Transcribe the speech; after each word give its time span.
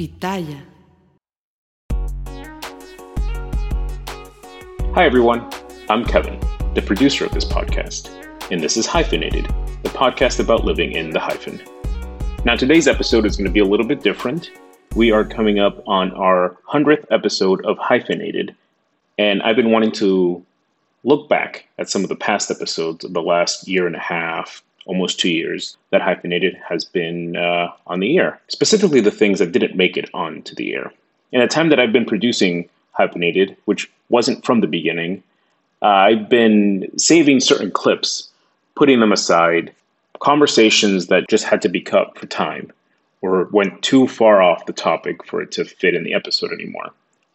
Pitaya. 0.00 0.62
Hi, 4.94 5.04
everyone. 5.04 5.46
I'm 5.90 6.06
Kevin, 6.06 6.40
the 6.72 6.80
producer 6.80 7.26
of 7.26 7.32
this 7.32 7.44
podcast, 7.44 8.08
and 8.50 8.62
this 8.62 8.78
is 8.78 8.86
Hyphenated, 8.86 9.44
the 9.82 9.90
podcast 9.90 10.40
about 10.40 10.64
living 10.64 10.92
in 10.92 11.10
the 11.10 11.20
hyphen. 11.20 11.60
Now, 12.46 12.56
today's 12.56 12.88
episode 12.88 13.26
is 13.26 13.36
going 13.36 13.44
to 13.44 13.52
be 13.52 13.60
a 13.60 13.64
little 13.66 13.86
bit 13.86 14.02
different. 14.02 14.50
We 14.96 15.12
are 15.12 15.22
coming 15.22 15.58
up 15.58 15.86
on 15.86 16.12
our 16.12 16.56
100th 16.66 17.04
episode 17.10 17.62
of 17.66 17.76
Hyphenated, 17.76 18.56
and 19.18 19.42
I've 19.42 19.56
been 19.56 19.70
wanting 19.70 19.92
to 19.92 20.42
look 21.04 21.28
back 21.28 21.66
at 21.76 21.90
some 21.90 22.04
of 22.04 22.08
the 22.08 22.16
past 22.16 22.50
episodes 22.50 23.04
of 23.04 23.12
the 23.12 23.20
last 23.20 23.68
year 23.68 23.86
and 23.86 23.96
a 23.96 24.00
half, 24.00 24.62
almost 24.86 25.20
two 25.20 25.30
years, 25.30 25.76
that 25.90 26.02
Hyphenated 26.02 26.58
has 26.68 26.84
been 26.84 27.36
uh, 27.36 27.68
on 27.86 28.00
the 28.00 28.18
air, 28.18 28.40
specifically 28.48 29.00
the 29.00 29.10
things 29.10 29.38
that 29.38 29.52
didn't 29.52 29.76
make 29.76 29.96
it 29.96 30.10
onto 30.14 30.54
the 30.54 30.74
air. 30.74 30.92
In 31.32 31.40
a 31.40 31.48
time 31.48 31.68
that 31.68 31.78
I've 31.78 31.92
been 31.92 32.06
producing 32.06 32.68
Hyphenated, 32.92 33.56
which 33.66 33.90
wasn't 34.08 34.44
from 34.44 34.60
the 34.60 34.66
beginning, 34.66 35.22
uh, 35.82 35.86
I've 35.86 36.28
been 36.28 36.90
saving 36.98 37.40
certain 37.40 37.70
clips, 37.70 38.28
putting 38.74 39.00
them 39.00 39.12
aside, 39.12 39.72
conversations 40.20 41.06
that 41.06 41.28
just 41.28 41.44
had 41.44 41.62
to 41.62 41.68
be 41.68 41.80
cut 41.80 42.18
for 42.18 42.26
time 42.26 42.72
or 43.22 43.44
went 43.52 43.82
too 43.82 44.06
far 44.06 44.42
off 44.42 44.66
the 44.66 44.72
topic 44.72 45.24
for 45.24 45.42
it 45.42 45.52
to 45.52 45.64
fit 45.64 45.94
in 45.94 46.04
the 46.04 46.14
episode 46.14 46.52
anymore. 46.52 46.90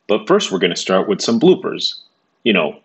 But 0.07 0.27
first, 0.27 0.51
we're 0.51 0.59
going 0.59 0.73
to 0.73 0.79
start 0.79 1.07
with 1.07 1.21
some 1.21 1.39
bloopers. 1.39 1.95
You 2.43 2.53
know, 2.53 2.79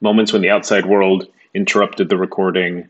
moments 0.00 0.32
when 0.32 0.42
the 0.42 0.50
outside 0.50 0.86
world 0.86 1.26
interrupted 1.54 2.08
the 2.08 2.16
recording, 2.16 2.88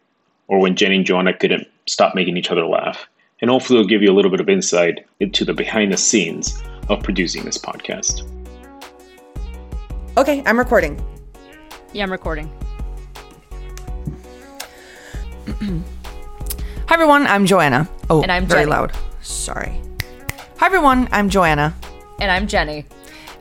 or 0.49 0.59
when 0.61 0.77
Jenny 0.77 0.97
and 0.97 1.05
Joanna 1.07 1.33
couldn't 1.37 1.67
stop 1.87 2.15
making 2.15 2.37
each 2.37 2.51
other 2.51 2.65
laugh. 2.67 3.07
And 3.41 3.51
hopefully, 3.51 3.81
it'll 3.81 3.89
give 3.89 4.03
you 4.03 4.11
a 4.11 4.15
little 4.15 4.31
bit 4.31 4.41
of 4.41 4.49
insight 4.49 5.05
into 5.21 5.45
the 5.45 5.53
behind 5.53 5.93
the 5.93 5.97
scenes 5.97 6.63
of 6.89 7.03
producing 7.03 7.45
this 7.45 7.59
podcast. 7.59 8.23
Okay, 10.17 10.43
I'm 10.47 10.59
recording. 10.59 11.03
Yeah, 11.93 12.05
I'm 12.05 12.13
recording. 12.13 12.51
Hi 16.87 16.95
everyone, 16.95 17.27
I'm 17.27 17.47
Joanna. 17.47 17.89
Oh, 18.11 18.23
And 18.23 18.31
I'm 18.31 18.47
very 18.47 18.63
Jenny. 18.63 18.71
loud. 18.71 18.93
Sorry. 19.23 19.81
Hi 20.59 20.67
everyone, 20.67 21.09
I'm 21.13 21.29
Joanna, 21.29 21.75
And 22.21 22.31
I'm 22.31 22.47
Jenny. 22.47 22.87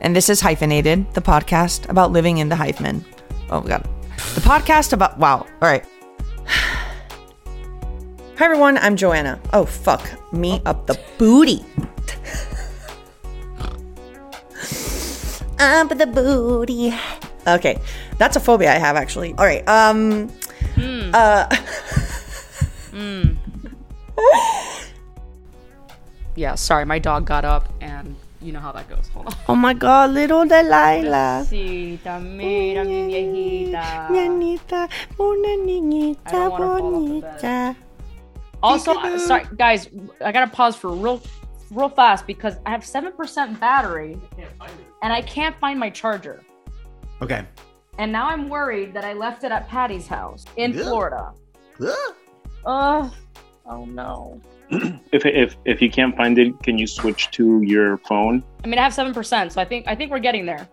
and 0.00 0.14
this 0.16 0.28
is 0.28 0.40
Hyphenated, 0.40 1.12
the 1.14 1.20
podcast 1.20 1.88
about 1.88 2.12
living 2.12 2.38
in 2.38 2.48
the 2.48 2.56
hyphen. 2.56 3.04
Oh 3.50 3.60
my 3.60 3.68
god. 3.68 3.88
The 4.34 4.40
podcast 4.40 4.92
about 4.92 5.18
wow. 5.18 5.46
All 5.62 5.68
right. 5.68 5.84
Hi 8.44 8.52
everyone, 8.52 8.76
I'm 8.76 8.94
Joanna. 8.94 9.40
Oh 9.54 9.64
fuck, 9.64 10.04
me 10.30 10.60
up 10.66 10.86
the 10.86 11.00
booty. 11.16 11.64
up 15.58 15.88
the 15.88 16.04
booty. 16.04 16.92
Okay, 17.48 17.80
that's 18.18 18.36
a 18.36 18.40
phobia 18.40 18.68
I 18.70 18.76
have 18.76 18.96
actually. 18.96 19.32
All 19.38 19.46
right. 19.46 19.66
Um. 19.66 20.28
Uh. 21.14 21.48
Yeah, 26.36 26.54
sorry, 26.56 26.84
my 26.84 26.98
dog 26.98 27.24
got 27.24 27.46
up 27.46 27.72
and 27.80 28.14
you 28.42 28.52
know 28.52 28.60
how 28.60 28.72
that 28.72 28.90
goes. 28.90 29.08
Hold 29.14 29.28
on. 29.28 29.34
Oh 29.48 29.56
my 29.56 29.72
god, 29.72 30.10
little 30.10 30.44
Delilah. 30.44 31.48
Mira 31.48 32.84
mi 32.84 33.08
viejita. 33.08 34.10
Niñita, 34.12 34.90
una 35.18 35.56
niñita 35.64 36.30
don't 36.30 36.50
wanna 36.52 36.76
fall 36.76 36.94
off 36.94 37.08
the 37.08 37.20
bed. 37.22 37.40
bonita. 37.40 37.76
Also, 38.64 38.94
uh, 38.94 39.18
sorry, 39.18 39.44
guys, 39.58 39.88
I 40.24 40.32
gotta 40.32 40.50
pause 40.50 40.74
for 40.74 40.90
real, 40.90 41.20
real 41.70 41.90
fast 41.90 42.26
because 42.26 42.56
I 42.64 42.70
have 42.70 42.84
seven 42.84 43.12
percent 43.12 43.60
battery, 43.60 44.18
and 45.02 45.12
I 45.12 45.20
can't 45.20 45.54
find 45.60 45.78
my 45.78 45.90
charger. 45.90 46.42
Okay. 47.20 47.44
And 47.98 48.10
now 48.10 48.26
I'm 48.28 48.48
worried 48.48 48.94
that 48.94 49.04
I 49.04 49.12
left 49.12 49.44
it 49.44 49.52
at 49.52 49.68
Patty's 49.68 50.06
house 50.06 50.46
in 50.56 50.72
Yeah. 50.72 50.82
Florida. 50.84 51.32
Ah. 52.64 53.04
Ugh. 53.04 53.12
Oh 53.66 53.84
no. 53.84 54.40
If, 55.12 55.24
if, 55.26 55.56
if 55.66 55.80
you 55.82 55.90
can't 55.90 56.16
find 56.16 56.36
it, 56.38 56.60
can 56.62 56.76
you 56.78 56.86
switch 56.88 57.30
to 57.32 57.60
your 57.62 57.98
phone? 57.98 58.42
I 58.64 58.66
mean, 58.66 58.78
I 58.78 58.82
have 58.82 58.94
seven 58.94 59.12
percent, 59.14 59.52
so 59.52 59.60
I 59.60 59.64
think 59.66 59.86
I 59.86 59.94
think 59.94 60.10
we're 60.10 60.18
getting 60.20 60.46
there. 60.46 60.66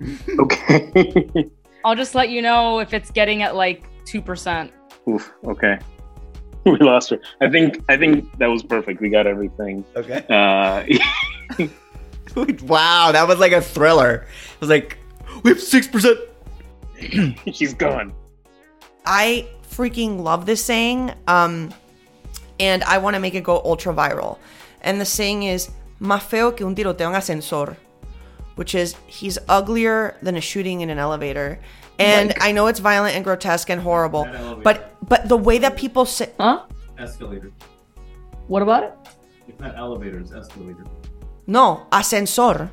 Okay. 0.38 1.32
I'll 1.84 1.96
just 1.96 2.14
let 2.14 2.28
you 2.30 2.40
know 2.42 2.78
if 2.78 2.94
it's 2.94 3.10
getting 3.10 3.42
at 3.42 3.56
like 3.56 3.84
two 4.04 4.22
percent. 4.22 4.72
Oof. 5.08 5.32
Okay. 5.44 5.78
We 6.78 6.78
lost 6.78 7.10
her. 7.10 7.20
I 7.40 7.48
think 7.48 7.82
I 7.88 7.96
think 7.96 8.36
that 8.38 8.46
was 8.46 8.62
perfect. 8.62 9.00
We 9.00 9.08
got 9.08 9.26
everything. 9.26 9.84
Okay. 9.96 10.24
Uh, 10.28 10.84
wow, 12.62 13.10
that 13.12 13.26
was 13.26 13.38
like 13.38 13.52
a 13.52 13.60
thriller. 13.60 14.26
It 14.54 14.60
was 14.60 14.68
like 14.68 14.98
we 15.42 15.50
have 15.50 15.60
six 15.60 15.88
percent. 15.88 16.18
she's 17.52 17.74
gone. 17.74 18.12
I 19.06 19.48
freaking 19.70 20.20
love 20.20 20.44
this 20.44 20.62
saying, 20.62 21.12
um, 21.26 21.72
and 22.60 22.84
I 22.84 22.98
want 22.98 23.14
to 23.14 23.20
make 23.20 23.34
it 23.34 23.44
go 23.44 23.62
ultra 23.64 23.94
viral. 23.94 24.38
And 24.82 25.00
the 25.00 25.06
saying 25.06 25.44
is, 25.44 25.70
más 26.00 26.22
feo 26.22 26.52
que 26.52 26.66
un 26.66 26.74
tiroteo 26.74 27.08
en 27.08 27.14
ascensor, 27.14 27.76
which 28.56 28.74
is 28.74 28.94
he's 29.06 29.38
uglier 29.48 30.16
than 30.22 30.36
a 30.36 30.40
shooting 30.40 30.82
in 30.82 30.90
an 30.90 30.98
elevator. 30.98 31.58
And 31.98 32.34
I 32.40 32.52
know 32.52 32.66
it's 32.68 32.78
violent 32.80 33.16
and 33.16 33.24
grotesque 33.24 33.70
and 33.70 33.80
horrible, 33.80 34.24
That 34.24 34.62
but 34.62 34.94
but 35.08 35.28
the 35.28 35.36
way 35.36 35.58
that 35.58 35.76
people 35.76 36.04
say, 36.06 36.30
Huh? 36.38 36.62
Escalator. 36.98 37.50
What 38.46 38.62
about 38.62 38.82
it? 38.84 38.92
It's 39.48 39.58
not 39.60 39.76
elevator, 39.76 40.18
it's 40.20 40.32
escalator. 40.32 40.84
no, 41.46 41.86
ascensor. 41.92 42.70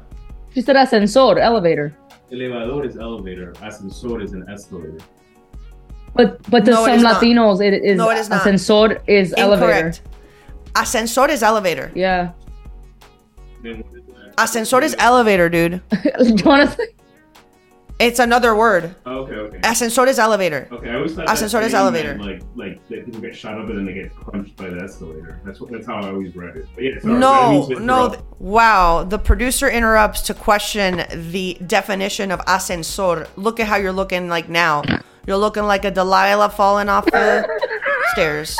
She 0.53 0.62
said 0.62 0.75
ascensor, 0.75 1.40
elevator. 1.40 1.96
Elevador 2.31 2.85
is 2.85 2.97
elevator. 2.97 3.53
Ascensor 3.62 4.22
is 4.22 4.34
an 4.34 4.46
escalator. 4.50 4.97
But 6.14 6.41
but 6.50 6.64
to 6.66 6.72
No, 6.72 6.85
it 6.85 6.96
some 6.96 7.03
not. 7.03 7.22
Latinos, 7.22 7.62
it 7.62 7.74
is 7.84 7.97
No, 7.97 8.09
it 8.09 8.18
is 8.18 8.30
not. 8.30 8.41
ascensor 8.41 9.02
is 9.08 9.34
elevator. 9.38 9.72
Incorrect. 9.74 10.02
Ascensor 10.75 11.30
is 11.30 11.44
elevator. 11.44 11.91
Yeah. 11.96 12.31
Then 13.64 13.78
what 13.80 13.94
is 13.96 14.03
that? 14.08 14.34
Ascensor 14.38 14.81
is 14.81 14.96
elevator, 15.00 15.50
dude. 15.50 15.81
Jonathan. 16.35 16.88
It's 17.97 18.19
another 18.19 18.53
word. 18.56 18.94
Oh, 19.06 19.19
okay, 19.19 19.35
okay. 19.35 19.59
Ascensor 19.63 20.06
is 20.07 20.19
elevator. 20.19 20.67
Okay, 20.69 20.89
I 20.89 20.95
always 20.95 21.13
thought 21.16 21.29
Ascensor 21.29 21.59
that 21.61 21.66
is 21.67 21.72
saying 21.72 21.81
elevator. 21.81 22.16
meant, 22.16 22.41
Like, 22.57 22.69
like 22.73 22.88
that 22.89 23.06
people 23.06 23.22
get 23.22 23.33
shot 23.33 23.53
up 23.57 23.69
and 23.69 23.78
then 23.78 23.85
they 23.85 23.94
get 23.94 24.13
crunched 24.13 24.57
by 24.57 24.69
the 24.69 24.81
escalator. 24.83 25.39
That's 25.45 25.61
what. 25.61 25.72
That's 25.72 25.88
how 25.88 26.01
I 26.01 26.09
always 26.09 26.35
read 26.35 26.57
it. 26.57 26.67
But 26.75 26.84
yeah, 26.84 27.00
sorry, 27.00 27.13
No, 27.19 27.66
didn't 27.67 27.69
mean 27.69 27.78
to 27.79 27.85
no. 27.85 28.09
th- 28.09 28.19
Wow. 28.39 29.03
The 29.05 29.17
producer 29.17 29.69
interrupts 29.69 30.22
to 30.23 30.34
question 30.34 31.05
the 31.31 31.57
definition 31.66 32.31
of 32.31 32.41
ascensor. 32.47 33.28
Look 33.38 33.61
at 33.61 33.67
how 33.67 33.78
you're 33.78 33.94
looking 33.94 34.28
like 34.28 34.50
now. 34.50 34.84
You're 35.25 35.38
looking 35.38 35.63
like 35.63 35.85
a 35.85 35.91
Delilah 35.91 36.50
falling 36.50 36.89
off 36.89 37.05
the 37.05 37.47
stairs. 38.11 38.57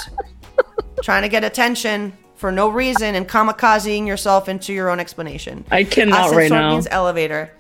Trying 1.04 1.24
to 1.24 1.30
get 1.30 1.44
attention 1.44 2.14
for 2.36 2.54
no 2.54 2.70
reason 2.70 3.16
and 3.16 3.28
kamikazing 3.28 4.08
yourself 4.08 4.48
into 4.48 4.72
your 4.74 4.90
own 4.90 5.00
explanation. 5.02 5.66
I 5.70 5.84
cannot 5.84 6.20
ascensor 6.32 6.38
right 6.38 6.50
now. 6.50 6.56
Ascensor 6.58 6.70
means 6.76 6.88
elevator. 6.90 7.52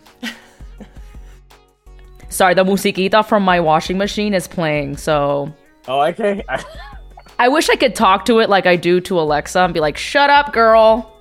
Sorry, 2.29 2.53
the 2.53 2.63
musiquita 2.63 3.25
from 3.25 3.43
my 3.43 3.59
washing 3.59 3.97
machine 3.97 4.33
is 4.33 4.47
playing, 4.47 4.97
so 4.97 5.53
Oh, 5.87 6.01
okay. 6.01 6.43
I 7.39 7.47
wish 7.49 7.69
I 7.69 7.75
could 7.75 7.95
talk 7.95 8.25
to 8.25 8.39
it 8.39 8.49
like 8.49 8.65
I 8.65 8.75
do 8.75 8.99
to 9.01 9.19
Alexa 9.19 9.59
and 9.59 9.73
be 9.73 9.79
like, 9.79 9.97
"Shut 9.97 10.29
up, 10.29 10.53
girl." 10.53 11.11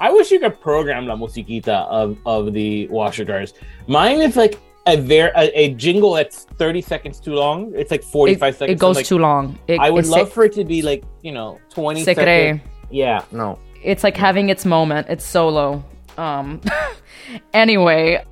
I 0.00 0.10
wish 0.10 0.30
you 0.32 0.40
could 0.40 0.60
program 0.60 1.06
la 1.06 1.14
musiquita 1.16 1.86
of, 1.88 2.18
of 2.26 2.52
the 2.54 2.88
washer 2.88 3.24
dryers. 3.24 3.54
Mine 3.86 4.20
is 4.20 4.36
like 4.36 4.58
a 4.86 4.96
ver- 5.00 5.30
a, 5.36 5.56
a 5.56 5.74
jingle 5.74 6.14
that's 6.14 6.44
30 6.56 6.80
seconds 6.82 7.20
too 7.20 7.34
long. 7.34 7.72
It's 7.76 7.90
like 7.92 8.02
45 8.02 8.54
It, 8.54 8.58
seconds. 8.58 8.74
it 8.74 8.80
goes 8.80 8.96
I'm 8.96 9.00
like, 9.00 9.06
too 9.06 9.18
long. 9.18 9.58
It, 9.68 9.78
I 9.78 9.90
would 9.90 10.06
love 10.06 10.26
se- 10.28 10.34
for 10.34 10.44
it 10.44 10.52
to 10.54 10.64
be 10.64 10.82
like, 10.82 11.04
you 11.22 11.30
know, 11.30 11.60
20 11.70 12.02
se 12.02 12.14
cree. 12.16 12.24
seconds. 12.24 12.60
Yeah. 12.90 13.24
no. 13.30 13.58
It's 13.84 14.02
like 14.02 14.16
having 14.16 14.48
its 14.48 14.64
moment. 14.66 15.06
It's 15.08 15.24
solo. 15.24 15.84
Um 16.18 16.60
anyway, 17.54 18.24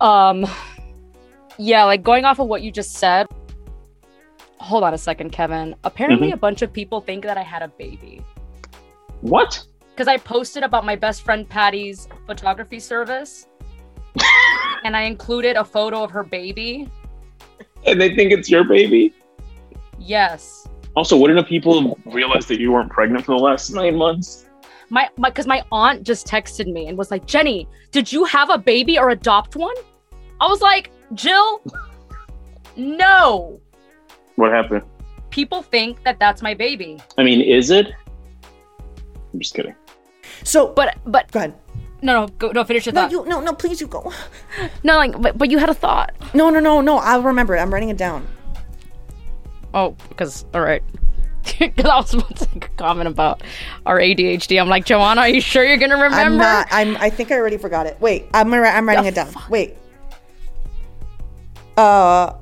um 0.00 0.46
yeah, 1.60 1.84
like 1.84 2.02
going 2.02 2.24
off 2.24 2.38
of 2.38 2.48
what 2.48 2.62
you 2.62 2.72
just 2.72 2.94
said. 2.94 3.26
Hold 4.58 4.84
on 4.84 4.94
a 4.94 4.98
second, 4.98 5.30
Kevin. 5.30 5.74
Apparently 5.84 6.28
mm-hmm. 6.28 6.34
a 6.34 6.38
bunch 6.38 6.62
of 6.62 6.72
people 6.72 7.00
think 7.00 7.24
that 7.24 7.38
I 7.38 7.42
had 7.42 7.62
a 7.62 7.68
baby. 7.68 8.24
What? 9.20 9.64
because 10.00 10.08
I 10.08 10.16
posted 10.16 10.62
about 10.62 10.86
my 10.86 10.96
best 10.96 11.20
friend 11.26 11.46
Patty's 11.46 12.08
photography 12.26 12.80
service, 12.80 13.48
and 14.84 14.96
I 14.96 15.02
included 15.02 15.56
a 15.56 15.64
photo 15.64 16.02
of 16.02 16.10
her 16.10 16.24
baby. 16.24 16.88
And 17.84 18.00
they 18.00 18.14
think 18.14 18.32
it's 18.32 18.50
your 18.50 18.64
baby. 18.64 19.12
Yes, 19.98 20.66
Also, 20.96 21.18
wouldn't 21.18 21.38
have 21.38 21.46
people 21.46 21.98
realized 22.06 22.48
that 22.48 22.58
you 22.58 22.72
weren't 22.72 22.90
pregnant 22.90 23.26
for 23.26 23.36
the 23.36 23.42
last 23.42 23.68
nine 23.74 23.96
months? 23.96 24.46
my 24.88 25.06
my 25.18 25.28
because 25.28 25.46
my 25.46 25.62
aunt 25.70 26.02
just 26.02 26.26
texted 26.26 26.72
me 26.72 26.86
and 26.86 26.96
was 26.96 27.10
like, 27.10 27.26
Jenny, 27.26 27.68
did 27.90 28.10
you 28.10 28.24
have 28.24 28.48
a 28.48 28.56
baby 28.56 28.98
or 28.98 29.10
adopt 29.10 29.54
one? 29.54 29.76
I 30.40 30.48
was 30.48 30.62
like, 30.62 30.90
Jill, 31.14 31.62
no. 32.76 33.60
What 34.36 34.52
happened? 34.52 34.82
People 35.30 35.62
think 35.62 36.02
that 36.04 36.18
that's 36.18 36.42
my 36.42 36.54
baby. 36.54 37.00
I 37.18 37.22
mean, 37.22 37.40
is 37.40 37.70
it? 37.70 37.92
I'm 39.32 39.38
just 39.40 39.54
kidding. 39.54 39.74
So, 40.44 40.68
But 40.72 40.98
but 41.06 41.30
go 41.30 41.40
ahead. 41.40 41.54
no 42.02 42.22
no 42.22 42.28
go 42.38 42.50
no 42.52 42.64
finish 42.64 42.86
your 42.86 42.94
No, 42.94 43.02
thought. 43.02 43.10
you, 43.10 43.24
no, 43.26 43.40
no, 43.40 43.52
please, 43.52 43.80
you 43.80 43.86
go. 43.86 44.12
no 44.82 44.96
like 44.96 45.20
but, 45.20 45.36
but 45.38 45.50
you 45.50 45.58
had 45.58 45.68
a 45.68 45.74
thought. 45.74 46.14
No, 46.34 46.50
no, 46.50 46.58
no, 46.60 46.80
no. 46.80 46.98
I'll 46.98 47.22
remember 47.22 47.54
it. 47.56 47.60
I'm 47.60 47.72
writing 47.72 47.90
it 47.90 47.96
down. 47.98 48.26
Oh, 49.74 49.90
because 50.08 50.44
all 50.54 50.60
right. 50.62 50.82
Because 51.58 51.86
I 51.86 51.96
was 51.96 52.14
about 52.14 52.36
to 52.36 52.48
make 52.54 52.64
a 52.66 52.68
comment 52.70 53.08
about 53.08 53.42
our 53.86 53.98
ADHD. 53.98 54.60
I'm 54.60 54.68
like, 54.68 54.84
Joanna, 54.84 55.22
are 55.22 55.28
you 55.28 55.40
sure 55.40 55.64
you're 55.64 55.76
gonna 55.78 55.94
remember? 55.94 56.16
I'm 56.16 56.36
not. 56.36 56.68
I'm. 56.70 56.96
I 56.98 57.10
think 57.10 57.30
I 57.32 57.36
already 57.36 57.56
forgot 57.58 57.86
it. 57.86 57.96
Wait. 58.00 58.26
I'm. 58.34 58.50
gonna- 58.50 58.62
I'm 58.68 58.86
writing 58.86 59.04
The 59.04 59.08
it 59.10 59.14
down. 59.14 59.32
Wait. 59.48 59.76
Uh. 61.80 62.36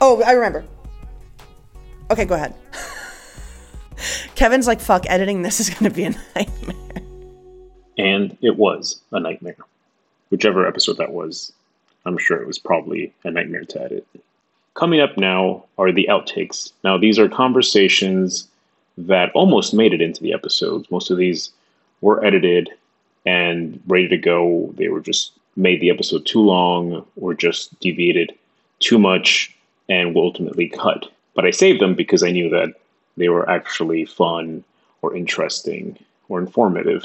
Oh, 0.00 0.20
I 0.24 0.32
remember. 0.32 0.64
Okay, 2.10 2.24
go 2.24 2.34
ahead. 2.34 2.52
Kevin's 4.34 4.66
like, 4.66 4.80
"Fuck, 4.80 5.08
editing 5.08 5.42
this 5.42 5.60
is 5.60 5.70
gonna 5.70 5.94
be 5.94 6.02
a 6.02 6.10
nightmare." 6.34 7.04
And 7.96 8.36
it 8.42 8.56
was 8.56 9.00
a 9.12 9.20
nightmare. 9.20 9.56
Whichever 10.30 10.66
episode 10.66 10.96
that 10.96 11.12
was, 11.12 11.52
I'm 12.04 12.18
sure 12.18 12.42
it 12.42 12.48
was 12.48 12.58
probably 12.58 13.14
a 13.22 13.30
nightmare 13.30 13.64
to 13.64 13.80
edit. 13.80 14.08
Coming 14.74 15.00
up 15.00 15.16
now 15.16 15.66
are 15.78 15.92
the 15.92 16.08
outtakes. 16.10 16.72
Now, 16.82 16.98
these 16.98 17.16
are 17.16 17.28
conversations 17.28 18.48
that 18.98 19.30
almost 19.36 19.72
made 19.72 19.94
it 19.94 20.02
into 20.02 20.20
the 20.20 20.32
episodes. 20.32 20.90
Most 20.90 21.12
of 21.12 21.16
these 21.16 21.52
were 22.00 22.24
edited 22.24 22.70
and 23.24 23.80
ready 23.86 24.08
to 24.08 24.18
go. 24.18 24.74
They 24.76 24.88
were 24.88 25.00
just 25.00 25.30
made 25.54 25.80
the 25.80 25.90
episode 25.90 26.26
too 26.26 26.40
long 26.40 27.06
or 27.14 27.34
just 27.34 27.78
deviated 27.78 28.36
too 28.80 28.98
much 28.98 29.54
and 29.88 30.14
will 30.14 30.22
ultimately 30.22 30.68
cut. 30.68 31.06
But 31.34 31.44
I 31.44 31.50
saved 31.50 31.80
them 31.80 31.94
because 31.94 32.22
I 32.22 32.30
knew 32.30 32.48
that 32.50 32.74
they 33.16 33.28
were 33.28 33.48
actually 33.48 34.04
fun 34.04 34.64
or 35.02 35.16
interesting 35.16 35.98
or 36.28 36.38
informative. 36.38 37.04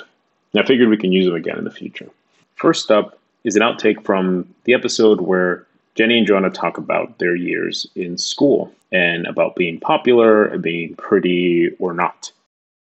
And 0.54 0.63
I 0.63 0.66
figured 0.66 0.89
we 0.89 0.98
can 0.98 1.12
use 1.12 1.25
them 1.25 1.36
again 1.36 1.57
in 1.57 1.63
the 1.63 1.71
future. 1.71 2.10
First 2.56 2.92
up 2.92 3.19
is 3.44 3.56
an 3.56 3.62
outtake 3.62 4.04
from 4.04 4.54
the 4.66 4.74
episode 4.74 5.21
where 5.21 5.66
Jenny 5.95 6.18
and 6.18 6.27
Joanna 6.27 6.50
talk 6.50 6.77
about 6.77 7.19
their 7.19 7.36
years 7.36 7.88
in 7.95 8.18
school 8.18 8.74
and 8.92 9.25
about 9.27 9.56
being 9.56 9.80
popular 9.80 10.45
and 10.45 10.62
being 10.62 10.95
pretty 10.95 11.69
or 11.80 11.94
not. 11.94 12.31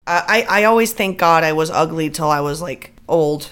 Uh, 0.06 0.22
I. 0.26 0.42
I 0.48 0.64
always 0.64 0.92
thank 0.92 1.18
God 1.18 1.44
I 1.44 1.52
was 1.52 1.70
ugly 1.70 2.10
till 2.10 2.28
I 2.28 2.40
was 2.40 2.60
like 2.60 2.92
old. 3.08 3.50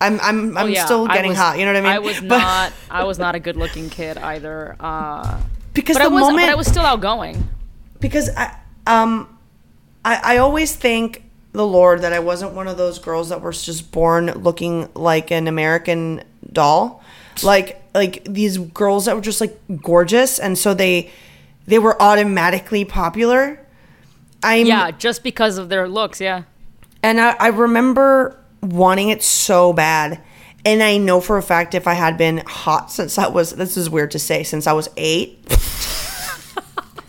I'm. 0.00 0.20
I'm. 0.20 0.56
I'm 0.58 0.64
Oh, 0.64 0.66
yeah, 0.66 0.84
still 0.84 1.06
getting 1.06 1.30
was- 1.30 1.38
hot. 1.38 1.58
You 1.58 1.64
know 1.64 1.72
what 1.72 1.78
I 1.78 1.80
mean? 1.82 1.92
I 1.92 1.98
was 2.00 2.20
But- 2.20 2.38
not. 2.38 2.72
I 2.90 3.04
was 3.04 3.18
not 3.18 3.34
a 3.34 3.40
good-looking 3.40 3.90
kid 3.90 4.18
either. 4.18 4.76
Uh, 4.78 5.40
because 5.72 5.96
but 5.96 6.00
the 6.04 6.10
I 6.10 6.12
was. 6.12 6.20
moment 6.22 6.38
But 6.46 6.48
I 6.50 6.54
was 6.54 6.66
still 6.66 6.82
outgoing. 6.84 7.48
because 8.00 8.30
I 8.36 8.56
um 8.86 9.28
I 10.04 10.34
I 10.34 10.36
always 10.38 10.74
thank 10.76 11.22
the 11.52 11.66
Lord 11.66 12.02
that 12.02 12.12
I 12.12 12.18
wasn't 12.18 12.52
one 12.52 12.68
of 12.68 12.76
those 12.76 12.98
girls 12.98 13.30
that 13.30 13.40
were 13.40 13.52
just 13.52 13.90
born 13.90 14.26
looking 14.32 14.88
like 14.94 15.30
an 15.30 15.48
American 15.48 16.22
doll. 16.52 17.02
Like 17.42 17.82
like 17.94 18.24
these 18.24 18.58
girls 18.58 19.04
that 19.06 19.14
were 19.16 19.22
just 19.22 19.40
like 19.40 19.58
gorgeous 19.82 20.38
and 20.38 20.56
so 20.58 20.72
they 20.74 21.10
they 21.66 21.78
were 21.78 22.00
automatically 22.00 22.84
popular. 22.84 23.58
I'm 24.42 24.66
Yeah, 24.66 24.90
just 24.92 25.22
because 25.22 25.56
of 25.58 25.68
their 25.70 25.88
looks. 25.88 26.20
Yeah. 26.20 26.42
and 27.02 27.20
I, 27.20 27.30
I 27.40 27.48
remember 27.48 28.38
wanting 28.62 29.08
it 29.10 29.22
so 29.22 29.72
bad. 29.72 30.20
And 30.64 30.82
I 30.82 30.96
know 30.96 31.20
for 31.20 31.36
a 31.38 31.42
fact 31.42 31.74
if 31.74 31.86
I 31.86 31.94
had 31.94 32.18
been 32.18 32.38
hot 32.46 32.90
since 32.90 33.18
I 33.18 33.28
was, 33.28 33.50
this 33.52 33.76
is 33.76 33.88
weird 33.88 34.10
to 34.12 34.18
say, 34.18 34.42
since 34.42 34.66
I 34.66 34.72
was 34.72 34.88
eight. 34.96 35.38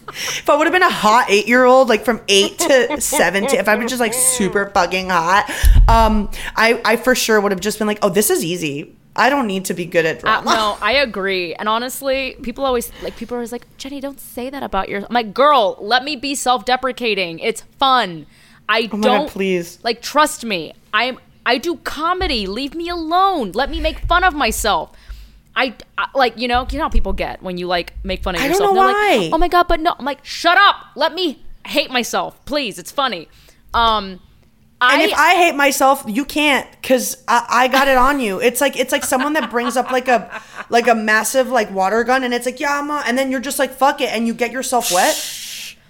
if 0.09 0.49
I 0.49 0.55
would 0.55 0.67
have 0.67 0.73
been 0.73 0.83
a 0.83 0.89
hot 0.89 1.27
eight 1.29 1.47
year 1.47 1.63
old, 1.65 1.89
like 1.89 2.05
from 2.05 2.21
eight 2.27 2.59
to 2.59 3.01
17, 3.01 3.59
if 3.59 3.67
I 3.67 3.75
was 3.75 3.89
just 3.89 3.99
like 3.99 4.13
super 4.13 4.69
fucking 4.69 5.09
hot, 5.09 5.49
um, 5.87 6.29
I, 6.55 6.79
I 6.85 6.95
for 6.97 7.15
sure 7.15 7.41
would 7.41 7.51
have 7.51 7.61
just 7.61 7.79
been 7.79 7.87
like, 7.87 7.99
oh, 8.03 8.09
this 8.09 8.29
is 8.29 8.43
easy. 8.43 8.95
I 9.15 9.31
don't 9.31 9.47
need 9.47 9.65
to 9.65 9.73
be 9.73 9.85
good 9.85 10.05
at 10.05 10.23
Uh, 10.23 10.41
no, 10.41 10.77
I 10.79 10.91
agree. 10.93 11.55
And 11.55 11.67
honestly, 11.67 12.37
people 12.43 12.63
always 12.63 12.91
like 13.01 13.15
people 13.17 13.33
are 13.33 13.39
always 13.39 13.51
like, 13.51 13.65
Jenny, 13.77 13.99
don't 13.99 14.19
say 14.19 14.51
that 14.51 14.61
about 14.61 14.89
your. 14.89 14.99
I'm 14.99 15.07
like, 15.09 15.33
girl, 15.33 15.75
let 15.81 16.03
me 16.03 16.15
be 16.15 16.35
self-deprecating. 16.35 17.39
It's 17.39 17.61
fun. 17.79 18.27
I 18.69 18.87
Oh 18.91 19.01
don't 19.01 19.29
please. 19.29 19.79
like 19.83 20.03
trust 20.03 20.45
me. 20.45 20.73
I'm 20.93 21.17
I 21.47 21.57
do 21.57 21.77
comedy. 21.77 22.45
Leave 22.45 22.75
me 22.75 22.89
alone. 22.89 23.53
Let 23.53 23.69
me 23.69 23.79
make 23.79 23.99
fun 23.99 24.23
of 24.23 24.33
myself. 24.35 24.91
I, 25.55 25.75
I 25.97 26.07
like 26.13 26.37
you 26.37 26.47
know 26.47 26.67
you 26.69 26.77
know 26.77 26.83
how 26.83 26.89
people 26.89 27.13
get 27.13 27.41
when 27.41 27.57
you 27.57 27.65
like 27.65 27.93
make 28.03 28.21
fun 28.21 28.35
of 28.35 28.41
I 28.41 28.43
don't 28.43 28.51
yourself. 28.51 28.75
know 28.75 28.81
why. 28.81 29.15
Like, 29.17 29.33
oh 29.33 29.37
my 29.39 29.47
god, 29.47 29.67
but 29.67 29.79
no. 29.79 29.95
I'm 29.97 30.05
like, 30.05 30.23
shut 30.23 30.57
up. 30.57 30.75
Let 30.95 31.13
me 31.15 31.43
hate 31.65 31.89
myself, 31.89 32.43
please. 32.45 32.77
It's 32.77 32.91
funny. 32.91 33.27
Um, 33.73 34.19
And 34.79 35.01
if 35.01 35.13
I 35.17 35.33
hate 35.35 35.55
myself, 35.55 36.03
you 36.07 36.23
can't 36.25 36.69
because 36.79 37.17
I, 37.27 37.45
I 37.49 37.67
got 37.69 37.87
it 37.87 37.97
on 37.97 38.19
you. 38.19 38.39
It's 38.39 38.61
like 38.61 38.77
it's 38.77 38.91
like 38.91 39.03
someone 39.03 39.33
that 39.33 39.49
brings 39.49 39.75
up 39.75 39.89
like 39.89 40.07
a 40.07 40.19
like 40.69 40.87
a 40.87 40.93
massive 40.93 41.47
like 41.49 41.71
water 41.71 42.03
gun, 42.03 42.23
and 42.23 42.33
it's 42.33 42.45
like 42.45 42.59
yeah, 42.59 42.81
ma, 42.85 43.03
and 43.07 43.17
then 43.17 43.31
you're 43.31 43.39
just 43.49 43.57
like 43.57 43.71
fuck 43.71 44.01
it, 44.01 44.09
and 44.13 44.27
you 44.27 44.33
get 44.35 44.51
yourself 44.51 44.91
wet. 44.91 45.15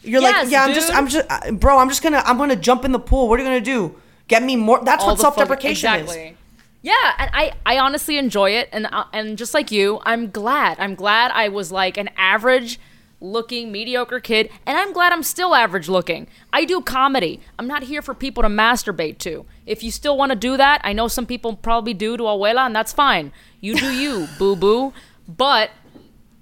You're 0.03 0.21
Yes, 0.21 0.45
like 0.45 0.51
yeah, 0.53 0.63
I'm 0.63 0.73
just. 0.73 0.93
I'm 0.93 1.07
just 1.09 1.25
uh, 1.29 1.51
bro, 1.51 1.77
I'm 1.79 1.89
just 1.89 2.01
gonna 2.03 2.23
I'm 2.25 2.37
gonna 2.37 2.55
jump 2.55 2.85
in 2.85 2.93
the 2.93 2.99
pool. 2.99 3.27
What 3.27 3.39
are 3.39 3.43
you 3.43 3.49
gonna 3.49 3.59
do? 3.59 3.95
Get 4.27 4.43
me 4.43 4.55
more? 4.55 4.83
That's 4.83 5.03
all 5.03 5.11
what 5.11 5.19
self 5.19 5.35
deprecation 5.37 5.93
exactly. 5.93 6.27
is. 6.29 6.37
Yeah, 6.81 7.13
and 7.17 7.31
I 7.33 7.53
I 7.65 7.79
honestly 7.79 8.17
enjoy 8.17 8.51
it, 8.51 8.69
and 8.71 8.87
uh, 8.87 9.05
and 9.13 9.37
just 9.37 9.53
like 9.53 9.71
you, 9.71 9.99
I'm 10.03 10.29
glad. 10.29 10.79
I'm 10.79 10.95
glad 10.95 11.31
I 11.31 11.49
was 11.49 11.71
like 11.71 11.97
an 11.97 12.09
average 12.17 12.79
looking 13.19 13.71
mediocre 13.71 14.19
kid, 14.19 14.49
and 14.65 14.77
I'm 14.77 14.93
glad 14.93 15.11
I'm 15.11 15.23
still 15.23 15.55
average 15.55 15.89
looking. 15.89 16.27
I 16.53 16.65
do 16.65 16.81
comedy. 16.81 17.41
I'm 17.57 17.67
not 17.67 17.83
here 17.83 18.01
for 18.01 18.13
people 18.13 18.43
to 18.43 18.49
masturbate 18.49 19.17
to. 19.19 19.45
If 19.65 19.83
you 19.83 19.91
still 19.91 20.17
want 20.17 20.31
to 20.31 20.35
do 20.35 20.55
that, 20.57 20.81
I 20.83 20.93
know 20.93 21.07
some 21.07 21.25
people 21.25 21.55
probably 21.55 21.93
do 21.93 22.15
to 22.15 22.23
abuela, 22.23 22.65
and 22.65 22.75
that's 22.75 22.93
fine. 22.93 23.31
You 23.59 23.75
do 23.75 23.91
you, 23.91 24.27
boo 24.39 24.55
boo. 24.55 24.93
But 25.27 25.71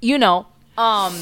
you 0.01 0.17
know, 0.17 0.47
um, 0.77 1.15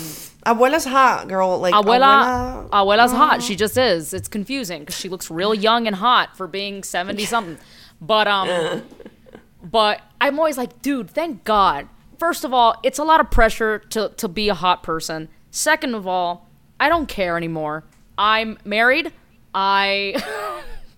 Abuela's 0.45 0.85
hot, 0.85 1.27
girl. 1.27 1.57
Like 1.57 1.73
abuela, 1.73 2.67
abuela. 2.67 2.69
abuela's 2.69 3.11
hot. 3.11 3.41
She 3.41 3.55
just 3.55 3.77
is. 3.77 4.13
It's 4.13 4.27
confusing 4.27 4.81
because 4.81 4.97
she 4.97 5.09
looks 5.09 5.31
real 5.31 5.53
young 5.53 5.87
and 5.87 5.95
hot 5.95 6.35
for 6.35 6.47
being 6.47 6.83
seventy 6.83 7.25
something. 7.25 7.57
But 8.01 8.27
um, 8.27 8.83
but 9.63 10.01
I'm 10.19 10.37
always 10.37 10.57
like, 10.57 10.81
dude, 10.81 11.09
thank 11.09 11.43
God. 11.43 11.87
First 12.17 12.43
of 12.43 12.53
all, 12.53 12.75
it's 12.83 12.99
a 12.99 13.03
lot 13.03 13.19
of 13.19 13.31
pressure 13.31 13.79
to 13.89 14.09
to 14.17 14.27
be 14.27 14.49
a 14.49 14.53
hot 14.53 14.83
person. 14.83 15.29
Second 15.51 15.95
of 15.95 16.07
all, 16.07 16.49
I 16.79 16.89
don't 16.89 17.07
care 17.07 17.37
anymore. 17.37 17.85
I'm 18.17 18.57
married. 18.65 19.13
I 19.55 20.21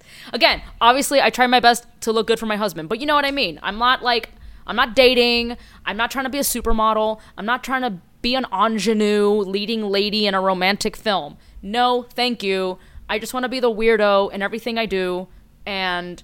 again, 0.33 0.61
obviously, 0.81 1.21
I 1.21 1.29
try 1.29 1.45
my 1.45 1.59
best 1.59 1.85
to 2.01 2.11
look 2.11 2.25
good 2.25 2.39
for 2.39 2.47
my 2.47 2.55
husband, 2.55 2.89
but 2.89 2.99
you 2.99 3.05
know 3.05 3.15
what 3.15 3.25
I 3.25 3.31
mean. 3.31 3.59
I'm 3.61 3.77
not 3.77 4.01
like 4.01 4.31
I'm 4.67 4.75
not 4.75 4.95
dating. 4.95 5.57
I'm 5.85 5.97
not 5.97 6.09
trying 6.09 6.25
to 6.25 6.31
be 6.31 6.39
a 6.39 6.41
supermodel. 6.43 7.19
I'm 7.37 7.45
not 7.45 7.63
trying 7.63 7.81
to 7.83 7.99
be 8.25 8.33
an 8.33 8.47
ingenue 8.51 9.29
leading 9.29 9.83
lady 9.83 10.25
in 10.25 10.33
a 10.33 10.41
romantic 10.41 10.97
film. 10.97 11.37
No, 11.61 12.07
thank 12.09 12.41
you. 12.41 12.79
I 13.07 13.19
just 13.19 13.35
want 13.35 13.43
to 13.43 13.49
be 13.49 13.59
the 13.59 13.69
weirdo 13.69 14.31
in 14.31 14.41
everything 14.41 14.79
I 14.79 14.87
do, 14.87 15.27
and 15.63 16.23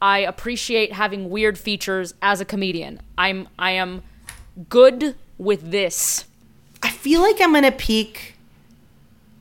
I 0.00 0.20
appreciate 0.20 0.92
having 0.92 1.28
weird 1.28 1.58
features 1.58 2.14
as 2.22 2.40
a 2.40 2.44
comedian. 2.44 3.00
I'm 3.18 3.48
I 3.58 3.72
am 3.72 4.04
good 4.68 5.16
with 5.38 5.72
this. 5.72 6.24
I 6.84 6.90
feel 6.90 7.20
like 7.20 7.40
I'm 7.40 7.52
gonna 7.52 7.72
peak 7.72 8.36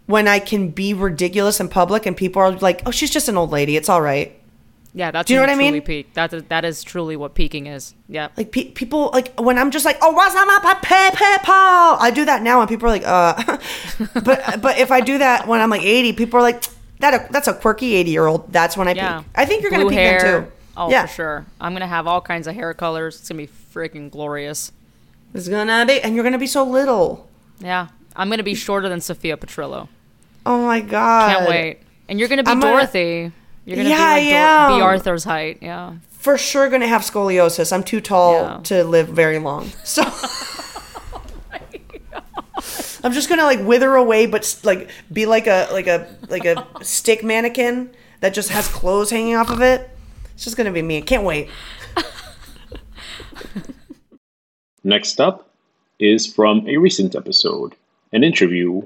when 0.08 0.28
I 0.28 0.39
can 0.39 0.70
be 0.70 0.96
ridiculous 0.96 1.60
in 1.60 1.70
public, 1.70 2.08
and 2.08 2.18
people 2.18 2.42
are 2.42 2.54
like, 2.54 2.82
"Oh, 2.88 2.92
she's 2.92 3.12
just 3.12 3.30
an 3.30 3.38
old 3.38 3.51
lady. 3.51 3.78
It's 3.78 3.88
all 3.88 4.01
right." 4.01 4.36
Yeah, 4.93 5.12
that's 5.12 5.27
Do 5.27 5.34
you 5.34 5.39
know 5.39 5.43
what 5.46 5.51
I 5.51 5.55
mean? 5.55 5.81
Peak. 5.81 6.13
That 6.15 6.34
is, 6.34 6.43
that 6.50 6.65
is 6.65 6.84
truly 6.84 7.15
what 7.15 7.36
peaking 7.36 7.67
is. 7.67 7.93
Yeah. 8.08 8.29
Like 8.36 8.51
pe- 8.51 8.72
people, 8.72 9.12
like 9.13 9.39
when 9.39 9.58
I'm 9.60 9.69
just 9.69 9.86
like, 9.86 9.98
"Oh, 10.01 10.12
what's 10.12 10.36
up, 10.36 10.48
my 10.48 10.74
people?" 10.81 11.53
I 11.53 12.12
do 12.13 12.25
that 12.25 12.41
now, 12.41 12.60
and 12.60 12.67
people 12.67 12.88
are 12.88 12.91
like, 12.91 13.03
"Uh," 13.05 13.58
but 14.24 14.62
but 14.62 14.79
if 14.79 14.91
I 14.91 15.01
do 15.01 15.19
that 15.19 15.48
when 15.48 15.62
I'm 15.62 15.69
like 15.69 15.84
80, 15.84 16.13
people 16.13 16.39
are 16.39 16.43
like, 16.43 16.63
"That 17.00 17.13
a, 17.13 17.31
that's 17.31 17.48
a 17.48 17.53
quirky 17.53 17.93
80 17.96 18.12
year 18.12 18.25
old." 18.25 18.51
That's 18.51 18.75
when 18.75 18.88
I 18.88 18.93
Yeah. 18.93 19.19
peak. 19.19 19.27
I 19.36 19.46
think 19.46 19.62
you're 19.62 19.72
gonna 19.72 19.86
peak 19.89 19.93
hair. 20.00 20.19
then 20.22 20.43
too. 20.46 20.51
Oh, 20.75 20.89
yeah, 20.89 21.05
for 21.05 21.13
sure. 21.13 21.46
I'm 21.62 21.74
gonna 21.74 21.88
have 21.88 22.08
all 22.08 22.22
kinds 22.22 22.48
of 22.48 22.55
hair 22.55 22.74
colors. 22.74 23.19
It's 23.19 23.29
gonna 23.29 23.43
be 23.43 23.50
freaking 23.74 24.10
glorious. 24.10 24.72
it's 25.36 25.48
gonna 25.48 25.86
be, 25.86 26.01
and 26.01 26.15
you're 26.15 26.24
gonna 26.24 26.39
be 26.39 26.48
so 26.48 26.63
little. 26.63 27.27
Yeah. 27.60 27.89
I'm 28.15 28.29
gonna 28.29 28.43
be 28.43 28.55
shorter 28.55 28.89
than 28.89 29.01
Sophia 29.01 29.38
Petrillo. 29.38 29.88
Oh 30.46 30.65
my 30.65 30.79
god! 30.81 31.38
Can't 31.38 31.50
wait. 31.50 31.79
And 32.08 32.19
you're 32.19 32.27
gonna 32.27 32.43
be 32.43 32.50
I'm 32.50 32.60
gonna- 32.60 32.74
Dorothy. 32.74 33.31
You're 33.66 33.78
gonna 33.78 33.89
Yeah, 33.89 34.16
be 34.20 34.25
like 34.25 34.34
I 34.36 34.68
Dor- 34.70 34.78
be. 34.78 34.82
Arthur's 34.84 35.24
height. 35.24 35.58
Yeah. 35.62 35.94
For 36.12 36.38
sure, 36.38 36.70
gonna 36.70 36.88
have 36.88 37.01
scoliosis. 37.01 37.72
I'm 37.72 37.84
too 37.84 38.01
tall 38.01 38.34
Yeah. 38.34 38.60
to 38.63 38.84
live 38.84 39.08
very 39.10 39.39
long. 39.39 39.72
So. 39.84 40.04
I'm 43.01 43.13
just 43.13 43.30
gonna 43.30 43.44
like 43.44 43.62
wither 43.62 43.96
away, 43.96 44.25
but 44.25 44.60
like 44.63 44.89
be 45.13 45.25
like 45.25 45.48
a 45.48 45.70
like 45.72 45.88
a 45.88 46.08
like 46.28 46.44
a 46.46 46.66
stick 46.84 47.24
mannequin 47.24 47.92
that 48.20 48.34
just 48.34 48.50
has 48.50 48.68
clothes 48.68 49.10
hanging 49.10 49.36
off 49.36 49.50
of 49.50 49.62
it. 49.62 49.89
It's 50.36 50.44
just 50.44 50.58
gonna 50.58 50.72
be 50.72 50.82
me. 50.82 50.98
I 50.98 51.01
Can't 51.01 51.24
wait. 51.24 51.48
Next 54.84 55.20
up 55.22 55.50
is 56.00 56.25
from 56.25 56.68
a 56.68 56.78
recent 56.78 57.16
episode, 57.16 57.74
an 58.13 58.24
interview 58.24 58.82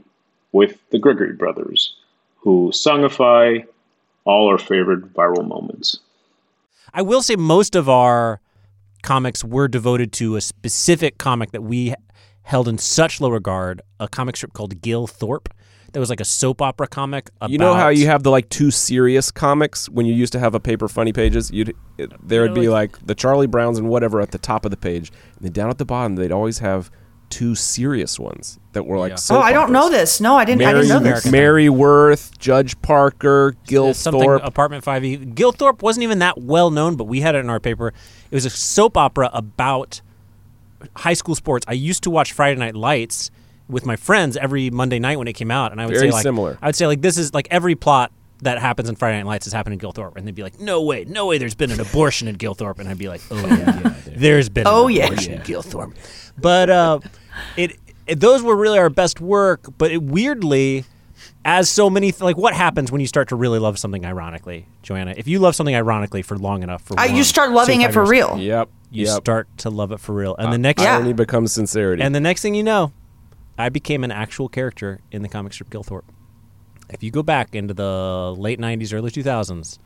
with 0.51 0.77
the 0.89 1.00
Gregory 1.00 1.34
brothers, 1.34 1.96
who 2.38 2.72
songify 2.74 3.65
all 4.25 4.48
our 4.50 4.58
favorite 4.58 5.13
viral 5.13 5.48
moments. 5.48 6.00
I 6.94 7.01
will 7.01 7.22
say 7.22 7.36
most 7.36 7.75
of 7.75 7.89
our 7.89 8.39
comics 9.01 9.44
were 9.44 9.68
devoted 9.68 10.12
to 10.13 10.36
a 10.36 10.42
specific 10.42 11.18
comic 11.18 11.51
that 11.51 11.63
we 11.63 11.94
held 12.44 12.68
in 12.68 12.77
such 12.77 13.20
low 13.20 13.30
regard, 13.30 13.82
a 14.00 14.08
comic 14.08 14.36
strip 14.36 14.53
called 14.53 14.82
Gil 14.82 15.08
Thorp. 15.08 15.50
That 15.92 16.00
was 16.00 16.10
like 16.10 16.20
a 16.20 16.25
soap 16.25 16.60
opera 16.62 16.88
comic. 16.88 17.30
About, 17.38 17.51
You 17.51 17.60
know 17.60 17.75
how 17.75 17.89
you 17.89 18.08
have 18.08 18.24
the 18.24 18.32
like 18.32 18.50
two 18.50 18.72
serious 18.72 19.30
comics 19.30 19.88
when 19.88 20.08
you 20.08 20.13
used 20.13 20.34
to 20.34 20.39
have 20.39 20.56
a 20.56 20.60
paper 20.60 20.88
funny 20.88 21.13
pages. 21.13 21.51
You'd 21.51 21.75
it, 22.00 22.12
there 22.27 22.42
would 22.42 22.56
be 22.56 22.68
like 22.68 23.06
the 23.06 23.13
Charlie 23.13 23.46
Browns 23.46 23.77
and 23.77 23.88
whatever 23.88 24.20
at 24.20 24.32
the 24.32 24.39
top 24.39 24.65
of 24.65 24.72
the 24.72 24.77
page, 24.77 25.12
and 25.36 25.46
then 25.46 25.51
down 25.51 25.70
at 25.70 25.77
the 25.77 25.86
bottom 25.86 26.15
they'd 26.15 26.32
always 26.32 26.60
have 26.60 26.89
two 27.34 27.56
serious 27.56 28.20
ones 28.20 28.60
that 28.74 28.86
were 28.86 28.98
like. 29.00 29.12
Yeah. 29.12 29.16
soap 29.16 29.38
Oh, 29.40 29.42
I 29.42 29.52
don't 29.54 29.72
know 29.72 29.90
this. 29.90 30.22
No, 30.22 30.36
I 30.36 30.46
didn't. 30.46 30.62
I 30.62 30.66
Mary, 30.74 30.82
didn't 30.86 31.04
know 31.04 31.12
this. 31.12 31.25
Mary 31.25 31.70
Worth, 31.70 32.38
Judge 32.38 32.80
Parker, 32.82 33.56
Gil 33.66 33.94
Thorp. 33.94 34.42
apartment 34.44 34.84
5e 34.86 35.34
gil 35.36 35.52
thorp 35.52 35.82
wasn't 35.82 36.04
even 36.04 36.20
that 36.20 36.38
well 36.40 36.70
known 36.72 36.96
but 36.96 37.06
we 37.06 37.22
had 37.22 37.34
it 37.36 37.40
in 37.40 37.50
our 37.50 37.60
paper 37.60 37.88
it 38.32 38.36
was 38.36 38.46
a 38.46 38.50
soap 38.50 38.98
opera 38.98 39.30
about 39.34 40.02
high 40.98 41.13
school 41.13 41.34
sports 41.36 41.66
i 41.70 41.74
used 41.74 42.04
to 42.04 42.10
watch 42.10 42.34
friday 42.34 42.60
night 42.60 42.75
lights 42.75 43.32
with 43.70 43.86
my 43.86 43.96
friends 43.96 44.36
every 44.38 44.70
monday 44.70 45.00
night 45.00 45.18
when 45.18 45.28
it 45.28 45.34
came 45.34 45.50
out 45.50 45.72
and 45.72 45.80
i 45.82 45.86
would 45.86 45.96
Very 45.96 46.10
say 46.10 46.13
like 46.13 46.24
similar. 46.24 46.58
i 46.62 46.68
would 46.68 46.75
say 46.75 46.88
like 46.88 47.02
this 47.02 47.18
is 47.18 47.34
like 47.34 47.48
every 47.52 47.75
plot 47.75 48.12
that 48.42 48.60
happens 48.60 48.90
in 48.90 48.96
friday 48.96 49.18
night 49.18 49.25
lights 49.25 49.46
has 49.46 49.54
happened 49.54 49.74
in 49.74 49.80
gil 49.80 49.94
thorp 49.94 50.18
and 50.18 50.28
they'd 50.28 50.36
be 50.36 50.44
like 50.44 50.60
no 50.60 50.82
way 50.82 51.06
no 51.06 51.25
way 51.25 51.38
there's 51.38 51.56
been 51.56 51.72
an 51.72 51.80
abortion 51.80 52.28
in 52.28 52.36
gil 52.36 52.54
thorp 52.54 52.80
and 52.80 52.90
i'd 52.90 52.98
be 52.98 53.08
like 53.08 53.22
oh 53.32 53.48
yeah, 53.48 53.94
there's 54.08 54.50
been 54.50 54.68
Oh, 54.68 54.88
an 54.88 54.94
yeah. 54.96 55.06
abortion 55.06 55.34
in 55.36 55.42
gil 55.44 55.62
thorp 55.62 55.96
but 56.38 56.70
uh 56.70 57.00
it, 57.58 57.72
it 58.08 58.20
those 58.20 58.42
were 58.44 58.56
really 58.56 58.78
our 58.80 58.90
best 58.90 59.20
work 59.22 59.62
but 59.78 59.92
it 59.92 60.02
weirdly 60.04 60.86
as 61.46 61.70
so 61.70 61.90
many 61.90 62.12
th- 62.12 62.22
like 62.22 62.38
what 62.38 62.54
happens 62.54 62.92
when 62.92 63.02
you 63.02 63.08
start 63.08 63.30
to 63.30 63.36
really 63.36 63.60
love 63.60 63.78
something 63.80 64.06
ironically 64.06 64.66
joanna 64.82 65.13
if 65.18 65.28
you 65.28 65.40
love 65.40 65.56
something 65.56 65.75
ironically 65.75 66.22
for 66.22 66.38
long 66.38 66.63
enough 66.63 66.82
for 66.84 67.00
Uh, 67.00 67.06
one, 67.08 67.16
you 67.16 67.24
start 67.24 67.52
loving 67.52 67.82
it 67.82 67.86
five 67.86 67.94
for 67.94 68.00
years, 68.02 68.10
real. 68.10 68.38
Yep. 68.40 68.70
you 68.92 69.06
yep. 69.08 69.16
start 69.18 69.48
to 69.60 69.70
love 69.70 69.92
it 69.92 70.00
for 70.00 70.13
real 70.13 70.36
and 70.38 70.52
the 70.54 70.58
next 70.58 70.82
Yeah. 70.84 71.12
Becomes 71.13 71.52
sincerity. 71.54 72.02
and 72.04 72.13
the 72.13 72.20
next 72.20 72.42
thing 72.42 72.56
you 72.56 72.63
know 72.63 72.92
i 73.58 73.70
became 73.70 74.04
an 74.04 74.12
actual 74.12 74.50
character 74.50 75.00
in 75.12 75.22
the 75.22 75.30
comic 75.30 75.54
strip 75.54 75.70
gil 75.70 75.84
thorp 75.84 76.06
if 76.90 77.02
you 77.04 77.12
go 77.12 77.24
back 77.24 77.56
into 77.56 77.74
the 77.74 78.34
late 78.38 78.60
90s 78.60 78.94
early 78.94 79.12
2000s 79.12 79.78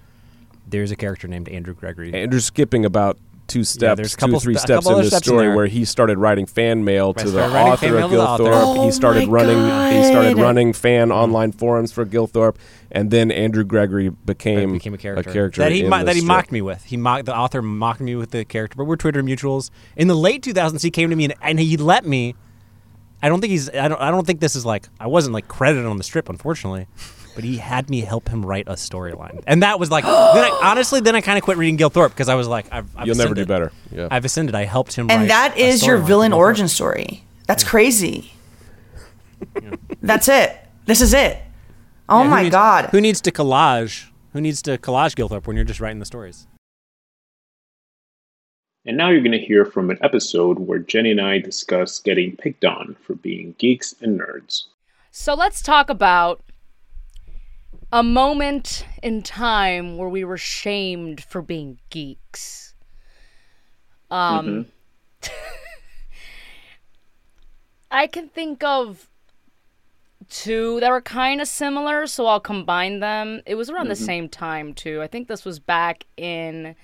there's 0.67 0.91
a 0.91 0.95
character 0.95 1.27
named 1.27 1.47
andrew 1.49 1.73
gregory 1.73 2.13
Andrew's 2.13 2.45
skipping 2.45 2.83
about 2.85 3.17
two 3.47 3.63
steps, 3.63 3.97
there's 3.97 4.13
a 4.13 4.17
two 4.17 4.19
couple 4.19 4.35
or 4.35 4.39
three 4.39 4.53
st- 4.55 4.61
steps 4.61 4.77
couple 4.85 4.91
in 4.91 4.95
other 4.95 5.03
the 5.03 5.09
steps 5.09 5.25
story 5.25 5.47
there. 5.47 5.55
where 5.55 5.65
he 5.67 5.85
started 5.85 6.17
writing 6.17 6.45
fan 6.45 6.83
mail 6.83 7.13
I 7.17 7.21
to 7.23 7.29
the 7.29 7.47
started 7.47 7.53
writing 7.53 7.77
fan 7.77 7.93
author 7.93 7.97
of 8.03 8.09
to 8.11 8.15
the 8.17 8.21
author. 8.23 8.43
Gil 8.43 8.51
Thorp. 8.53 8.77
Oh 8.79 8.85
he 8.85 8.91
started 8.91 9.27
my 9.27 9.33
running. 9.33 9.95
He 9.97 10.03
started 10.09 10.37
running 10.37 10.73
fan 10.73 11.11
online 11.11 11.51
forums 11.51 11.91
for 11.91 12.05
Gil 12.05 12.27
Thorp, 12.27 12.57
and 12.91 13.09
then 13.11 13.31
Andrew 13.31 13.63
Gregory 13.63 14.09
became, 14.09 14.73
became 14.73 14.93
a 14.93 14.97
character, 14.97 15.29
A 15.29 15.33
character 15.33 15.61
that 15.61 15.71
he 15.71 15.83
in 15.83 15.89
mo- 15.89 16.03
that 16.03 16.15
he 16.15 16.21
strip. 16.21 16.27
mocked 16.27 16.51
me 16.51 16.61
with. 16.61 16.83
He 16.83 16.97
mocked 16.97 17.25
the 17.25 17.35
author 17.35 17.61
mocked 17.61 18.01
me 18.01 18.15
with 18.15 18.31
the 18.31 18.43
character, 18.45 18.75
but 18.75 18.85
we're 18.85 18.95
Twitter 18.97 19.23
mutuals. 19.23 19.69
In 19.95 20.07
the 20.07 20.15
late 20.15 20.43
2000s, 20.43 20.81
he 20.83 20.91
came 20.91 21.09
to 21.09 21.15
me 21.15 21.25
and, 21.25 21.33
and 21.41 21.59
he 21.59 21.77
let 21.77 22.05
me. 22.05 22.35
I 23.23 23.29
don't 23.29 23.41
think 23.41 23.51
he's. 23.51 23.69
I 23.69 23.87
don't. 23.87 23.99
I 23.99 24.11
don't 24.11 24.27
think 24.27 24.41
this 24.41 24.55
is 24.55 24.63
like. 24.65 24.87
I 24.99 25.07
wasn't 25.07 25.33
like 25.33 25.47
credited 25.47 25.85
on 25.87 25.97
the 25.97 26.03
strip, 26.03 26.29
unfortunately. 26.29 26.85
But 27.37 27.43
he 27.43 27.57
had 27.57 27.87
me 27.87 28.01
help 28.01 28.29
him 28.29 28.43
write 28.43 28.67
a 28.67 28.71
storyline, 28.71 29.43
and 29.45 29.61
that 29.61 29.79
was 29.79 29.91
like. 29.91 30.05
then 30.05 30.11
I, 30.11 30.59
honestly, 30.71 31.01
then 31.01 31.15
I 31.15 31.21
kind 31.21 31.37
of 31.37 31.43
quit 31.43 31.55
reading 31.55 31.75
Gil 31.75 31.91
Gilthorpe 31.91 32.09
because 32.09 32.29
I 32.29 32.33
was 32.33 32.47
like, 32.47 32.65
I've, 32.71 32.89
I've 32.97 33.05
You'll 33.05 33.15
never 33.15 33.35
do 33.35 33.45
better. 33.45 33.71
Yeah. 33.91 34.07
I've 34.09 34.25
ascended. 34.25 34.55
I 34.55 34.63
helped 34.63 34.95
him, 34.95 35.07
write 35.07 35.19
And 35.19 35.29
that 35.29 35.55
a 35.55 35.85
your 35.85 35.99
villain 35.99 36.33
origin 36.33 36.67
story. 36.67 37.23
That's 37.45 37.63
crazy. 37.63 38.33
That's 40.01 40.27
it. 40.27 40.57
This 40.87 40.99
is 40.99 41.13
it. 41.13 41.37
Oh 42.09 42.17
Yeah, 42.17 42.23
who 42.23 42.29
my 42.31 42.41
needs- 42.41 42.53
god. 42.53 42.85
Who 42.85 43.01
needs 43.01 43.21
to 43.21 43.31
collage? 43.31 44.07
Who 44.33 44.41
needs 44.41 44.63
to 44.63 44.79
collage 44.79 45.15
Gil 45.15 45.29
Thorp 45.29 45.45
when 45.45 45.55
you're 45.55 45.63
just 45.63 45.79
writing 45.79 45.99
the 45.99 46.07
stories? 46.07 46.47
And 48.83 48.97
now 48.97 49.09
you're 49.11 49.21
going 49.21 49.39
to 49.39 49.45
hear 49.45 49.63
from 49.63 49.91
an 49.91 49.99
episode 50.01 50.57
where 50.57 50.79
Jenny 50.79 51.11
and 51.11 51.21
I 51.21 51.37
discuss 51.37 51.99
getting 51.99 52.35
picked 52.35 52.65
on 52.65 52.95
for 52.99 53.13
being 53.13 53.53
geeks 53.59 53.93
and 54.01 54.19
nerds. 54.19 54.63
So 55.11 55.35
let's 55.35 55.61
talk 55.61 55.91
about 55.91 56.41
a 57.91 58.03
moment 58.03 58.85
in 59.01 59.21
time 59.21 59.97
where 59.97 60.09
we 60.09 60.23
were 60.23 60.37
shamed 60.37 61.23
for 61.23 61.41
being 61.41 61.79
geeks. 61.89 62.73
Um, 64.11 64.67
I 67.91 68.07
can 68.07 68.27
think 68.29 68.63
of 68.63 69.07
two 70.29 70.79
that 70.81 70.89
were 70.89 71.01
kind 71.01 71.39
of 71.41 71.47
similar, 71.47 72.07
so 72.07 72.25
I'll 72.25 72.39
combine 72.39 72.99
them. 72.99 73.41
It 73.45 73.55
was 73.55 73.69
around 73.69 73.87
the 73.87 73.95
same 73.95 74.27
time, 74.27 74.73
too. 74.73 75.01
I 75.01 75.07
think 75.07 75.27
this 75.27 75.45
was 75.45 75.59
back 75.59 76.05
in 76.17 76.75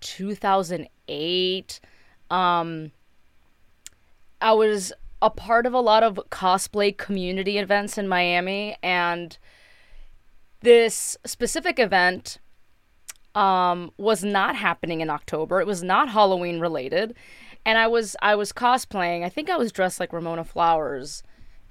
2008. 0.00 1.80
Um, 2.30 2.92
I 4.40 4.52
was 4.52 4.92
a 5.22 5.30
part 5.30 5.64
of 5.64 5.72
a 5.72 5.80
lot 5.80 6.02
of 6.02 6.20
cosplay 6.30 6.96
community 6.96 7.56
events 7.56 7.96
in 7.96 8.06
Miami, 8.06 8.76
and 8.82 9.38
this 10.64 11.16
specific 11.24 11.78
event 11.78 12.38
um, 13.34 13.90
was 13.98 14.24
not 14.24 14.56
happening 14.56 15.00
in 15.00 15.10
October. 15.10 15.60
It 15.60 15.66
was 15.66 15.82
not 15.82 16.08
Halloween 16.08 16.60
related, 16.60 17.14
and 17.64 17.78
I 17.78 17.86
was 17.86 18.16
I 18.22 18.34
was 18.34 18.52
cosplaying. 18.52 19.24
I 19.24 19.28
think 19.28 19.50
I 19.50 19.56
was 19.56 19.72
dressed 19.72 20.00
like 20.00 20.12
Ramona 20.12 20.44
Flowers, 20.44 21.22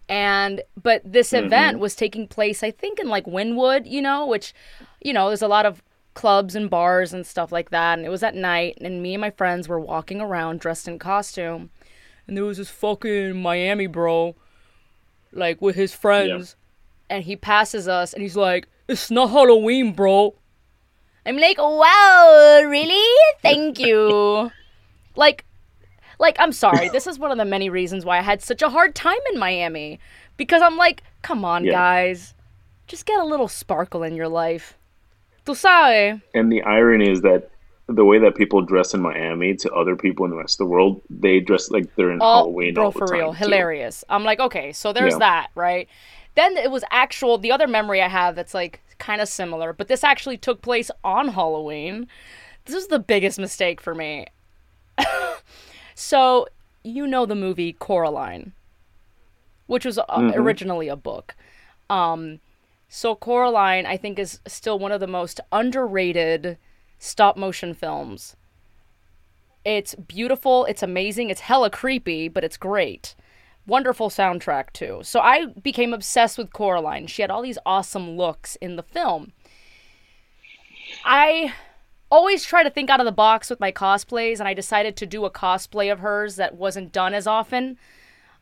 and 0.07 0.61
but 0.81 1.01
this 1.05 1.33
event 1.33 1.79
was 1.79 1.95
taking 1.95 2.27
place. 2.27 2.63
I 2.63 2.71
think 2.71 2.99
in 2.99 3.07
like 3.07 3.25
Wynwood, 3.25 3.89
you 3.89 4.01
know, 4.01 4.25
which 4.25 4.53
you 5.01 5.13
know 5.13 5.29
there's 5.29 5.41
a 5.41 5.47
lot 5.47 5.65
of 5.65 5.81
clubs 6.13 6.55
and 6.55 6.69
bars 6.69 7.11
and 7.11 7.25
stuff 7.25 7.51
like 7.51 7.71
that. 7.71 7.97
And 7.97 8.05
it 8.05 8.09
was 8.09 8.21
at 8.23 8.35
night, 8.35 8.77
and 8.81 9.01
me 9.01 9.15
and 9.15 9.21
my 9.21 9.31
friends 9.31 9.67
were 9.67 9.79
walking 9.79 10.21
around 10.21 10.59
dressed 10.59 10.87
in 10.87 10.99
costume, 10.99 11.71
and 12.27 12.37
there 12.37 12.45
was 12.45 12.57
this 12.57 12.69
fucking 12.69 13.41
Miami 13.41 13.87
bro, 13.87 14.35
like 15.31 15.61
with 15.61 15.75
his 15.75 15.93
friends, 15.95 16.55
and 17.09 17.23
he 17.23 17.35
passes 17.35 17.87
us, 17.87 18.13
and 18.13 18.21
he's 18.21 18.35
like, 18.35 18.67
"It's 18.93 19.09
not 19.11 19.29
Halloween, 19.31 19.91
bro." 19.93 20.35
I'm 21.25 21.37
like, 21.37 21.57
"Wow, 21.57 22.61
really? 22.65 23.09
Thank 23.41 23.79
you." 23.79 24.51
like, 25.15 25.45
like 26.19 26.35
I'm 26.39 26.51
sorry. 26.51 26.89
this 26.89 27.07
is 27.07 27.17
one 27.19 27.31
of 27.31 27.37
the 27.37 27.45
many 27.45 27.69
reasons 27.69 28.05
why 28.05 28.17
I 28.19 28.21
had 28.21 28.41
such 28.41 28.61
a 28.61 28.69
hard 28.69 28.93
time 28.95 29.23
in 29.33 29.39
Miami, 29.39 29.99
because 30.37 30.61
I'm 30.61 30.77
like, 30.77 31.03
come 31.21 31.43
on, 31.45 31.65
Yeah. 31.65 31.73
guys, 31.73 32.33
just 32.87 33.05
get 33.05 33.19
a 33.19 33.25
little 33.25 33.47
sparkle 33.47 34.03
in 34.03 34.15
your 34.15 34.27
life. 34.27 34.77
Tú 35.45 35.55
sabes. 35.55 36.21
And 36.33 36.51
the 36.51 36.61
irony 36.63 37.09
is 37.11 37.21
that 37.21 37.49
the 37.87 38.05
way 38.05 38.17
that 38.19 38.35
people 38.35 38.61
dress 38.61 38.93
in 38.93 39.01
Miami 39.01 39.55
to 39.55 39.69
other 39.73 39.95
people 39.95 40.23
in 40.25 40.31
the 40.31 40.37
rest 40.37 40.55
of 40.55 40.65
the 40.67 40.71
world, 40.71 41.01
they 41.09 41.39
dress 41.41 41.69
like 41.69 41.93
they're 41.95 42.11
in 42.11 42.21
all, 42.21 42.43
Halloween 42.45 42.73
bro, 42.75 42.85
all 42.85 42.91
the 42.91 42.99
for 42.99 43.07
time. 43.07 43.17
real, 43.19 43.31
too. 43.33 43.39
hilarious. 43.43 44.03
I'm 44.09 44.23
like, 44.23 44.39
okay, 44.39 44.71
so 44.71 44.93
there's 44.93 45.13
Yeah. 45.13 45.19
that, 45.19 45.47
right? 45.55 45.87
Then 46.35 46.57
it 46.57 46.71
was 46.71 46.83
actual. 46.91 47.37
The 47.37 47.51
other 47.51 47.67
memory 47.67 48.01
I 48.01 48.07
have 48.07 48.35
that's 48.35 48.53
like 48.53 48.81
kind 48.97 49.21
of 49.21 49.27
similar, 49.27 49.73
but 49.73 49.87
this 49.87 50.03
actually 50.03 50.37
took 50.37 50.61
place 50.61 50.89
on 51.03 51.29
Halloween. 51.29 52.07
This 52.65 52.75
is 52.75 52.87
the 52.87 52.99
biggest 52.99 53.39
mistake 53.39 53.81
for 53.81 53.93
me. 53.93 54.27
so 55.95 56.47
you 56.83 57.07
know 57.07 57.25
the 57.25 57.35
movie 57.35 57.73
Coraline, 57.73 58.53
which 59.67 59.85
was 59.85 59.97
uh, 59.97 60.31
originally 60.33 60.87
a 60.87 60.95
book. 60.95 61.35
Um, 61.89 62.39
so 62.87 63.15
Coraline, 63.15 63.85
I 63.85 63.97
think, 63.97 64.19
is 64.19 64.39
still 64.47 64.79
one 64.79 64.91
of 64.91 64.99
the 64.99 65.07
most 65.07 65.39
underrated 65.51 66.57
stop 66.99 67.37
motion 67.37 67.73
films. 67.73 68.35
It's 69.65 69.95
beautiful, 69.95 70.65
it's 70.65 70.83
amazing, 70.83 71.29
it's 71.29 71.41
hella 71.41 71.69
creepy, 71.69 72.27
but 72.27 72.43
it's 72.43 72.57
great. 72.57 73.15
Wonderful 73.65 74.09
soundtrack 74.09 74.73
too. 74.73 74.99
So 75.03 75.19
I 75.19 75.45
became 75.45 75.93
obsessed 75.93 76.37
with 76.37 76.51
Coraline. 76.51 77.07
She 77.07 77.21
had 77.21 77.31
all 77.31 77.41
these 77.41 77.57
awesome 77.65 78.17
looks 78.17 78.55
in 78.57 78.75
the 78.75 78.83
film. 78.83 79.31
I 81.05 81.53
always 82.11 82.43
try 82.43 82.63
to 82.63 82.69
think 82.69 82.89
out 82.89 82.99
of 82.99 83.05
the 83.05 83.11
box 83.11 83.49
with 83.49 83.59
my 83.59 83.71
cosplays, 83.71 84.39
and 84.39 84.47
I 84.47 84.53
decided 84.53 84.95
to 84.97 85.05
do 85.05 85.25
a 85.25 85.31
cosplay 85.31 85.91
of 85.91 85.99
hers 85.99 86.35
that 86.35 86.55
wasn't 86.55 86.91
done 86.91 87.13
as 87.13 87.25
often. 87.25 87.77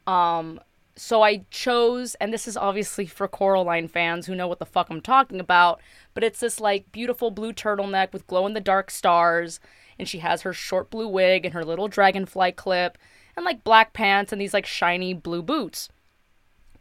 Um, 0.07 0.59
so 0.95 1.21
I 1.21 1.45
chose, 1.51 2.15
and 2.15 2.33
this 2.33 2.47
is 2.47 2.57
obviously 2.57 3.05
for 3.05 3.27
Coraline 3.27 3.87
fans 3.87 4.25
who 4.25 4.35
know 4.35 4.47
what 4.47 4.59
the 4.59 4.65
fuck 4.65 4.89
I'm 4.89 5.01
talking 5.01 5.39
about, 5.39 5.79
but 6.13 6.23
it's 6.23 6.41
this 6.41 6.59
like 6.59 6.91
beautiful 6.91 7.31
blue 7.31 7.53
turtleneck 7.53 8.11
with 8.11 8.27
glow 8.27 8.45
in 8.45 8.53
the 8.53 8.59
dark 8.59 8.91
stars, 8.91 9.59
and 9.97 10.07
she 10.07 10.19
has 10.19 10.41
her 10.41 10.53
short 10.53 10.89
blue 10.89 11.07
wig 11.07 11.45
and 11.45 11.53
her 11.53 11.63
little 11.63 11.87
dragonfly 11.87 12.51
clip, 12.51 12.97
and 13.35 13.45
like 13.45 13.63
black 13.63 13.93
pants 13.93 14.31
and 14.31 14.41
these 14.41 14.53
like 14.53 14.65
shiny 14.65 15.13
blue 15.13 15.41
boots. 15.41 15.89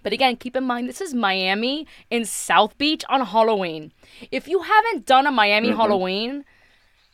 But 0.03 0.13
again, 0.13 0.37
keep 0.37 0.57
in 0.57 0.65
mind 0.65 0.89
this 0.89 1.01
is 1.01 1.13
Miami 1.13 1.87
in 2.11 2.25
South 2.25 2.77
Beach 2.79 3.05
on 3.09 3.25
Halloween. 3.25 3.93
If 4.31 4.49
you 4.49 4.63
haven't 4.63 5.07
done 5.07 5.27
a 5.27 5.31
Miami 5.31 5.69
mm-hmm. 5.69 5.77
Halloween, 5.77 6.45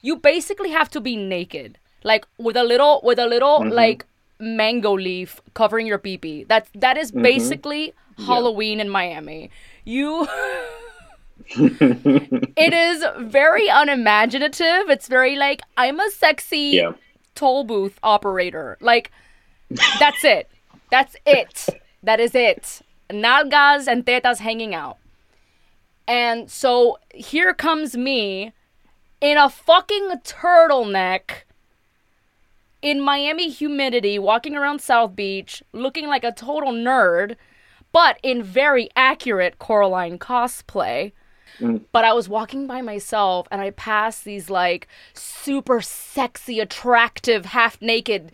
you 0.02 0.16
basically 0.16 0.71
have 0.71 0.88
to 0.90 1.00
be 1.00 1.16
naked, 1.16 1.78
like 2.05 2.26
with 2.38 2.57
a 2.57 2.64
little 2.64 3.00
with 3.02 3.19
a 3.19 3.26
little 3.26 3.61
mm-hmm. 3.61 3.73
like 3.73 4.07
mango 4.38 4.93
leaf 4.93 5.40
covering 5.55 5.87
your 5.87 5.99
pee 5.99 6.45
That 6.45 6.69
that 6.75 6.97
is 6.97 7.11
mm-hmm. 7.11 7.23
basically 7.23 7.95
Halloween 8.19 8.81
in 8.81 8.88
Miami. 8.88 9.50
You 9.85 10.28
it 11.49 12.73
is 12.73 13.05
very 13.19 13.69
unimaginative. 13.69 14.90
It's 14.90 15.09
very 15.09 15.37
like 15.37 15.62
I'm 15.76 16.00
a 16.00 16.11
sexy 16.11 16.81
Yeah. 16.81 16.93
toll 17.35 17.64
booth 17.64 17.99
operator. 18.02 18.76
Like 18.81 19.11
that's 19.70 20.25
it. 20.25 20.49
That's 20.90 21.16
it. 21.26 21.68
That 22.02 22.20
is 22.20 22.35
it. 22.35 22.82
Nalgas 23.11 23.87
and 23.87 24.04
tetas 24.04 24.38
hanging 24.38 24.75
out. 24.75 24.99
And 26.08 26.50
so 26.50 26.99
here 27.14 27.52
comes 27.52 27.96
me 27.96 28.52
in 29.20 29.37
a 29.37 29.49
fucking 29.49 30.11
turtleneck 30.25 31.42
in 32.82 33.00
Miami 33.00 33.49
humidity, 33.49 34.18
walking 34.18 34.54
around 34.54 34.80
South 34.80 35.16
Beach, 35.16 35.62
looking 35.73 36.06
like 36.06 36.23
a 36.23 36.32
total 36.32 36.73
nerd, 36.73 37.37
but 37.90 38.18
in 38.23 38.42
very 38.42 38.88
accurate 38.94 39.58
Coraline 39.58 40.18
cosplay. 40.18 41.12
Mm. 41.58 41.82
But 41.90 42.04
I 42.04 42.12
was 42.12 42.28
walking 42.28 42.66
by 42.66 42.82
myself 42.82 43.49
and 43.50 43.61
I 43.61 43.70
passed 43.70 44.25
these 44.25 44.50
like 44.50 44.87
super 45.14 45.80
sexy, 45.80 46.61
attractive, 46.61 47.46
half 47.46 47.80
naked 47.80 48.30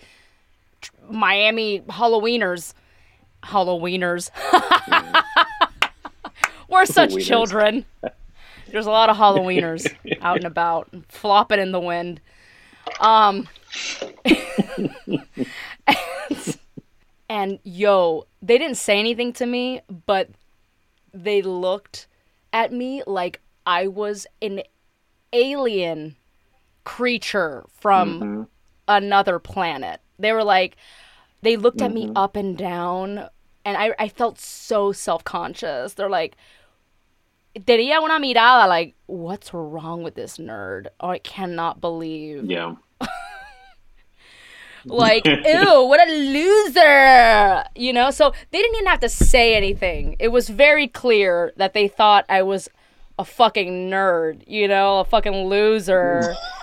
Miami 1.09 1.81
Halloweeners. 1.81 2.75
Halloweeners. 3.43 4.31
We're 6.69 6.87
such 6.87 7.15
children. 7.25 7.85
There's 8.73 8.87
a 8.87 8.91
lot 8.91 9.11
of 9.11 9.17
Halloweeners 9.17 9.87
out 10.23 10.39
and 10.39 10.47
about, 10.47 10.89
flopping 11.09 11.61
in 11.61 11.73
the 11.73 11.81
wind. 11.81 12.21
Um, 13.01 13.49
and, 14.25 15.27
and 17.29 17.59
yo, 17.65 18.27
they 18.41 18.59
didn't 18.59 18.79
say 18.79 18.99
anything 18.99 19.33
to 19.35 19.47
me, 19.47 19.83
but 20.07 20.31
they 21.13 21.43
looked 21.43 22.07
at 22.53 22.73
me 22.73 23.03
like 23.07 23.41
I 23.67 23.87
was 23.87 24.27
an 24.41 24.63
alien 25.33 26.17
creature 26.85 27.65
from 27.69 28.49
another 28.89 29.39
planet. 29.39 30.01
They 30.23 30.33
were 30.33 30.45
like, 30.45 30.77
they 31.43 31.57
looked 31.57 31.83
at 31.83 31.93
me 31.93 32.07
mm-hmm. 32.07 32.17
up 32.17 32.37
and 32.37 32.57
down, 32.57 33.29
and 33.65 33.77
I, 33.77 33.95
I 33.99 34.09
felt 34.09 34.39
so 34.39 34.93
self 34.93 35.25
conscious. 35.25 35.95
They're 35.95 36.09
like, 36.09 36.37
tenía 37.55 38.03
una 38.03 38.19
mirada 38.19 38.69
like, 38.69 38.95
what's 39.07 39.53
wrong 39.53 40.03
with 40.03 40.15
this 40.15 40.39
nerd? 40.39 40.87
Oh, 41.01 41.11
I 41.11 41.19
cannot 41.19 41.81
believe. 41.81 42.45
Yeah. 42.51 42.77
Like, 44.85 45.25
ew, 45.25 45.85
what 45.85 46.09
a 46.09 46.13
loser. 46.13 47.65
You 47.77 47.93
know, 47.93 48.11
so 48.11 48.33
they 48.51 48.59
didn't 48.59 48.75
even 48.77 48.87
have 48.87 49.01
to 49.01 49.09
say 49.09 49.55
anything. 49.55 50.17
It 50.19 50.29
was 50.29 50.49
very 50.49 50.89
clear 50.89 51.53
that 51.57 51.73
they 51.73 51.89
thought 51.89 52.25
I 52.29 52.43
was 52.43 52.69
a 53.19 53.25
fucking 53.25 53.91
nerd, 53.91 54.43
you 54.47 54.67
know, 54.67 55.01
a 55.01 55.05
fucking 55.05 55.47
loser. 55.47 56.35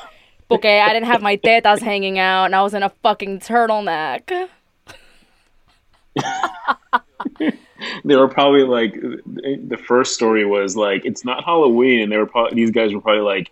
Okay, 0.51 0.81
I 0.81 0.93
didn't 0.93 1.07
have 1.07 1.21
my 1.21 1.37
tetas 1.37 1.79
hanging 1.79 2.17
out 2.17 2.45
and 2.45 2.55
I 2.55 2.61
was 2.63 2.73
in 2.73 2.83
a 2.83 2.89
fucking 2.89 3.39
turtleneck. 3.39 4.49
They 8.03 8.15
were 8.15 8.27
probably 8.27 8.63
like 8.63 8.93
the 8.93 9.79
first 9.87 10.13
story 10.13 10.45
was 10.45 10.75
like 10.75 11.05
it's 11.05 11.23
not 11.23 11.43
Halloween, 11.43 12.01
and 12.01 12.11
they 12.11 12.17
were 12.17 12.25
probably 12.25 12.55
these 12.55 12.71
guys 12.71 12.93
were 12.93 13.01
probably 13.01 13.21
like 13.21 13.51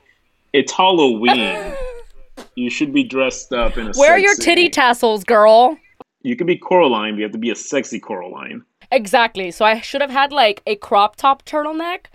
it's 0.53 0.71
Halloween. 0.71 1.73
you 2.55 2.69
should 2.69 2.93
be 2.93 3.03
dressed 3.03 3.53
up 3.53 3.77
in 3.77 3.87
a. 3.87 3.91
Where 3.93 4.11
are 4.11 4.19
your 4.19 4.35
titty 4.35 4.69
tassels, 4.69 5.23
girl? 5.23 5.77
You 6.23 6.35
can 6.35 6.47
be 6.47 6.57
Coraline, 6.57 7.13
but 7.13 7.17
you 7.19 7.23
have 7.23 7.31
to 7.31 7.37
be 7.37 7.51
a 7.51 7.55
sexy 7.55 7.99
Coraline. 7.99 8.63
Exactly. 8.91 9.51
So 9.51 9.65
I 9.65 9.79
should 9.81 10.01
have 10.01 10.09
had 10.09 10.31
like 10.31 10.61
a 10.65 10.75
crop 10.75 11.15
top 11.15 11.45
turtleneck 11.45 12.05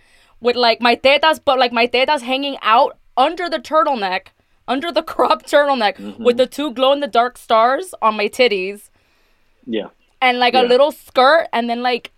with 0.40 0.56
like 0.56 0.80
my 0.80 0.96
tetas, 0.96 1.40
but 1.42 1.58
like 1.58 1.72
my 1.72 1.86
tetas 1.86 2.22
hanging 2.22 2.58
out 2.62 2.98
under 3.16 3.48
the 3.48 3.58
turtleneck, 3.58 4.28
under 4.72 4.90
the 4.90 5.02
crop 5.12 5.44
turtleneck, 5.44 5.96
mm-hmm. 5.96 6.22
with 6.26 6.36
the 6.36 6.46
two 6.46 6.68
glow 6.72 6.92
in 6.92 7.00
the 7.00 7.12
dark 7.20 7.36
stars 7.38 7.86
on 8.00 8.16
my 8.16 8.28
titties, 8.28 8.90
Yeah, 9.66 9.88
and 10.20 10.38
like 10.38 10.54
Yeah. 10.54 10.62
a 10.62 10.66
little 10.72 10.92
skirt, 10.92 11.48
and 11.52 11.68
then 11.70 11.82
like 11.82 12.10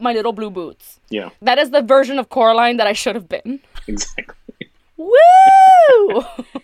my 0.00 0.12
little 0.12 0.32
blue 0.32 0.50
boots. 0.50 1.00
yeah, 1.10 1.30
That 1.42 1.58
is 1.58 1.70
the 1.70 1.82
version 1.82 2.18
of 2.18 2.28
Coraline 2.28 2.76
that 2.78 2.86
I 2.86 2.94
should 2.94 3.14
have 3.16 3.28
been. 3.28 3.60
exactly. 3.86 4.70
Woo! 4.96 6.22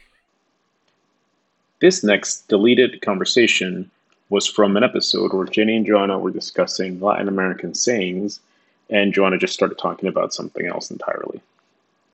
This 1.81 2.03
next 2.03 2.49
deleted 2.49 3.03
conversation 3.03 3.91
was 4.31 4.47
from 4.47 4.77
an 4.77 4.83
episode 4.85 5.35
where 5.35 5.45
Jenny 5.47 5.77
and 5.77 5.85
Joanna 5.85 6.19
were 6.19 6.31
discussing 6.31 6.99
Latin 7.01 7.29
American 7.29 7.75
sayings, 7.75 8.41
and 8.89 9.13
Joanna 9.13 9.37
just 9.39 9.53
started 9.53 9.77
talking 9.77 10.09
about 10.09 10.33
something 10.33 10.67
else 10.67 10.91
entirely. 10.91 11.43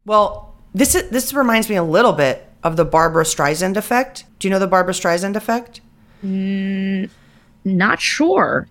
Well, 0.06 0.52
this 0.74 0.94
is, 0.96 1.08
this 1.10 1.32
reminds 1.32 1.68
me 1.68 1.76
a 1.76 1.84
little 1.84 2.12
bit 2.12 2.48
of 2.62 2.76
the 2.76 2.84
Barbara 2.84 3.24
Streisand 3.24 3.76
effect. 3.76 4.24
Do 4.38 4.48
you 4.48 4.50
know 4.50 4.58
the 4.58 4.66
Barbara 4.66 4.94
Streisand 4.94 5.36
effect? 5.36 5.80
Mm, 6.24 7.10
not 7.64 8.00
sure. 8.00 8.68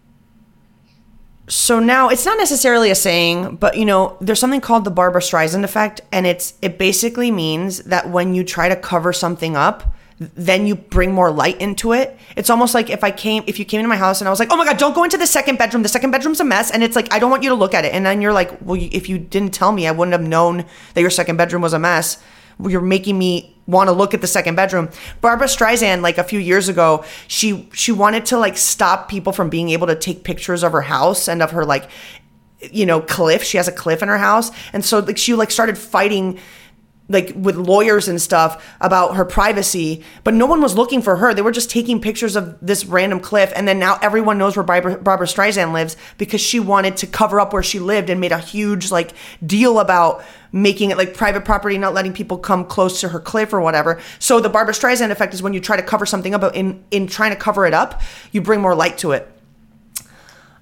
So 1.47 1.80
now 1.80 2.10
it's 2.10 2.25
not 2.25 2.38
necessarily 2.38 2.91
a 2.91 2.95
saying, 2.95 3.56
but 3.56 3.75
you 3.75 3.86
know, 3.86 4.17
there's 4.21 4.39
something 4.39 4.62
called 4.62 4.84
the 4.86 4.91
Barbara 4.91 5.21
Streisand 5.21 5.63
effect, 5.63 6.02
and 6.12 6.28
it's 6.28 6.54
it 6.62 6.78
basically 6.78 7.32
means 7.32 7.80
that 7.84 8.10
when 8.10 8.36
you 8.36 8.43
try 8.43 8.69
to 8.69 8.75
cover 8.75 9.12
something 9.12 9.56
up, 9.56 9.95
then 10.19 10.67
you 10.67 10.75
bring 10.75 11.12
more 11.12 11.32
light 11.32 11.60
into 11.60 11.93
it. 11.93 12.17
It's 12.36 12.52
almost 12.52 12.75
like 12.75 12.91
if 12.91 13.04
I 13.04 13.10
came, 13.10 13.43
if 13.47 13.58
you 13.58 13.65
came 13.65 13.80
into 13.80 13.89
my 13.89 13.97
house 13.97 14.21
and 14.21 14.28
I 14.28 14.32
was 14.32 14.39
like, 14.39 14.49
"Oh 14.52 14.58
my 14.58 14.65
god, 14.65 14.78
don't 14.78 14.93
go 14.93 15.04
into 15.04 15.17
the 15.17 15.25
second 15.25 15.58
bedroom. 15.58 15.82
The 15.82 15.89
second 15.89 16.12
bedroom's 16.12 16.39
a 16.39 16.43
mess," 16.43 16.69
and 16.69 16.84
it's 16.84 16.95
like 16.95 17.12
I 17.12 17.17
don't 17.17 17.32
want 17.32 17.41
you 17.41 17.49
to 17.49 17.56
look 17.56 17.73
at 17.73 17.84
it, 17.84 17.93
and 17.95 18.06
then 18.06 18.21
you're 18.21 18.34
like, 18.34 18.52
"Well, 18.62 18.80
if 18.80 19.10
you 19.10 19.17
didn't 19.17 19.54
tell 19.54 19.71
me, 19.71 19.88
I 19.88 19.91
wouldn't 19.91 20.13
have 20.13 20.28
known 20.28 20.65
that 20.93 21.02
your 21.02 21.10
second 21.10 21.38
bedroom 21.38 21.63
was 21.63 21.73
a 21.73 21.80
mess." 21.80 22.21
You're 22.62 22.82
making 22.82 23.17
me 23.17 23.56
want 23.67 23.88
to 23.88 23.91
look 23.93 24.13
at 24.13 24.22
the 24.22 24.28
second 24.28 24.56
bedroom. 24.56 24.89
Barbara 25.22 25.48
Streisand, 25.48 26.02
like 26.02 26.17
a 26.17 26.24
few 26.24 26.39
years 26.39 26.67
ago, 26.67 27.06
she 27.28 27.69
she 27.74 27.91
wanted 27.91 28.26
to 28.28 28.38
like 28.38 28.58
stop 28.58 29.10
people 29.10 29.32
from 29.32 29.50
being 29.50 29.69
able 29.69 29.88
to 29.88 29.95
take 29.95 30.24
pictures 30.24 30.63
of 30.63 30.72
her 30.72 30.82
house 30.82 31.28
and 31.28 31.41
of 31.41 31.52
her 31.52 31.65
like 31.65 31.89
you 32.72 32.86
know 32.86 33.00
cliff 33.00 33.41
she 33.41 33.56
has 33.56 33.69
a 33.69 33.72
cliff 33.72 34.04
in 34.04 34.10
her 34.10 34.17
house 34.17 34.52
and 34.74 34.84
so 34.84 35.00
like 35.00 35.17
she 35.17 35.34
like 35.34 35.50
started 35.50 35.78
fighting 35.78 36.38
like 37.10 37.34
with 37.36 37.56
lawyers 37.56 38.08
and 38.08 38.22
stuff 38.22 38.76
about 38.80 39.15
her 39.15 39.26
privacy 39.26 40.04
but 40.24 40.34
no 40.34 40.45
one 40.45 40.62
was 40.62 40.76
looking 40.76 41.02
for 41.02 41.17
her. 41.17 41.34
They 41.34 41.41
were 41.41 41.52
just 41.52 41.69
taking 41.69 42.00
pictures 42.00 42.36
of 42.36 42.58
this 42.62 42.86
random 42.86 43.19
cliff 43.19 43.52
and 43.56 43.67
then 43.67 43.80
now 43.80 44.00
everyone 44.02 44.38
knows 44.38 44.56
where 44.56 44.63
barbara, 44.63 44.98
barbara 44.98 45.28
streisand 45.28 45.74
lives 45.74 45.98
because 46.17 46.39
she 46.39 46.60
wanted 46.60 46.95
to 46.98 47.08
cover 47.08 47.39
up 47.39 47.52
where 47.52 47.63
she 47.63 47.80
lived 47.80 48.10
and 48.10 48.22
made 48.22 48.32
a 48.32 48.38
huge 48.38 48.91
like 48.91 49.12
deal 49.45 49.80
about 49.80 50.24
making 50.52 50.89
it 50.89 50.98
like 50.98 51.13
private 51.13 51.43
property 51.45 51.78
not 51.78 51.93
letting 51.93 52.13
people 52.13 52.38
come 52.38 52.65
close 52.65 53.02
to 53.02 53.10
her 53.10 53.19
cliff 53.19 53.54
or 53.54 53.62
whatever. 53.62 54.00
So 54.19 54.39
the 54.39 54.50
barbara 54.50 54.74
streisand 54.74 55.12
effect 55.12 55.34
is 55.34 55.41
when 55.41 55.54
you 55.54 55.60
try 55.60 55.76
to 55.76 55.84
cover 55.84 56.06
something 56.06 56.34
up 56.34 56.56
in 56.56 56.84
in 56.91 57.08
trying 57.08 57.32
to 57.32 57.38
cover 57.38 57.65
it 57.65 57.74
up 57.74 58.02
you 58.32 58.41
bring 58.41 58.62
more 58.62 58.76
light 58.76 58.98
to 59.00 59.12
it 59.12 59.32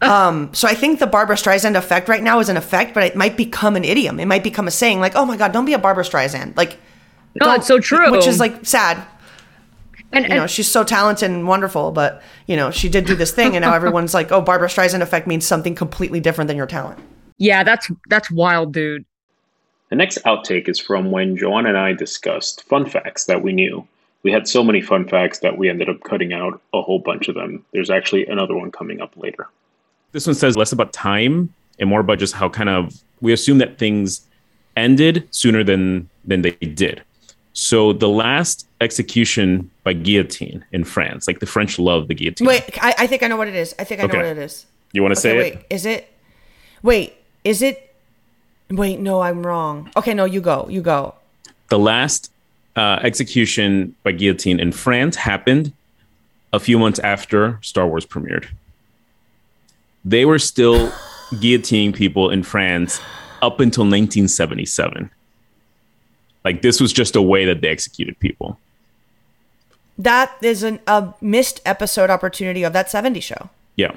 um, 0.02 0.54
so 0.54 0.68
I 0.68 0.74
think 0.74 1.00
the 1.00 1.08
Barbara 1.08 1.36
Streisand 1.36 1.76
effect 1.76 2.08
right 2.08 2.22
now 2.22 2.40
is 2.40 2.50
an 2.50 2.58
effect, 2.58 2.94
but 2.94 3.04
it 3.04 3.16
might 3.16 3.36
become 3.38 3.76
an 3.76 3.84
idiom. 3.84 4.20
It 4.20 4.26
might 4.26 4.44
become 4.44 4.68
a 4.68 4.72
saying 4.72 5.00
like, 5.00 5.16
"Oh 5.16 5.26
my 5.26 5.38
God, 5.38 5.52
don't 5.52 5.66
be 5.66 5.74
a 5.74 5.80
Barbara 5.80 6.04
Streisand." 6.04 6.56
Like, 6.56 6.78
No, 7.40 7.54
it's 7.54 7.68
so 7.68 7.80
true. 7.80 8.12
which 8.12 8.28
is 8.28 8.40
like 8.40 8.66
sad. 8.66 9.04
and, 10.12 10.26
You 10.26 10.36
know, 10.36 10.48
she's 10.48 10.70
so 10.70 10.84
talented 10.84 11.30
and 11.32 11.48
wonderful, 11.48 11.92
but 11.92 12.22
you 12.46 12.56
know, 12.56 12.72
she 12.72 12.90
did 12.90 13.06
do 13.06 13.16
this 13.16 13.32
thing, 13.32 13.56
and 13.56 13.64
now 13.64 13.74
everyone's 13.74 14.14
like, 14.14 14.32
"Oh, 14.32 14.42
Barbara 14.42 14.68
Streisand 14.68 15.02
effect 15.02 15.28
means 15.28 15.46
something 15.46 15.76
completely 15.76 16.20
different 16.20 16.48
than 16.48 16.58
your 16.58 16.68
talent." 16.68 17.00
yeah, 17.38 17.64
that's 17.64 17.90
that's 18.10 18.32
wild, 18.32 18.74
dude. 18.74 19.06
The 19.90 19.96
next 19.96 20.18
outtake 20.26 20.68
is 20.68 20.80
from 20.80 21.12
when 21.12 21.38
Joanna 21.38 21.70
and 21.70 21.78
I 21.78 21.94
discussed 21.94 22.64
fun 22.64 22.86
facts 22.86 23.26
that 23.26 23.42
we 23.42 23.54
knew. 23.54 23.88
We 24.24 24.32
had 24.32 24.48
so 24.48 24.64
many 24.64 24.82
fun 24.82 25.08
facts 25.08 25.40
that 25.40 25.58
we 25.58 25.70
ended 25.70 25.88
up 25.88 26.04
cutting 26.04 26.34
out 26.34 26.62
a 26.74 26.82
whole 26.82 27.00
bunch 27.00 27.30
of 27.30 27.36
them. 27.36 27.64
There's 27.72 27.90
actually 27.90 28.26
another 28.26 28.56
one 28.56 28.72
coming 28.72 29.00
up 29.00 29.16
later. 29.16 29.48
This 30.12 30.26
one 30.26 30.36
says 30.36 30.56
less 30.56 30.72
about 30.72 30.94
time 30.94 31.54
and 31.80 31.90
more 31.90 32.00
about 32.00 32.20
just 32.20 32.34
how 32.34 32.50
kind 32.50 32.70
of 32.70 32.94
we 33.22 33.34
assume 33.34 33.58
that 33.60 33.78
things 33.78 34.22
ended 34.76 35.28
sooner 35.32 35.64
than 35.64 36.10
than 36.26 36.42
they 36.42 36.52
did. 36.52 37.02
So 37.54 37.92
the 37.94 38.08
last 38.10 38.68
execution 38.82 39.72
by 39.84 39.94
guillotine 39.94 40.64
in 40.72 40.84
France, 40.84 41.28
like 41.28 41.40
the 41.40 41.46
French 41.48 41.80
love 41.80 42.08
the 42.08 42.14
guillotine. 42.14 42.46
Wait, 42.48 42.64
I, 42.84 42.94
I 43.00 43.08
think 43.08 43.24
I 43.24 43.28
know 43.28 43.38
what 43.38 43.48
it 43.48 43.56
is. 43.56 43.74
I 43.80 43.84
think 43.84 44.00
I 44.02 44.06
know 44.06 44.16
what 44.18 44.26
it 44.26 44.38
is. 44.38 44.66
you 44.92 45.02
want 45.02 45.16
to 45.16 45.20
say 45.20 45.32
Okay, 45.32 45.48
it? 45.50 45.56
wait, 45.56 45.66
is 45.72 45.86
it? 45.86 46.14
Wait, 46.84 47.14
is 47.44 47.62
it? 47.64 47.96
Wait, 48.70 49.00
no, 49.00 49.22
I'm 49.22 49.46
wrong. 49.46 49.90
Okay, 49.98 50.14
no, 50.14 50.26
you 50.26 50.40
go, 50.42 50.68
you 50.70 50.82
go. 50.82 51.16
The 51.70 51.80
last 51.80 52.32
uh, 52.76 53.00
execution 53.02 53.96
by 54.04 54.12
guillotine 54.12 54.60
in 54.60 54.72
France 54.72 55.16
happened 55.16 55.74
a 56.54 56.60
few 56.60 56.78
months 56.78 57.00
after 57.00 57.58
Star 57.64 57.88
Wars 57.88 58.06
premiered. 58.06 58.48
They 60.06 60.26
were 60.26 60.40
still 60.40 60.92
guillotining 61.32 61.94
people 61.94 62.30
in 62.30 62.44
France 62.44 63.00
up 63.42 63.60
until 63.60 63.84
1977. 63.84 65.10
Like 66.46 66.62
this 66.62 66.80
was 66.80 66.94
just 66.94 67.16
a 67.16 67.22
way 67.22 67.46
that 67.46 67.62
they 67.62 67.68
executed 67.68 68.18
people. 68.20 68.58
That 69.98 70.32
is 70.42 70.64
an, 70.64 70.80
a 70.88 71.14
missed 71.22 71.60
episode 71.66 72.10
opportunity 72.10 72.64
of 72.64 72.72
that 72.74 72.90
70 72.90 73.20
show. 73.20 73.50
Yeah. 73.76 73.96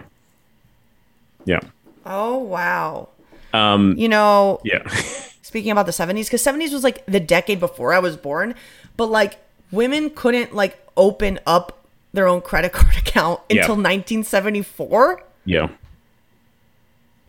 Yeah. 1.44 1.60
Oh 2.06 2.38
wow. 2.38 3.08
Um, 3.52 3.94
You 3.96 4.08
know, 4.08 4.60
yeah. 4.64 4.88
speaking 5.42 5.70
about 5.70 5.86
the 5.86 5.92
70s 5.92 6.24
because 6.26 6.42
70s 6.42 6.72
was 6.72 6.82
like 6.84 7.04
the 7.06 7.20
decade 7.20 7.60
before 7.60 7.92
I 7.92 7.98
was 7.98 8.16
born, 8.16 8.54
but 8.96 9.06
like 9.06 9.38
women 9.70 10.10
couldn't 10.10 10.54
like 10.54 10.78
open 10.96 11.38
up 11.46 11.84
their 12.12 12.26
own 12.26 12.40
credit 12.40 12.72
card 12.72 12.96
account 12.98 13.40
Yeah. 13.48 13.60
until 13.60 13.74
1974. 13.76 15.22
Yeah. 15.44 15.68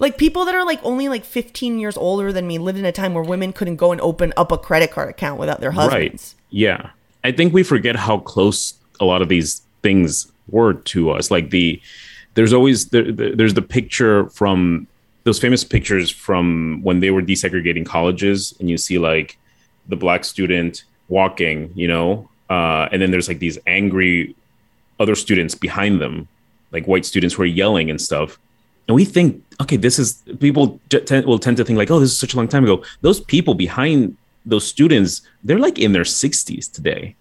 Like 0.01 0.17
people 0.17 0.43
that 0.45 0.55
are 0.55 0.65
like 0.65 0.79
only 0.83 1.07
like 1.07 1.23
15 1.23 1.79
years 1.79 1.95
older 1.95 2.33
than 2.33 2.47
me 2.47 2.57
lived 2.57 2.79
in 2.79 2.85
a 2.85 2.91
time 2.91 3.13
where 3.13 3.23
women 3.23 3.53
couldn't 3.53 3.75
go 3.77 3.91
and 3.91 4.01
open 4.01 4.33
up 4.35 4.51
a 4.51 4.57
credit 4.57 4.91
card 4.91 5.09
account 5.09 5.39
without 5.39 5.61
their 5.61 5.71
husbands. 5.71 6.35
Right. 6.35 6.43
Yeah. 6.49 6.89
I 7.23 7.31
think 7.31 7.53
we 7.53 7.61
forget 7.63 7.95
how 7.95 8.17
close 8.17 8.73
a 8.99 9.05
lot 9.05 9.21
of 9.21 9.29
these 9.29 9.61
things 9.83 10.29
were 10.49 10.73
to 10.73 11.11
us. 11.11 11.29
Like 11.31 11.51
the 11.51 11.79
there's 12.33 12.51
always 12.51 12.87
there, 12.89 13.11
there- 13.11 13.35
there's 13.35 13.53
the 13.53 13.61
picture 13.61 14.27
from 14.31 14.87
those 15.23 15.37
famous 15.39 15.63
pictures 15.63 16.09
from 16.09 16.81
when 16.81 16.99
they 16.99 17.11
were 17.11 17.21
desegregating 17.21 17.85
colleges 17.85 18.55
and 18.59 18.69
you 18.71 18.77
see 18.77 18.97
like 18.97 19.37
the 19.87 19.95
black 19.95 20.25
student 20.25 20.83
walking, 21.09 21.71
you 21.75 21.87
know, 21.87 22.27
uh, 22.49 22.89
and 22.91 23.01
then 23.01 23.11
there's 23.11 23.27
like 23.27 23.37
these 23.39 23.59
angry 23.67 24.35
other 24.99 25.13
students 25.13 25.53
behind 25.53 26.01
them, 26.01 26.27
like 26.71 26.85
white 26.87 27.05
students 27.05 27.35
who 27.35 27.43
are 27.43 27.53
yelling 27.61 27.89
and 27.91 28.01
stuff. 28.01 28.39
And 28.87 28.95
we 28.95 29.05
think, 29.05 29.43
okay, 29.61 29.77
this 29.77 29.99
is 29.99 30.21
people 30.39 30.79
tend, 30.89 31.25
will 31.25 31.39
tend 31.39 31.57
to 31.57 31.63
think 31.63 31.77
like, 31.77 31.91
oh, 31.91 31.99
this 31.99 32.11
is 32.11 32.17
such 32.17 32.33
a 32.33 32.37
long 32.37 32.47
time 32.47 32.63
ago. 32.63 32.83
Those 33.01 33.19
people 33.21 33.53
behind 33.53 34.17
those 34.45 34.67
students, 34.67 35.21
they're 35.43 35.59
like 35.59 35.79
in 35.79 35.91
their 35.93 36.03
60s 36.03 36.71
today. 36.71 37.15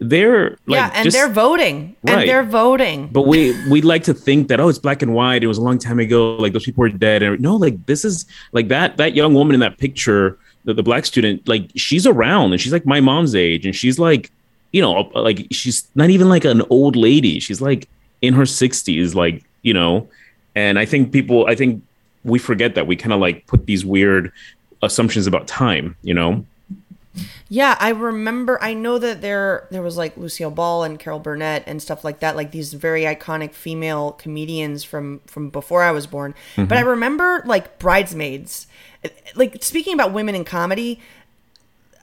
They're 0.00 0.50
like, 0.66 0.76
yeah, 0.76 0.90
and 0.94 1.04
just- 1.04 1.16
they're 1.16 1.28
voting. 1.28 1.94
Right. 2.02 2.18
And 2.20 2.28
they're 2.28 2.42
voting. 2.42 3.08
but 3.12 3.28
we 3.28 3.54
we 3.68 3.80
like 3.80 4.02
to 4.04 4.14
think 4.14 4.48
that 4.48 4.58
oh, 4.58 4.68
it's 4.68 4.78
black 4.78 5.02
and 5.02 5.14
white. 5.14 5.44
It 5.44 5.46
was 5.46 5.58
a 5.58 5.62
long 5.62 5.78
time 5.78 6.00
ago. 6.00 6.34
Like 6.34 6.52
those 6.52 6.64
people 6.64 6.82
were 6.82 6.88
dead. 6.88 7.22
And 7.22 7.40
no, 7.40 7.54
like 7.54 7.86
this 7.86 8.04
is 8.04 8.26
like 8.50 8.66
that 8.68 8.96
that 8.96 9.14
young 9.14 9.34
woman 9.34 9.54
in 9.54 9.60
that 9.60 9.78
picture, 9.78 10.36
the, 10.64 10.74
the 10.74 10.82
black 10.82 11.06
student, 11.06 11.46
like 11.46 11.70
she's 11.76 12.08
around 12.08 12.50
and 12.52 12.60
she's 12.60 12.72
like 12.72 12.84
my 12.86 13.00
mom's 13.00 13.36
age, 13.36 13.66
and 13.66 13.76
she's 13.76 14.00
like, 14.00 14.32
you 14.72 14.82
know, 14.82 15.12
like 15.14 15.46
she's 15.52 15.88
not 15.94 16.10
even 16.10 16.28
like 16.28 16.44
an 16.44 16.62
old 16.70 16.96
lady. 16.96 17.38
She's 17.38 17.60
like 17.60 17.88
in 18.20 18.34
her 18.34 18.46
sixties, 18.46 19.14
like 19.14 19.44
you 19.62 19.74
know. 19.74 20.08
And 20.54 20.78
I 20.78 20.84
think 20.84 21.12
people, 21.12 21.46
I 21.46 21.54
think 21.54 21.82
we 22.24 22.38
forget 22.38 22.74
that 22.74 22.86
we 22.86 22.96
kind 22.96 23.12
of 23.12 23.20
like 23.20 23.46
put 23.46 23.66
these 23.66 23.84
weird 23.84 24.32
assumptions 24.82 25.26
about 25.26 25.46
time, 25.46 25.96
you 26.02 26.14
know. 26.14 26.44
Yeah, 27.48 27.76
I 27.78 27.90
remember. 27.90 28.60
I 28.62 28.74
know 28.74 28.98
that 28.98 29.20
there 29.20 29.68
there 29.70 29.82
was 29.82 29.96
like 29.96 30.16
Lucille 30.16 30.50
Ball 30.50 30.82
and 30.82 30.98
Carol 30.98 31.20
Burnett 31.20 31.62
and 31.66 31.80
stuff 31.80 32.02
like 32.02 32.20
that, 32.20 32.34
like 32.34 32.50
these 32.50 32.72
very 32.72 33.02
iconic 33.02 33.52
female 33.52 34.12
comedians 34.12 34.82
from 34.82 35.20
from 35.26 35.50
before 35.50 35.82
I 35.82 35.92
was 35.92 36.06
born. 36.06 36.34
Mm-hmm. 36.56 36.64
But 36.64 36.78
I 36.78 36.80
remember 36.80 37.42
like 37.46 37.78
Bridesmaids. 37.78 38.66
Like 39.36 39.62
speaking 39.62 39.94
about 39.94 40.12
women 40.12 40.34
in 40.34 40.44
comedy, 40.44 41.00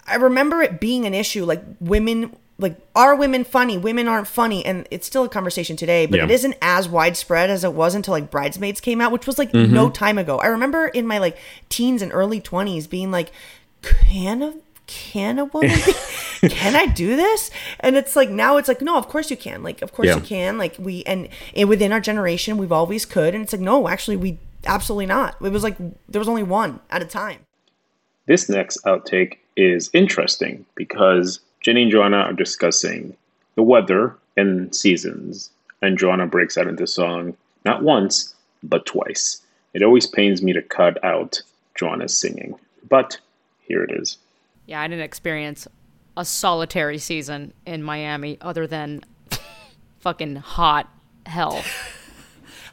I 0.08 0.16
remember 0.16 0.62
it 0.62 0.80
being 0.80 1.06
an 1.06 1.14
issue. 1.14 1.44
Like 1.44 1.64
women, 1.80 2.36
like 2.62 2.78
are 2.96 3.16
women 3.16 3.44
funny? 3.44 3.78
Women 3.78 4.08
aren't 4.08 4.28
funny, 4.28 4.66
and 4.66 4.88
it's 4.92 5.08
still 5.08 5.24
a 5.24 5.30
conversation 5.30 5.76
today. 5.76 6.06
But 6.06 6.18
Yeah. 6.18 6.26
it 6.26 6.32
isn't 6.32 6.56
as 6.62 6.88
widespread 6.88 7.50
as 7.50 7.64
it 7.64 7.74
was 7.74 7.96
until 7.96 8.14
like 8.14 8.30
Bridesmaids 8.30 8.80
came 8.80 9.02
out, 9.02 9.12
which 9.12 9.28
was 9.28 9.38
like 9.38 9.52
mm-hmm. 9.52 9.74
no 9.74 9.90
time 9.90 10.18
ago. 10.18 10.38
I 10.40 10.48
remember 10.48 10.88
in 10.88 11.06
my 11.08 11.18
like 11.18 11.38
teens 11.70 12.02
and 12.02 12.14
early 12.14 12.40
twenties 12.40 12.88
being 12.88 13.12
like, 13.12 13.32
can 13.82 14.42
a 14.42 14.54
can 14.88 15.40
a 15.40 15.46
woman 15.46 15.78
be, 16.42 16.50
can 16.50 16.76
I 16.76 16.86
do 16.86 17.16
this? 17.16 17.50
And 17.80 17.96
it's 17.96 18.16
like 18.16 18.30
now 18.30 18.58
it's 18.58 18.68
like 18.68 18.82
no, 18.82 18.98
of 18.98 19.08
course 19.08 19.32
you 19.32 19.38
can. 19.38 19.64
Like 19.64 19.82
of 19.82 19.92
course 19.94 20.08
Yeah. 20.08 20.16
you 20.16 20.22
can. 20.22 20.58
Like 20.58 20.76
we 20.78 21.04
and, 21.06 21.30
and 21.56 21.68
within 21.68 21.92
our 21.92 22.00
generation 22.02 22.58
we've 22.58 22.72
always 22.72 23.06
could. 23.06 23.34
And 23.34 23.44
it's 23.44 23.54
like 23.54 23.62
no, 23.62 23.88
actually 23.88 24.18
we 24.18 24.38
absolutely 24.66 25.06
not. 25.08 25.36
It 25.42 25.52
was 25.52 25.64
like 25.64 25.78
there 26.10 26.20
was 26.20 26.28
only 26.28 26.44
one 26.44 26.80
at 26.90 27.02
a 27.02 27.06
time. 27.06 27.46
This 28.28 28.50
next 28.50 28.84
outtake 28.86 29.38
is 29.58 29.90
interesting 29.94 30.66
because 30.76 31.40
Jenny 31.62 31.84
and 31.84 31.92
Joanna 31.92 32.18
are 32.18 32.34
discussing 32.34 33.16
the 33.56 33.64
weather 33.64 34.18
and 34.36 34.76
seasons, 34.76 35.52
and 35.82 35.98
Joanna 35.98 36.26
breaks 36.26 36.58
out 36.58 36.68
into 36.68 36.88
song 36.88 37.38
not 37.66 37.84
once, 37.84 38.34
but 38.64 38.86
twice. 38.86 39.42
It 39.74 39.84
always 39.84 40.08
pains 40.08 40.42
me 40.42 40.54
to 40.54 40.62
cut 40.62 41.04
out 41.04 41.42
Joanna's 41.76 42.20
singing, 42.20 42.56
but 42.90 43.20
here 43.62 43.84
it 43.84 43.92
is. 43.92 44.18
Yeah, 44.66 44.82
I 44.82 44.88
didn't 44.88 45.04
experience 45.04 45.68
a 46.18 46.26
solitary 46.26 46.98
season 46.98 47.54
in 47.66 47.84
Miami 47.84 48.38
other 48.42 48.68
than 48.68 49.02
fucking 50.00 50.38
hot 50.38 50.90
hell. 51.26 51.64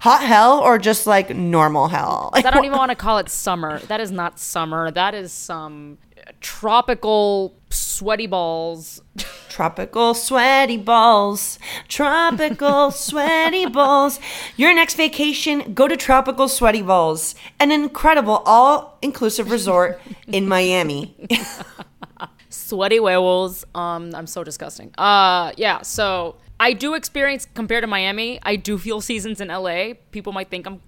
Hot 0.03 0.23
hell 0.23 0.61
or 0.61 0.79
just 0.79 1.09
like 1.09 1.35
normal 1.35 1.89
hell? 1.89 2.31
I 2.33 2.41
don't 2.41 2.65
even 2.65 2.79
want 2.79 2.91
to 2.93 2.95
call 2.95 3.19
it 3.19 3.29
summer. 3.29 3.81
That 3.81 4.01
is 4.01 4.13
not 4.13 4.39
summer. 4.39 4.93
That 4.93 5.13
is 5.13 5.33
some 5.33 5.99
tropical 6.41 7.55
sweaty 7.71 8.27
balls. 8.27 9.01
Tropical 9.49 10.15
sweaty 10.15 10.77
balls. 10.77 11.59
Tropical 11.89 12.91
sweaty 13.07 13.67
balls. 13.67 14.21
Your 14.57 14.75
next 14.75 14.95
vacation, 14.95 15.75
go 15.75 15.89
to 15.89 15.97
Tropical 15.97 16.49
Sweaty 16.49 16.83
Balls, 16.83 17.35
an 17.59 17.73
incredible 17.73 18.43
all 18.47 18.99
inclusive 19.03 19.51
resort 19.51 20.01
in 20.29 20.47
Miami. 20.47 21.17
sweaty 22.51 23.01
werewolves. 23.01 23.65
Um, 23.75 24.15
I'm 24.15 24.27
so 24.27 24.45
disgusting. 24.45 24.95
Uh, 24.97 25.53
yeah. 25.57 25.83
So 25.83 26.37
I 26.61 26.73
do 26.73 26.95
experience 26.95 27.47
compared 27.55 27.83
to 27.83 27.89
Miami. 27.89 28.39
I 28.43 28.57
do 28.57 28.79
feel 28.79 29.01
seasons 29.01 29.41
in 29.41 29.49
LA. 29.49 29.95
People 30.13 30.33
might 30.33 30.51
think 30.51 30.67
I'm 30.67 30.81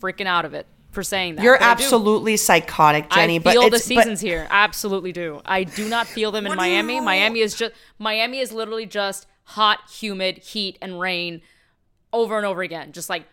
freaking 0.00 0.26
out 0.26 0.44
of 0.44 0.54
it 0.54 0.66
for 0.96 1.04
saying 1.04 1.36
that. 1.36 1.42
You're 1.44 1.58
but 1.58 1.62
I 1.64 1.74
do. 1.76 1.82
absolutely 1.84 2.36
psychotic, 2.36 3.08
Jenny. 3.10 3.36
I 3.36 3.38
but 3.38 3.52
feel 3.52 3.62
it's, 3.62 3.86
the 3.86 3.94
but- 3.94 4.02
seasons 4.02 4.20
here. 4.20 4.48
Absolutely 4.50 5.12
do. 5.12 5.40
I 5.44 5.62
do 5.62 5.88
not 5.88 6.08
feel 6.08 6.32
them 6.32 6.46
in 6.46 6.56
Miami. 6.56 7.00
Miami 7.00 7.38
is 7.40 7.54
just 7.54 7.72
Miami 8.00 8.40
is 8.40 8.50
literally 8.50 8.86
just 8.86 9.26
hot, 9.44 9.78
humid, 9.90 10.38
heat, 10.38 10.78
and 10.82 10.98
rain 10.98 11.42
over 12.12 12.36
and 12.38 12.44
over 12.46 12.62
again. 12.62 12.90
Just 12.92 13.08
like 13.08 13.24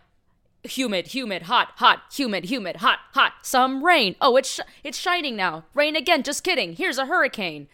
humid, 0.62 1.08
humid, 1.08 1.42
hot, 1.42 1.72
hot, 1.76 2.02
humid, 2.12 2.44
humid, 2.44 2.76
hot, 2.76 2.98
hot. 3.14 3.32
Some 3.42 3.84
rain. 3.84 4.14
Oh, 4.20 4.36
it's 4.36 4.54
sh- 4.54 4.60
it's 4.84 4.98
shining 4.98 5.34
now. 5.36 5.64
Rain 5.74 5.96
again. 5.96 6.22
Just 6.22 6.44
kidding. 6.44 6.74
Here's 6.74 6.98
a 6.98 7.06
hurricane. 7.06 7.66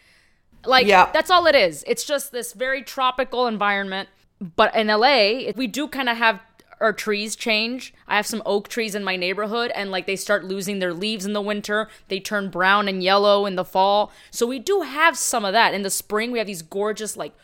Like 0.65 0.87
Yeah. 0.87 1.11
that's 1.13 1.31
all 1.31 1.47
it 1.47 1.55
is. 1.55 1.85
It's 1.87 2.05
just 2.05 2.33
this 2.33 2.53
very 2.53 2.83
tropical 2.83 3.47
environment. 3.47 4.09
But 4.57 4.75
in 4.75 4.87
LA, 4.89 5.53
we 5.55 5.67
do 5.67 5.87
kind 5.87 6.09
of 6.09 6.17
have 6.17 6.41
our 6.81 6.93
trees 6.93 7.37
change. 7.37 7.93
I 8.09 8.17
have 8.17 8.27
some 8.27 8.43
oak 8.47 8.69
trees 8.69 8.95
in 8.95 9.05
my 9.05 9.17
neighborhood 9.17 9.71
and 9.75 9.91
like 9.91 10.07
they 10.07 10.17
start 10.17 10.45
losing 10.45 10.79
their 10.79 10.95
leaves 10.95 11.27
in 11.27 11.35
the 11.35 11.43
winter. 11.43 11.89
They 12.09 12.21
turn 12.21 12.51
brown 12.51 12.89
and 12.89 13.03
yellow 13.03 13.47
in 13.47 13.57
the 13.57 13.65
fall. 13.65 14.11
So 14.31 14.47
we 14.47 14.59
do 14.59 14.81
have 14.83 15.17
some 15.17 15.45
of 15.45 15.53
that. 15.53 15.75
In 15.75 15.83
the 15.83 15.91
spring, 15.91 16.33
we 16.33 16.39
have 16.39 16.47
these 16.47 16.63
gorgeous 16.63 17.17
like 17.17 17.35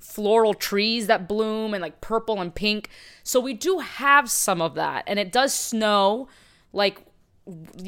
floral 0.00 0.54
trees 0.54 1.06
that 1.06 1.28
bloom 1.28 1.72
and 1.72 1.82
like 1.82 2.00
purple 2.00 2.40
and 2.40 2.54
pink. 2.54 2.88
So 3.22 3.40
we 3.40 3.54
do 3.54 3.78
have 3.78 4.30
some 4.30 4.60
of 4.60 4.74
that. 4.74 5.04
And 5.06 5.18
it 5.18 5.30
does 5.30 5.54
snow. 5.54 6.28
Like 6.72 7.00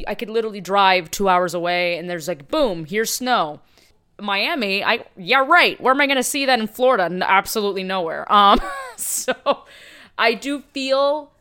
I 0.07 0.15
could 0.15 0.31
literally 0.31 0.61
drive 0.61 1.11
two 1.11 1.29
hours 1.29 1.53
away 1.53 1.99
and 1.99 2.09
there's 2.09 2.29
like, 2.29 2.49
boom, 2.49 2.85
here's 2.85 3.13
snow. 3.13 3.61
Miami, 4.19 4.83
I 4.83 5.05
yeah, 5.19 5.45
right. 5.47 5.79
Where 5.79 5.93
am 5.93 6.01
I 6.01 6.07
gonna 6.07 6.23
see 6.23 6.47
that 6.47 6.59
in 6.59 6.69
Florida? 6.69 7.11
Absolutely 7.23 7.83
nowhere. 7.83 8.31
Um, 8.33 8.59
so 8.97 9.35
I 10.19 10.35
do 10.35 10.61
feel 10.73 11.33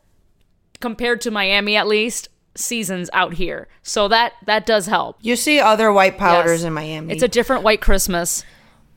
compared 0.80 1.20
to 1.22 1.30
Miami 1.30 1.76
at 1.76 1.86
least 1.86 2.28
seasons 2.54 3.08
out 3.12 3.34
here. 3.34 3.68
So 3.82 4.08
that 4.08 4.32
that 4.46 4.66
does 4.66 4.86
help. 4.86 5.16
you 5.20 5.36
see 5.36 5.58
other 5.60 5.92
white 5.92 6.18
powders 6.18 6.60
Yes. 6.60 6.64
in 6.66 6.72
Miami. 6.72 7.12
It's 7.14 7.22
a 7.22 7.28
different 7.28 7.62
white 7.62 7.80
Christmas 7.80 8.44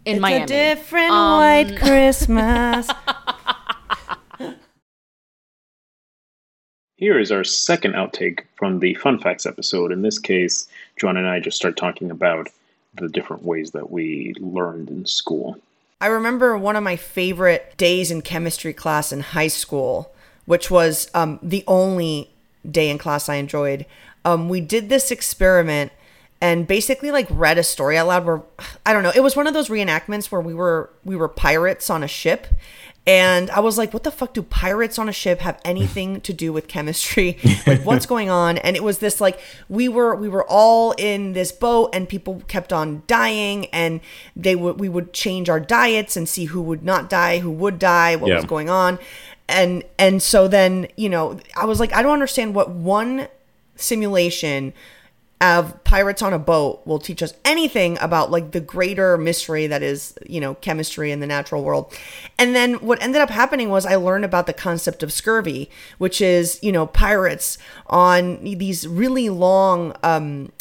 in 0.05 0.15
It's 0.15 0.21
Miami. 0.21 0.43
It's 0.43 0.51
a 0.51 0.75
different 0.75 1.11
Um, 1.11 1.39
white 1.39 1.77
Christmas. 1.81 2.89
Here 6.97 7.17
is 7.19 7.31
our 7.31 7.43
second 7.45 7.93
outtake 7.93 8.41
from 8.57 8.79
the 8.79 8.93
Fun 8.95 9.19
Facts 9.19 9.45
episode. 9.45 9.91
In 9.93 10.01
this 10.01 10.19
case, 10.19 10.67
John 10.99 11.15
and 11.15 11.27
I 11.27 11.39
just 11.39 11.55
start 11.57 11.77
talking 11.77 12.11
about 12.11 12.49
the 12.95 13.07
different 13.07 13.43
ways 13.43 13.71
that 13.71 13.89
we 13.89 14.33
learned 14.39 14.89
in 14.89 15.05
school. 15.05 15.57
I 16.01 16.07
remember 16.07 16.57
one 16.57 16.77
of 16.77 16.83
my 16.83 16.95
favorite 16.95 17.75
days 17.75 18.09
in 18.09 18.21
chemistry 18.21 18.73
class 18.73 19.11
in 19.11 19.19
high 19.19 19.49
school, 19.49 20.13
which 20.45 20.71
was 20.71 21.09
um, 21.13 21.39
the 21.43 21.63
only 21.67 22.31
day 22.69 22.89
in 22.89 22.97
class 22.97 23.27
I 23.27 23.35
enjoyed. 23.35 23.85
Um, 24.23 24.47
we 24.47 24.61
did 24.61 24.87
this 24.87 25.11
experiment 25.11 25.91
and 26.41 26.65
basically 26.65 27.11
like 27.11 27.27
read 27.29 27.57
a 27.57 27.63
story 27.63 27.97
out 27.97 28.07
loud. 28.07 28.25
Where 28.25 28.41
I 28.85 28.93
don't 28.93 29.03
know, 29.03 29.11
it 29.13 29.21
was 29.21 29.35
one 29.35 29.45
of 29.45 29.53
those 29.53 29.67
reenactments 29.67 30.31
where 30.31 30.39
we 30.39 30.53
were 30.53 30.89
we 31.03 31.17
were 31.17 31.27
pirates 31.27 31.89
on 31.89 32.01
a 32.01 32.07
ship. 32.07 32.47
And 33.09 33.49
I 33.49 33.59
was 33.59 33.75
like, 33.75 33.91
what 33.91 34.03
the 34.03 34.11
fuck 34.11 34.35
do 34.35 34.43
pirates 34.43 34.99
on 34.99 35.09
a 35.09 35.11
ship 35.11 35.39
have 35.39 35.59
anything 35.65 36.21
to 36.21 36.31
do 36.31 36.53
with 36.53 36.67
chemistry? 36.67 37.39
Like 37.65 37.83
what's 37.85 38.05
going 38.05 38.29
on? 38.29 38.57
And 38.59 38.75
it 38.75 38.83
was 38.83 38.99
this 38.99 39.19
like 39.19 39.39
we 39.67 39.89
were 39.89 40.15
we 40.15 40.29
were 40.29 40.45
all 40.47 40.93
in 40.97 41.33
this 41.33 41.51
boat 41.51 41.89
and 41.93 42.07
people 42.07 42.43
kept 42.47 42.71
on 42.71 43.03
dying 43.07 43.65
and 43.67 43.99
they 44.35 44.55
would 44.55 44.79
we 44.79 44.89
would 44.89 45.11
change 45.11 45.49
our 45.49 45.59
diets 45.59 46.15
and 46.15 46.29
see 46.29 46.45
who 46.45 46.61
would 46.61 46.83
not 46.83 47.09
die, 47.09 47.39
who 47.39 47.51
would 47.51 47.79
die, 47.79 48.15
what 48.15 48.31
was 48.31 48.45
going 48.45 48.69
on. 48.69 48.99
And 49.47 49.83
and 49.97 50.21
so 50.21 50.47
then, 50.47 50.87
you 50.95 51.09
know, 51.09 51.39
I 51.55 51.65
was 51.65 51.79
like, 51.79 51.93
I 51.93 52.03
don't 52.03 52.13
understand 52.13 52.53
what 52.53 52.69
one 52.69 53.27
simulation 53.75 54.73
of 55.41 55.81
pirates 55.85 56.21
on 56.21 56.33
a 56.33 56.39
boat 56.39 56.81
will 56.85 56.99
teach 56.99 57.23
us 57.23 57.33
anything 57.45 57.97
about 58.01 58.29
like 58.29 58.51
the 58.51 58.59
greater 58.59 59.17
mystery 59.17 59.67
that 59.67 59.81
is 59.81 60.13
you 60.27 60.41
know 60.41 60.55
chemistry 60.55 61.11
in 61.11 61.21
the 61.21 61.27
natural 61.27 61.63
world. 61.63 61.93
And 62.37 62.55
then 62.55 62.75
what 62.75 63.01
ended 63.01 63.21
up 63.21 63.29
happening 63.29 63.69
was 63.69 63.85
i 63.85 63.95
learned 63.95 64.25
about 64.25 64.47
the 64.47 64.53
concept 64.53 65.01
of 65.01 65.13
scurvy 65.13 65.69
which 65.97 66.19
is 66.19 66.59
you 66.61 66.71
know 66.71 66.85
pirates 66.85 67.57
on 67.87 68.43
these 68.43 68.87
really 68.87 69.29
long 69.29 69.95
um 70.03 70.51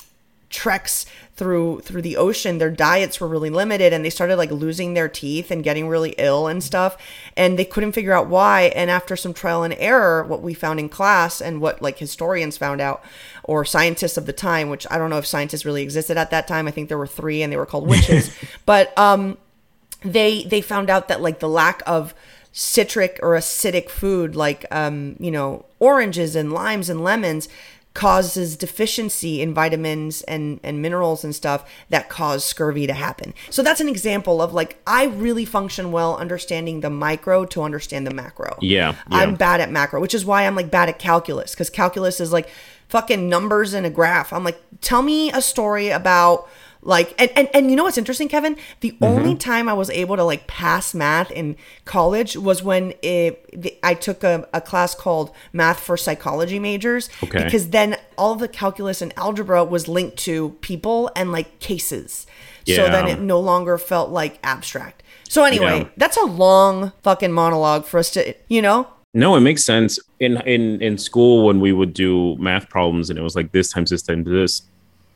treks 0.51 1.05
through 1.35 1.81
through 1.81 2.03
the 2.03 2.17
ocean. 2.17 2.59
Their 2.59 2.71
diets 2.71 3.21
were 3.21 3.29
really 3.29 3.51
limited 3.51 3.93
and 3.93 4.05
they 4.05 4.11
started 4.11 4.37
like 4.37 4.51
losing 4.51 4.95
their 4.95 5.09
teeth 5.09 5.51
and 5.51 5.63
getting 5.63 5.89
really 5.89 6.15
ill 6.19 6.47
and 6.47 6.63
stuff 6.65 6.97
and 7.37 7.59
they 7.59 7.65
couldn't 7.65 7.93
figure 7.93 8.13
out 8.13 8.29
why. 8.29 8.73
And 8.75 8.91
after 8.91 9.15
some 9.15 9.35
trial 9.35 9.63
and 9.63 9.75
error 9.79 10.25
what 10.25 10.43
we 10.43 10.55
found 10.55 10.81
in 10.81 10.89
class 10.89 11.41
and 11.41 11.61
what 11.61 11.83
like 11.83 11.99
historians 11.99 12.57
found 12.57 12.81
out 12.81 13.05
or 13.49 13.65
scientists 13.65 14.17
of 14.17 14.27
the 14.27 14.33
time 14.33 14.69
which 14.69 14.87
i 14.91 14.99
don't 14.99 15.11
know 15.11 15.19
if 15.19 15.27
scientists 15.27 15.65
really 15.65 15.83
existed 15.83 16.17
at 16.17 16.31
that 16.31 16.47
time. 16.47 16.69
I 16.69 16.71
think 16.71 16.89
there 16.89 16.99
were 16.99 17.07
three 17.07 17.43
and 17.43 17.53
they 17.53 17.57
were 17.57 17.67
called 17.67 17.87
witches. 17.87 18.31
But 18.67 18.97
um 18.99 19.39
they 20.03 20.45
they 20.45 20.61
found 20.61 20.91
out 20.91 21.09
that 21.09 21.21
like 21.21 21.41
the 21.41 21.49
lack 21.49 21.83
of 21.87 22.15
citric 22.53 23.19
or 23.23 23.35
acidic 23.35 23.89
food 23.89 24.37
like 24.37 24.65
um 24.71 25.17
you 25.19 25.31
know 25.31 25.65
oranges 25.79 26.37
and 26.37 26.53
limes 26.53 26.89
and 26.89 27.03
lemons 27.03 27.49
causes 27.95 28.57
deficiency 28.57 29.41
in 29.43 29.53
vitamins 29.55 30.23
and 30.23 30.61
and 30.63 30.81
minerals 30.81 31.25
and 31.25 31.35
stuff 31.35 31.69
that 31.89 32.09
cause 32.09 32.45
scurvy 32.45 32.87
to 32.87 32.93
happen. 32.93 33.35
So 33.51 33.63
that's 33.63 33.81
an 33.81 33.89
example 33.89 34.41
of 34.41 34.53
like 34.53 34.81
i 34.87 35.05
really 35.05 35.45
function 35.45 35.91
well 35.91 36.17
understanding 36.17 36.81
the 36.81 36.91
micro 36.91 37.45
to 37.47 37.63
understand 37.63 38.07
the 38.07 38.15
macro. 38.15 38.57
Yeah, 38.61 38.95
i'm 39.11 39.35
bad 39.35 39.61
at 39.61 39.71
macro 39.71 40.01
which 40.01 40.15
is 40.15 40.25
why 40.25 40.47
i'm 40.47 40.55
like 40.55 40.71
bad 40.71 40.89
at 40.89 40.99
calculus 40.99 41.53
because 41.55 41.71
calculus 41.71 42.21
is 42.21 42.33
like 42.33 42.49
fucking 42.89 43.29
numbers 43.29 43.75
in 43.75 43.85
a 43.85 43.91
graph 43.91 44.33
i'm 44.33 44.45
like 44.45 44.61
tell 44.81 45.03
me 45.03 45.31
a 45.33 45.43
story 45.43 45.89
about 45.89 46.49
like 46.83 47.15
and, 47.21 47.31
and 47.37 47.49
and 47.53 47.71
you 47.71 47.77
know 47.77 47.85
what's 47.85 47.99
interesting 47.99 48.29
kevin 48.29 48.57
the 48.81 48.93
mm-hmm. 48.93 49.05
only 49.05 49.35
time 49.35 49.69
i 49.69 49.73
was 49.73 49.91
able 49.91 50.17
to 50.17 50.25
like 50.25 50.47
pass 50.47 50.95
math 50.95 51.31
in 51.33 51.57
college 51.85 52.37
was 52.37 52.63
when 52.63 52.95
it, 53.03 53.45
the, 53.61 53.77
i 53.83 53.95
took 53.95 54.23
a, 54.23 54.49
a 54.55 54.61
class 54.61 54.95
called 54.95 55.33
math 55.53 55.81
for 55.81 55.97
psychology 55.97 56.59
majors 56.59 57.09
Okay. 57.23 57.45
because 57.45 57.71
then 57.71 57.97
all 58.17 58.35
the 58.37 58.49
calculus 58.49 59.03
and 59.03 59.13
algebra 59.19 59.65
was 59.65 59.89
linked 59.89 60.17
to 60.19 60.51
people 60.61 61.11
and 61.17 61.33
like 61.33 61.59
cases 61.59 62.27
yeah. 62.65 62.77
so 62.77 62.83
then 62.85 63.09
it 63.09 63.21
no 63.21 63.41
longer 63.41 63.77
felt 63.77 64.11
like 64.11 64.39
abstract 64.43 65.03
so 65.29 65.45
anyway 65.45 65.81
Yeah. 65.81 65.89
that's 65.97 66.17
a 66.17 66.25
long 66.25 66.93
fucking 67.03 67.33
monologue 67.33 67.87
for 67.87 67.99
us 67.99 68.11
to 68.13 68.35
you 68.49 68.63
know 68.63 68.87
No, 69.19 69.35
it 69.35 69.41
makes 69.41 69.65
sense. 69.65 69.99
In 70.21 70.41
in 70.43 70.81
in 70.81 70.97
school 70.97 71.47
when 71.47 71.59
we 71.59 71.73
would 71.73 71.93
do 71.93 72.37
math 72.37 72.69
problems 72.69 73.11
and 73.11 73.19
it 73.19 73.23
was 73.23 73.35
like 73.35 73.51
this 73.51 73.73
times 73.73 73.91
this 73.91 74.03
times 74.03 74.27
this, 74.27 74.63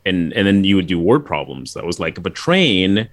and 0.05 0.33
and 0.33 0.45
then 0.45 0.65
you 0.65 0.75
would 0.75 0.87
do 0.87 0.99
word 0.99 1.25
problems. 1.25 1.73
That 1.73 1.85
was 1.85 2.01
like 2.01 2.17
a 2.17 2.29
train 2.29 3.07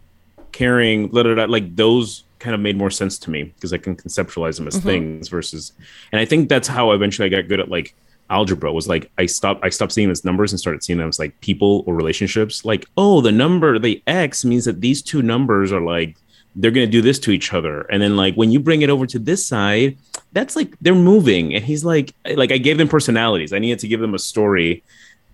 carrying 0.50 1.06
blah, 1.06 1.22
blah, 1.22 1.36
blah, 1.36 1.44
like 1.44 1.76
those 1.76 2.24
kind 2.40 2.56
of 2.56 2.60
made 2.60 2.76
more 2.76 2.90
sense 2.90 3.20
to 3.20 3.30
me 3.30 3.44
because 3.44 3.72
I 3.72 3.78
can 3.78 3.94
conceptualize 3.94 4.56
them 4.56 4.66
as 4.66 4.74
mm-hmm. 4.74 4.88
things 4.88 5.28
versus, 5.28 5.72
and 6.10 6.20
I 6.20 6.24
think 6.24 6.48
that's 6.48 6.66
how 6.66 6.90
eventually 6.90 7.26
I 7.26 7.28
got 7.28 7.46
good 7.46 7.60
at 7.60 7.68
like 7.68 7.94
algebra 8.28 8.72
was 8.72 8.88
like 8.88 9.12
I 9.16 9.26
stopped 9.26 9.64
I 9.64 9.68
stopped 9.68 9.92
seeing 9.92 10.08
them 10.08 10.12
as 10.12 10.24
numbers 10.24 10.52
and 10.52 10.58
started 10.58 10.82
seeing 10.82 10.98
them 10.98 11.08
as 11.08 11.20
like 11.20 11.40
people 11.40 11.84
or 11.86 11.94
relationships. 11.94 12.64
Like 12.64 12.86
oh 12.96 13.20
the 13.20 13.30
number 13.30 13.78
the 13.78 14.02
x 14.08 14.44
means 14.44 14.64
that 14.64 14.80
these 14.80 15.02
two 15.02 15.22
numbers 15.22 15.70
are 15.70 15.80
like 15.80 16.16
they're 16.56 16.72
going 16.72 16.86
to 16.86 16.90
do 16.90 17.00
this 17.00 17.20
to 17.20 17.30
each 17.30 17.52
other 17.52 17.82
and 17.92 18.02
then 18.02 18.16
like 18.16 18.34
when 18.34 18.50
you 18.50 18.58
bring 18.58 18.82
it 18.82 18.90
over 18.90 19.06
to 19.06 19.20
this 19.20 19.46
side 19.46 19.96
that's 20.32 20.54
like 20.56 20.74
they're 20.80 20.94
moving 20.94 21.54
and 21.54 21.64
he's 21.64 21.84
like 21.84 22.14
like 22.36 22.52
i 22.52 22.58
gave 22.58 22.78
them 22.78 22.88
personalities 22.88 23.52
i 23.52 23.58
needed 23.58 23.78
to 23.80 23.88
give 23.88 24.00
them 24.00 24.14
a 24.14 24.18
story 24.18 24.82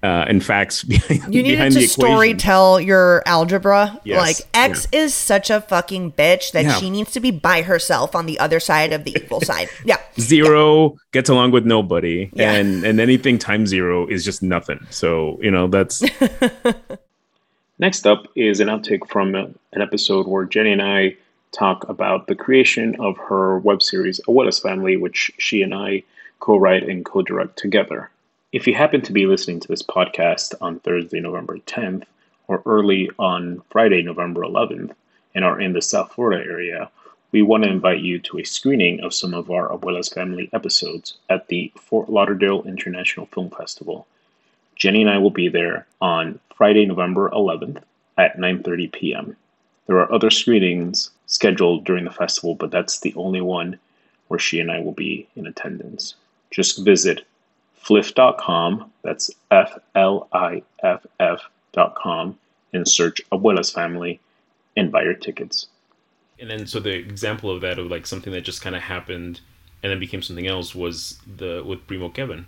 uh 0.02 0.24
and 0.28 0.44
facts 0.44 0.82
behind, 0.92 1.34
You 1.34 1.42
needed 1.42 1.56
behind 1.56 1.74
to 1.74 1.80
the 1.80 1.86
story 1.86 2.28
equation 2.30 2.38
tell 2.38 2.78
your 2.80 3.22
algebra. 3.26 3.98
Yes, 4.04 4.20
Like 4.20 4.36
X 4.52 4.86
is 4.92 5.14
such 5.14 5.48
a 5.48 5.62
fucking 5.62 6.12
bitch 6.12 6.52
that 6.52 6.64
Yeah. 6.64 6.74
she 6.74 6.90
needs 6.90 7.12
to 7.12 7.20
be 7.20 7.30
by 7.30 7.62
herself 7.62 8.14
on 8.14 8.26
the 8.26 8.38
other 8.38 8.60
side 8.60 8.92
of 8.92 9.04
the 9.04 9.12
equal 9.16 9.40
side. 9.50 9.68
Yeah. 9.86 9.96
zero 10.20 10.96
gets 11.12 11.30
along 11.30 11.52
with 11.52 11.64
nobody 11.64 12.30
Yeah. 12.34 12.52
and 12.52 12.84
and 12.84 13.00
anything 13.00 13.38
times 13.38 13.70
zero 13.70 14.06
is 14.06 14.22
just 14.24 14.42
nothing 14.42 14.80
so 14.90 15.38
you 15.42 15.50
know 15.50 15.66
that's 15.66 16.02
next 17.78 18.06
up 18.06 18.26
is 18.36 18.60
an 18.60 18.68
outtake 18.68 19.08
from 19.08 19.34
an 19.34 19.58
episode 19.80 20.26
where 20.26 20.44
jenny 20.44 20.72
and 20.72 20.82
i 20.82 21.14
talk 21.56 21.88
about 21.88 22.26
the 22.26 22.34
creation 22.34 22.94
of 23.00 23.16
her 23.16 23.58
web 23.58 23.82
series 23.82 24.20
Abuela's 24.28 24.58
Family 24.58 24.96
which 24.96 25.30
she 25.38 25.62
and 25.62 25.74
i 25.74 26.02
co-write 26.40 26.88
and 26.88 27.04
co-direct 27.04 27.56
together 27.56 28.10
if 28.52 28.66
you 28.66 28.74
happen 28.74 29.00
to 29.00 29.12
be 29.12 29.26
listening 29.26 29.60
to 29.60 29.68
this 29.68 29.82
podcast 29.82 30.54
on 30.60 30.80
thursday 30.80 31.20
november 31.20 31.56
10th 31.58 32.04
or 32.48 32.62
early 32.66 33.10
on 33.18 33.62
friday 33.70 34.02
november 34.02 34.42
11th 34.42 34.92
and 35.34 35.44
are 35.44 35.60
in 35.60 35.72
the 35.72 35.80
south 35.80 36.12
florida 36.12 36.44
area 36.44 36.90
we 37.32 37.42
want 37.42 37.64
to 37.64 37.70
invite 37.70 38.00
you 38.00 38.18
to 38.18 38.38
a 38.38 38.44
screening 38.44 39.00
of 39.00 39.12
some 39.12 39.34
of 39.34 39.50
our 39.50 39.68
Abuela's 39.68 40.08
Family 40.08 40.48
episodes 40.52 41.18
at 41.28 41.48
the 41.48 41.72
Fort 41.76 42.08
Lauderdale 42.08 42.62
International 42.62 43.26
Film 43.26 43.50
Festival. 43.50 44.06
Jenny 44.76 45.02
and 45.02 45.10
I 45.10 45.18
will 45.18 45.30
be 45.30 45.48
there 45.48 45.86
on 46.00 46.38
Friday, 46.54 46.86
November 46.86 47.28
11th 47.30 47.82
at 48.16 48.38
9:30 48.38 48.92
p.m. 48.92 49.36
There 49.86 49.98
are 49.98 50.10
other 50.10 50.30
screenings 50.30 51.10
scheduled 51.26 51.84
during 51.84 52.04
the 52.04 52.10
festival, 52.10 52.54
but 52.54 52.70
that's 52.70 53.00
the 53.00 53.14
only 53.16 53.40
one 53.40 53.78
where 54.28 54.38
she 54.40 54.60
and 54.60 54.70
I 54.70 54.80
will 54.80 54.92
be 54.92 55.26
in 55.36 55.46
attendance. 55.46 56.14
Just 56.50 56.84
visit 56.84 57.26
fliff.com, 57.74 58.90
that's 59.02 59.30
F 59.50 59.78
L 59.94 60.28
I 60.32 60.62
F 60.82 61.06
F.com, 61.20 62.38
and 62.72 62.88
search 62.88 63.20
Abuela's 63.32 63.70
Family 63.70 64.20
and 64.76 64.90
buy 64.90 65.02
your 65.02 65.14
tickets. 65.14 65.68
And 66.38 66.50
then, 66.50 66.66
so 66.66 66.80
the 66.80 66.92
example 66.92 67.50
of 67.50 67.60
that, 67.62 67.78
of 67.78 67.86
like 67.86 68.06
something 68.06 68.32
that 68.32 68.42
just 68.42 68.60
kind 68.60 68.76
of 68.76 68.82
happened 68.82 69.40
and 69.82 69.90
then 69.90 70.00
became 70.00 70.22
something 70.22 70.46
else, 70.46 70.74
was 70.74 71.18
the 71.36 71.62
with 71.64 71.86
Primo 71.86 72.08
Kevin, 72.08 72.46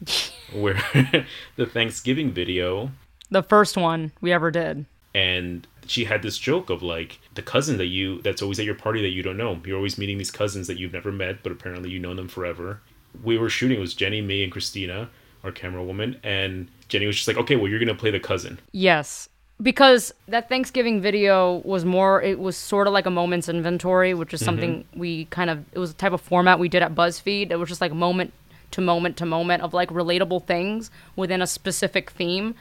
where 0.52 0.82
the 1.56 1.66
Thanksgiving 1.66 2.32
video, 2.32 2.90
The 3.30 3.42
first 3.42 3.76
one 3.76 4.12
we 4.20 4.32
ever 4.32 4.50
did. 4.50 4.86
and 5.14 5.66
she 5.86 6.04
had 6.04 6.22
this 6.22 6.38
joke 6.38 6.70
of 6.70 6.82
like 6.82 7.20
the 7.34 7.42
cousin 7.42 7.76
that 7.78 7.86
you 7.86 8.20
that's 8.22 8.42
always 8.42 8.58
at 8.58 8.64
your 8.64 8.74
party 8.74 9.02
that 9.02 9.10
you 9.10 9.22
don't 9.22 9.36
know. 9.36 9.60
You're 9.64 9.76
always 9.76 9.98
meeting 9.98 10.18
these 10.18 10.30
cousins 10.30 10.66
that 10.66 10.78
you've 10.78 10.92
never 10.92 11.12
met, 11.12 11.42
but 11.42 11.52
apparently 11.52 11.90
you 11.90 11.98
know 11.98 12.14
them 12.14 12.28
forever. 12.28 12.80
We 13.22 13.36
were 13.38 13.50
shooting 13.50 13.78
it 13.78 13.80
was 13.80 13.94
Jenny, 13.94 14.20
me, 14.20 14.42
and 14.42 14.50
Christina, 14.50 15.10
our 15.44 15.52
camera 15.52 15.84
woman, 15.84 16.18
and 16.22 16.68
Jenny 16.88 17.06
was 17.06 17.16
just 17.16 17.28
like, 17.28 17.36
"Okay, 17.36 17.56
well, 17.56 17.68
you're 17.68 17.80
gonna 17.80 17.94
play 17.94 18.10
the 18.10 18.20
cousin." 18.20 18.58
Yes. 18.72 19.28
Because 19.60 20.12
that 20.26 20.48
Thanksgiving 20.48 21.00
video 21.00 21.62
was 21.64 21.84
more, 21.84 22.20
it 22.20 22.40
was 22.40 22.56
sort 22.56 22.88
of 22.88 22.92
like 22.92 23.06
a 23.06 23.10
moments 23.10 23.48
inventory, 23.48 24.12
which 24.12 24.34
is 24.34 24.40
mm-hmm. 24.40 24.44
something 24.46 24.84
we 24.96 25.26
kind 25.26 25.50
of, 25.50 25.64
it 25.72 25.78
was 25.78 25.92
a 25.92 25.94
type 25.94 26.12
of 26.12 26.20
format 26.20 26.58
we 26.58 26.68
did 26.68 26.82
at 26.82 26.96
BuzzFeed. 26.96 27.52
It 27.52 27.56
was 27.56 27.68
just 27.68 27.80
like 27.80 27.92
moment 27.92 28.32
to 28.72 28.80
moment 28.80 29.16
to 29.18 29.26
moment 29.26 29.62
of 29.62 29.72
like 29.72 29.90
relatable 29.90 30.44
things 30.46 30.90
within 31.14 31.40
a 31.40 31.46
specific 31.46 32.10
theme. 32.10 32.54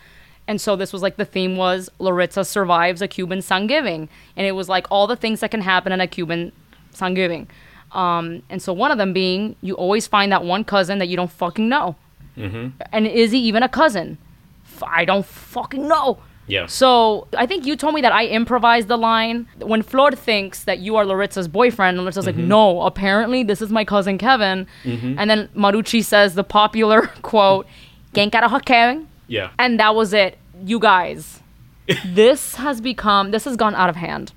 And 0.52 0.60
so 0.60 0.76
this 0.76 0.92
was 0.92 1.02
like 1.02 1.16
the 1.16 1.24
theme 1.24 1.56
was 1.56 1.90
Laritza 1.98 2.46
survives 2.46 3.02
a 3.02 3.08
Cuban 3.08 3.42
Thanksgiving. 3.42 4.10
And 4.36 4.46
it 4.46 4.52
was 4.52 4.68
like 4.68 4.86
all 4.92 5.08
the 5.08 5.16
things 5.16 5.40
that 5.40 5.50
can 5.50 5.62
happen 5.62 5.94
in 5.94 6.02
a 6.02 6.08
Cuban 6.08 6.52
Thanksgiving. 6.92 7.48
Um, 7.94 8.44
and 8.50 8.62
so 8.62 8.74
one 8.74 8.92
of 8.92 8.98
them 8.98 9.14
being 9.14 9.56
you 9.62 9.76
always 9.76 10.08
find 10.08 10.30
that 10.34 10.44
one 10.44 10.66
cousin 10.66 10.98
that 10.98 11.08
you 11.08 11.16
don't 11.16 11.32
fucking 11.32 11.70
know. 11.70 11.96
Mm-hmm. 12.36 12.82
And 12.92 13.08
is 13.08 13.32
he 13.32 13.40
even 13.40 13.64
a 13.64 13.70
cousin? 13.70 14.18
F- 14.66 14.84
I 14.86 15.06
don't 15.06 15.26
fucking 15.26 15.88
know. 15.88 16.20
Yeah. 16.48 16.66
So 16.66 17.30
I 17.38 17.46
think 17.46 17.66
you 17.66 17.78
told 17.78 17.96
me 17.96 18.02
that 18.02 18.12
I 18.12 18.26
improvised 18.26 18.90
the 18.90 18.98
line 18.98 19.48
when 19.60 19.82
Flor 19.82 20.12
thinks 20.12 20.66
that 20.66 20.80
you 20.80 20.98
are 20.98 21.06
Laritza's 21.06 21.48
boyfriend. 21.48 21.98
And 21.98 22.06
Laritza's 22.06 22.26
like, 22.26 22.36
mm-hmm. 22.36 22.50
no, 22.50 22.82
apparently 22.82 23.44
this 23.44 23.62
is 23.62 23.70
my 23.70 23.86
cousin 23.86 24.18
Kevin. 24.18 24.68
Mm-hmm. 24.84 25.16
And 25.18 25.30
then 25.30 25.48
Marucci 25.56 26.04
says 26.04 26.36
the 26.36 26.44
popular 26.44 27.08
quote, 27.22 27.68
"Quién 28.14 28.30
carajo 28.30 28.66
Kevin?" 28.66 29.08
Yeah. 29.30 29.52
And 29.58 29.80
that 29.80 29.96
was 29.96 30.12
it. 30.12 30.38
You 30.64 30.80
guys, 30.80 31.42
this 32.06 32.56
has 32.56 32.82
become 32.82 33.32
this 33.32 33.46
has 33.46 33.56
gone 33.56 33.76
out 33.76 33.90
of 33.90 33.96
hand. 33.96 34.34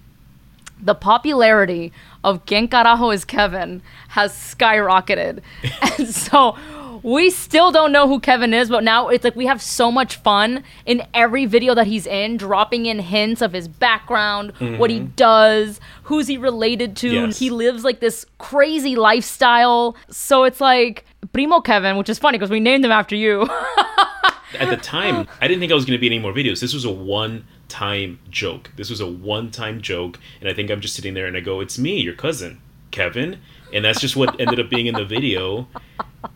The 0.81 0.95
popularity 0.95 1.93
of 2.23 2.45
Quien 2.47 2.69
Carajo 2.69 3.15
is 3.15 3.25
Kevin 3.25 3.83
has 4.09 4.33
skyrocketed. 4.33 5.41
and 5.99 6.09
so 6.09 6.57
we 7.05 7.29
still 7.29 7.71
don't 7.71 7.93
know 7.93 8.09
who 8.09 8.19
Kevin 8.19 8.55
is, 8.55 8.71
but 8.71 8.83
now 8.83 9.09
it's 9.09 9.25
like 9.25 9.37
we 9.37 9.47
have 9.47 9.61
so 9.61 9.93
much 9.93 10.17
fun 10.17 10.65
in 10.87 11.07
every 11.13 11.45
video 11.45 11.75
that 11.75 11.87
he's 11.87 12.07
in, 12.07 12.39
dropping 12.39 12.87
in 12.87 12.99
hints 12.99 13.43
of 13.43 13.53
his 13.53 13.69
background, 13.69 14.53
what 14.59 14.89
he 14.89 15.01
mm-hmm. 15.01 15.13
does, 15.15 15.81
who's 16.05 16.27
he 16.27 16.39
related 16.39 16.97
to. 16.97 17.11
Yes. 17.11 17.39
He 17.39 17.51
lives 17.51 17.85
like 17.85 18.01
this 18.01 18.25
crazy 18.39 18.97
lifestyle. 18.97 19.97
So 20.09 20.45
it's 20.45 20.63
like 20.63 21.05
Primo 21.33 21.61
Kevin, 21.61 21.99
which 21.99 22.09
is 22.09 22.19
funny 22.19 22.39
because 22.39 22.51
we 22.51 22.61
named 22.61 22.85
him 22.85 22.93
after 22.93 23.15
you. 23.15 23.49
at 24.57 24.71
the 24.71 24.77
time, 24.77 25.27
I 25.41 25.49
didn't 25.49 25.61
think 25.61 25.73
I 25.73 25.75
was 25.75 25.85
going 25.85 25.97
to 25.97 26.01
be 26.01 26.07
any 26.07 26.19
more 26.19 26.33
videos. 26.33 26.61
This 26.61 26.75
was 26.75 26.85
a 26.85 26.91
one 26.91 27.45
time 27.69 28.19
joke. 28.31 28.71
This 28.77 28.91
was 28.91 29.01
a 29.01 29.07
one 29.07 29.51
time 29.51 29.81
joke. 29.81 30.19
And 30.41 30.49
I 30.49 30.55
think 30.55 30.71
I'm 30.71 30.81
just 30.81 30.95
sitting 30.95 31.15
there 31.15 31.27
and 31.27 31.37
I 31.37 31.41
go, 31.41 31.61
It's 31.61 31.79
me, 31.79 32.01
your 32.01 32.15
cousin, 32.15 32.61
Kevin. 32.91 33.41
And 33.73 33.85
that's 33.85 34.01
just 34.01 34.17
what 34.17 34.41
ended 34.41 34.61
up 34.61 34.71
being 34.71 34.87
in 34.87 34.95
the 34.95 35.05
video. 35.05 35.67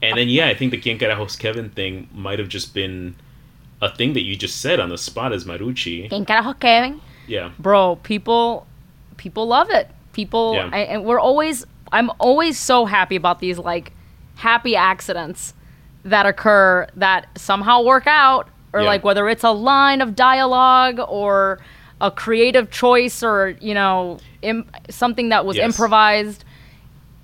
And 0.03 0.19
then, 0.19 0.29
yeah, 0.29 0.49
I 0.49 0.55
think 0.55 0.73
the 0.73 0.81
Quien 0.81 0.99
Carajos 0.99 1.39
Kevin 1.39 1.71
thing 1.71 2.09
might 2.13 2.39
have 2.39 2.49
just 2.49 2.75
been 2.75 3.15
a 3.81 3.95
thing 3.95 4.13
that 4.15 4.23
you 4.23 4.37
just 4.37 4.61
said 4.61 4.81
on 4.81 4.89
the 4.89 4.99
spot 4.99 5.33
as 5.33 5.45
Marucci. 5.45 6.11
¿Quién 6.11 6.27
carajo 6.27 6.59
Kevin? 6.59 7.01
Yeah. 7.27 7.53
Bro, 7.59 8.01
people 8.03 8.67
people 9.17 9.47
love 9.47 9.71
it. 9.71 9.89
People 10.13 10.55
Yeah. 10.55 10.71
I, 10.73 10.79
and 10.81 11.05
we're 11.05 11.21
always 11.21 11.65
I'm 11.93 12.11
always 12.19 12.59
so 12.59 12.87
happy 12.87 13.17
about 13.17 13.41
these 13.41 13.59
like 13.59 13.93
happy 14.37 14.77
accidents 14.77 15.55
that 16.11 16.27
occur 16.27 16.87
that 16.97 17.27
somehow 17.39 17.83
work 17.83 18.07
out 18.07 18.49
or 18.73 18.81
Yeah. 18.83 18.87
like 18.89 19.05
whether 19.05 19.29
it's 19.29 19.45
a 19.45 19.51
line 19.51 20.01
of 20.01 20.15
dialogue 20.15 21.01
or 21.09 21.59
a 22.01 22.11
creative 22.11 22.71
choice 22.71 23.23
or 23.23 23.57
you 23.61 23.75
know 23.75 24.19
Im- 24.43 24.69
something 24.91 25.31
that 25.31 25.45
was 25.45 25.57
Yes. 25.57 25.65
improvised 25.67 26.45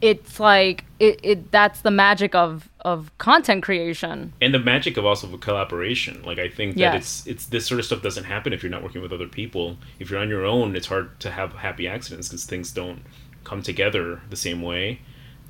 it's 0.01 0.38
like 0.40 0.85
it, 0.99 1.20
it 1.23 1.51
that's 1.53 1.81
the 1.83 1.90
magic 1.90 2.35
of 2.35 2.68
of 2.81 3.11
content 3.18 3.62
creation 3.62 4.33
and 4.42 4.53
the 4.53 4.59
magic 4.59 4.97
of 4.97 5.07
also 5.07 5.33
of 5.33 5.40
collaboration 5.40 6.20
like 6.25 6.38
i 6.38 6.49
think 6.49 6.75
that 6.75 6.81
Yes. 6.81 6.94
it's 6.97 7.27
it's 7.27 7.47
this 7.47 7.66
sort 7.66 7.79
of 7.79 7.87
stuff 7.87 8.03
doesn't 8.03 8.25
happen 8.25 8.53
if 8.53 8.62
you're 8.62 8.70
not 8.70 8.83
working 8.83 9.01
with 9.01 9.12
other 9.12 9.29
people 9.29 9.77
if 10.01 10.11
you're 10.11 10.20
on 10.20 10.29
your 10.29 10.44
own 10.44 10.75
it's 10.77 10.88
hard 10.88 11.18
to 11.20 11.31
have 11.31 11.53
happy 11.55 11.87
accidents 11.88 12.29
because 12.29 12.44
things 12.44 12.73
don't 12.73 13.03
come 13.44 13.62
together 13.62 14.20
the 14.29 14.37
same 14.37 14.61
way 14.61 15.01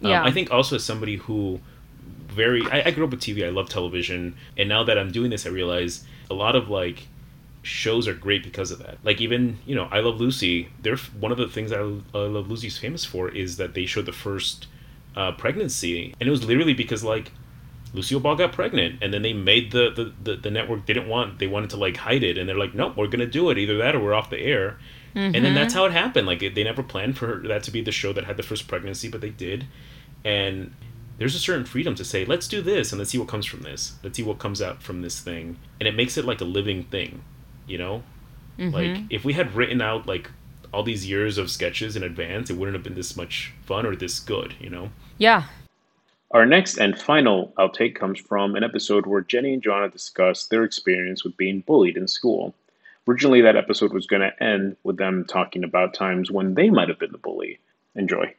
Um, 0.03 0.11
Yeah. 0.11 0.23
i 0.25 0.31
think 0.31 0.51
also 0.53 0.77
as 0.77 0.85
somebody 0.85 1.17
who 1.17 1.61
very 2.35 2.63
I, 2.71 2.89
I 2.89 2.91
grew 2.91 3.05
up 3.05 3.11
with 3.11 3.21
tv 3.21 3.47
i 3.47 3.51
love 3.51 3.69
television 3.69 4.37
and 4.57 4.69
now 4.69 4.85
that 4.85 4.99
i'm 4.99 5.11
doing 5.11 5.31
this 5.31 5.47
i 5.47 5.49
realize 5.51 6.05
a 6.31 6.35
lot 6.35 6.57
of 6.57 6.69
like 6.69 7.09
shows 7.63 8.07
are 8.07 8.13
great 8.15 8.43
because 8.43 8.71
of 8.71 8.79
that. 8.81 8.99
Like 9.05 9.23
even 9.23 9.59
you 9.65 9.75
know 9.75 9.89
i 9.91 10.01
love 10.01 10.21
lucy 10.21 10.69
they're 10.83 10.99
one 11.19 11.33
of 11.33 11.39
the 11.39 11.49
things 11.49 11.73
i, 11.73 11.79
I 11.79 12.27
love 12.27 12.51
lucy's 12.51 12.77
famous 12.77 13.05
for 13.05 13.31
is 13.31 13.57
that 13.57 13.75
they 13.75 13.87
showed 13.87 14.07
the 14.07 14.13
first 14.13 14.67
uh, 15.17 15.33
pregnancy 15.33 16.15
and 16.21 16.29
it 16.29 16.31
was 16.31 16.45
literally 16.45 16.75
because 16.75 17.03
like 17.03 17.31
Lucille 17.95 18.19
Ball 18.19 18.35
got 18.35 18.53
pregnant, 18.53 18.99
and 19.01 19.15
then 19.15 19.23
they 19.23 19.33
made 19.33 19.71
the, 19.71 19.89
the, 19.91 20.13
the, 20.23 20.37
the 20.37 20.51
network 20.51 20.85
didn't 20.85 21.09
want 21.09 21.39
they 21.39 21.47
wanted 21.47 21.71
to 21.71 21.77
like 21.77 21.97
hide 21.97 22.25
it, 22.25 22.37
and 22.37 22.49
they're 22.49 22.59
like, 22.59 22.75
nope, 22.75 22.97
we're 22.97 23.07
gonna 23.07 23.25
do 23.25 23.51
it, 23.51 23.57
either 23.57 23.79
that 23.79 23.95
or 23.95 24.01
we're 24.01 24.15
off 24.15 24.31
the 24.31 24.41
air, 24.41 24.79
and 25.15 25.45
then 25.45 25.55
that's 25.55 25.73
how 25.75 25.85
it 25.85 25.93
happened. 25.93 26.27
Like 26.27 26.41
they 26.41 26.65
never 26.65 26.83
planned 26.83 27.17
for 27.17 27.41
that 27.47 27.63
to 27.63 27.71
be 27.71 27.81
the 27.83 27.93
show 27.93 28.13
that 28.13 28.25
had 28.25 28.37
the 28.37 28.43
first 28.43 28.67
pregnancy, 28.67 29.09
but 29.09 29.21
they 29.21 29.31
did, 29.31 29.67
and 30.25 30.75
there's 31.19 31.35
a 31.35 31.39
certain 31.39 31.65
freedom 31.65 31.95
to 31.95 32.05
say, 32.05 32.25
let's 32.25 32.49
do 32.49 32.61
this, 32.61 32.93
and 32.93 32.99
let's 32.99 33.11
see 33.11 33.19
what 33.19 33.29
comes 33.29 33.47
from 33.47 33.63
this, 33.63 33.95
let's 34.03 34.17
see 34.17 34.23
what 34.23 34.39
comes 34.39 34.61
out 34.61 34.83
from 34.83 35.03
this 35.03 35.21
thing, 35.21 35.57
and 35.81 35.89
it 35.89 35.95
makes 35.95 36.17
it 36.17 36.25
like 36.25 36.41
a 36.41 36.45
living 36.45 36.85
thing, 36.85 37.23
you 37.67 37.79
know, 37.79 38.03
mm-hmm. 38.59 38.75
like 38.75 39.03
if 39.11 39.25
we 39.25 39.33
had 39.33 39.55
written 39.55 39.81
out 39.81 40.07
like 40.07 40.31
all 40.73 40.83
these 40.83 41.09
years 41.09 41.39
of 41.39 41.51
sketches 41.51 41.95
in 41.95 42.03
advance, 42.03 42.51
it 42.51 42.57
wouldn't 42.57 42.75
have 42.75 42.83
been 42.83 42.97
this 42.97 43.17
much 43.17 43.53
fun 43.65 43.87
or 43.87 43.95
this 43.95 44.19
good, 44.19 44.55
you 44.61 44.69
know. 44.69 44.91
yeah 45.19 45.45
Our 46.33 46.47
next 46.47 46.79
and 46.79 46.99
final 47.01 47.53
outtake 47.59 47.95
comes 47.95 48.19
from 48.19 48.57
an 48.57 48.65
episode 48.65 49.07
where 49.07 49.21
Jenny 49.21 49.55
and 49.55 49.63
Joanna 49.63 49.89
discuss 49.89 50.49
their 50.49 50.65
experience 50.65 51.23
with 51.23 51.37
being 51.37 51.61
bullied 51.61 51.97
in 51.97 52.09
school. 52.09 52.55
Originally, 53.07 53.41
that 53.43 53.57
episode 53.57 53.93
was 53.93 54.07
going 54.07 54.23
to 54.23 54.43
end 54.43 54.77
with 54.83 54.97
them 54.97 55.25
talking 55.27 55.63
about 55.63 55.95
times 55.95 56.31
when 56.31 56.55
they 56.55 56.71
might 56.71 56.89
have 56.89 56.99
been 56.99 57.13
the 57.13 57.19
bully. 57.19 57.61
Enjoy. 57.95 58.35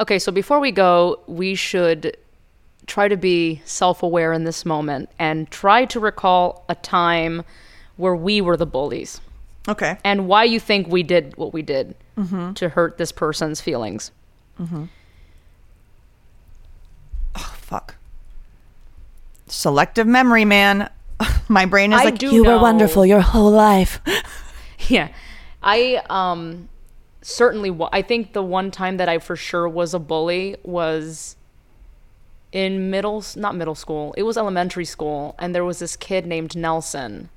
Okay, 0.00 0.18
so 0.18 0.32
before 0.32 0.58
we 0.60 0.72
go, 0.72 1.20
we 1.26 1.54
should 1.54 2.16
try 2.86 3.06
to 3.06 3.16
be 3.16 3.60
self 3.64 4.02
aware 4.02 4.32
in 4.32 4.44
this 4.44 4.64
moment 4.64 5.10
and 5.18 5.48
try 5.50 5.84
to 5.84 6.00
recall 6.00 6.64
a 6.68 6.74
time 6.74 7.44
where 7.96 8.16
we 8.16 8.40
were 8.40 8.56
the 8.56 8.66
bullies 8.66 9.20
Okay. 9.68 9.98
and 10.02 10.26
why 10.26 10.44
you 10.44 10.58
think 10.58 10.88
we 10.88 11.02
did 11.02 11.36
what 11.36 11.52
we 11.52 11.60
did 11.62 11.94
to 12.54 12.68
hurt 12.70 12.96
this 12.98 13.12
person's 13.12 13.60
feelings. 13.62 14.10
Mhm. 14.58 14.88
Oh, 17.34 17.54
fuck. 17.58 17.96
Selective 19.46 20.06
memory, 20.06 20.44
man. 20.46 20.90
My 21.48 21.66
brain 21.66 21.92
is 21.92 22.00
I 22.00 22.04
like, 22.04 22.18
do 22.18 22.30
you 22.34 22.44
were 22.44 22.58
wonderful 22.58 23.04
your 23.06 23.20
whole 23.20 23.50
life. 23.50 24.00
Yeah. 24.88 25.08
I 25.62 26.02
um 26.08 26.69
certainly 27.22 27.76
I 27.92 28.02
think 28.02 28.32
the 28.32 28.42
one 28.42 28.70
time 28.70 28.96
that 28.96 29.08
I 29.08 29.18
for 29.18 29.36
sure 29.36 29.68
was 29.68 29.94
a 29.94 29.98
bully 29.98 30.56
was 30.62 31.36
in 32.52 32.90
middle 32.90 33.24
not 33.36 33.54
middle 33.54 33.74
school. 33.74 34.14
It 34.16 34.22
was 34.22 34.36
elementary 34.36 34.84
school 34.84 35.34
and 35.38 35.54
there 35.54 35.64
was 35.64 35.78
this 35.78 35.96
kid 35.96 36.26
named 36.26 36.56
Nelson. 36.56 37.28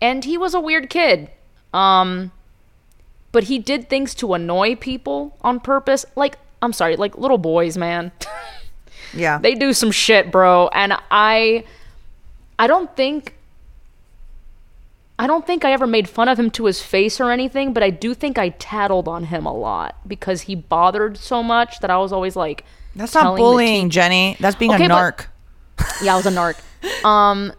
And 0.00 0.24
he 0.24 0.38
was 0.38 0.54
a 0.54 0.60
weird 0.60 0.88
kid. 0.90 1.30
Um 1.72 2.32
but 3.32 3.44
he 3.44 3.58
did 3.58 3.88
things 3.88 4.14
to 4.16 4.34
annoy 4.34 4.74
people 4.76 5.36
on 5.42 5.60
purpose. 5.60 6.04
Like 6.16 6.36
I'm 6.62 6.72
sorry, 6.72 6.96
like 6.96 7.16
little 7.16 7.38
boys, 7.38 7.76
man. 7.76 8.12
yeah. 9.14 9.38
they 9.38 9.54
do 9.54 9.72
some 9.72 9.90
shit, 9.90 10.30
bro. 10.30 10.68
And 10.68 10.94
I 11.10 11.64
I 12.58 12.66
don't 12.66 12.94
think 12.96 13.34
I 15.20 15.26
don't 15.26 15.46
think 15.46 15.66
I 15.66 15.72
ever 15.72 15.86
made 15.86 16.08
fun 16.08 16.30
of 16.30 16.38
him 16.38 16.50
to 16.52 16.64
his 16.64 16.80
face 16.80 17.20
or 17.20 17.30
anything, 17.30 17.74
but 17.74 17.82
I 17.82 17.90
do 17.90 18.14
think 18.14 18.38
I 18.38 18.48
tattled 18.48 19.06
on 19.06 19.24
him 19.24 19.44
a 19.44 19.52
lot 19.52 19.96
because 20.08 20.42
he 20.42 20.54
bothered 20.54 21.18
so 21.18 21.42
much 21.42 21.80
that 21.80 21.90
I 21.90 21.98
was 21.98 22.10
always 22.10 22.36
like 22.36 22.64
That's 22.96 23.12
not 23.12 23.36
bullying, 23.36 23.90
Jenny. 23.90 24.38
That's 24.40 24.56
being 24.56 24.72
Okay, 24.72 24.86
a 24.86 24.88
but- 24.88 25.28
yeah, 26.02 26.14
I 26.14 26.16
was 26.16 26.24
a 26.24 26.30
narc. 26.30 26.58
Um, 27.04 27.52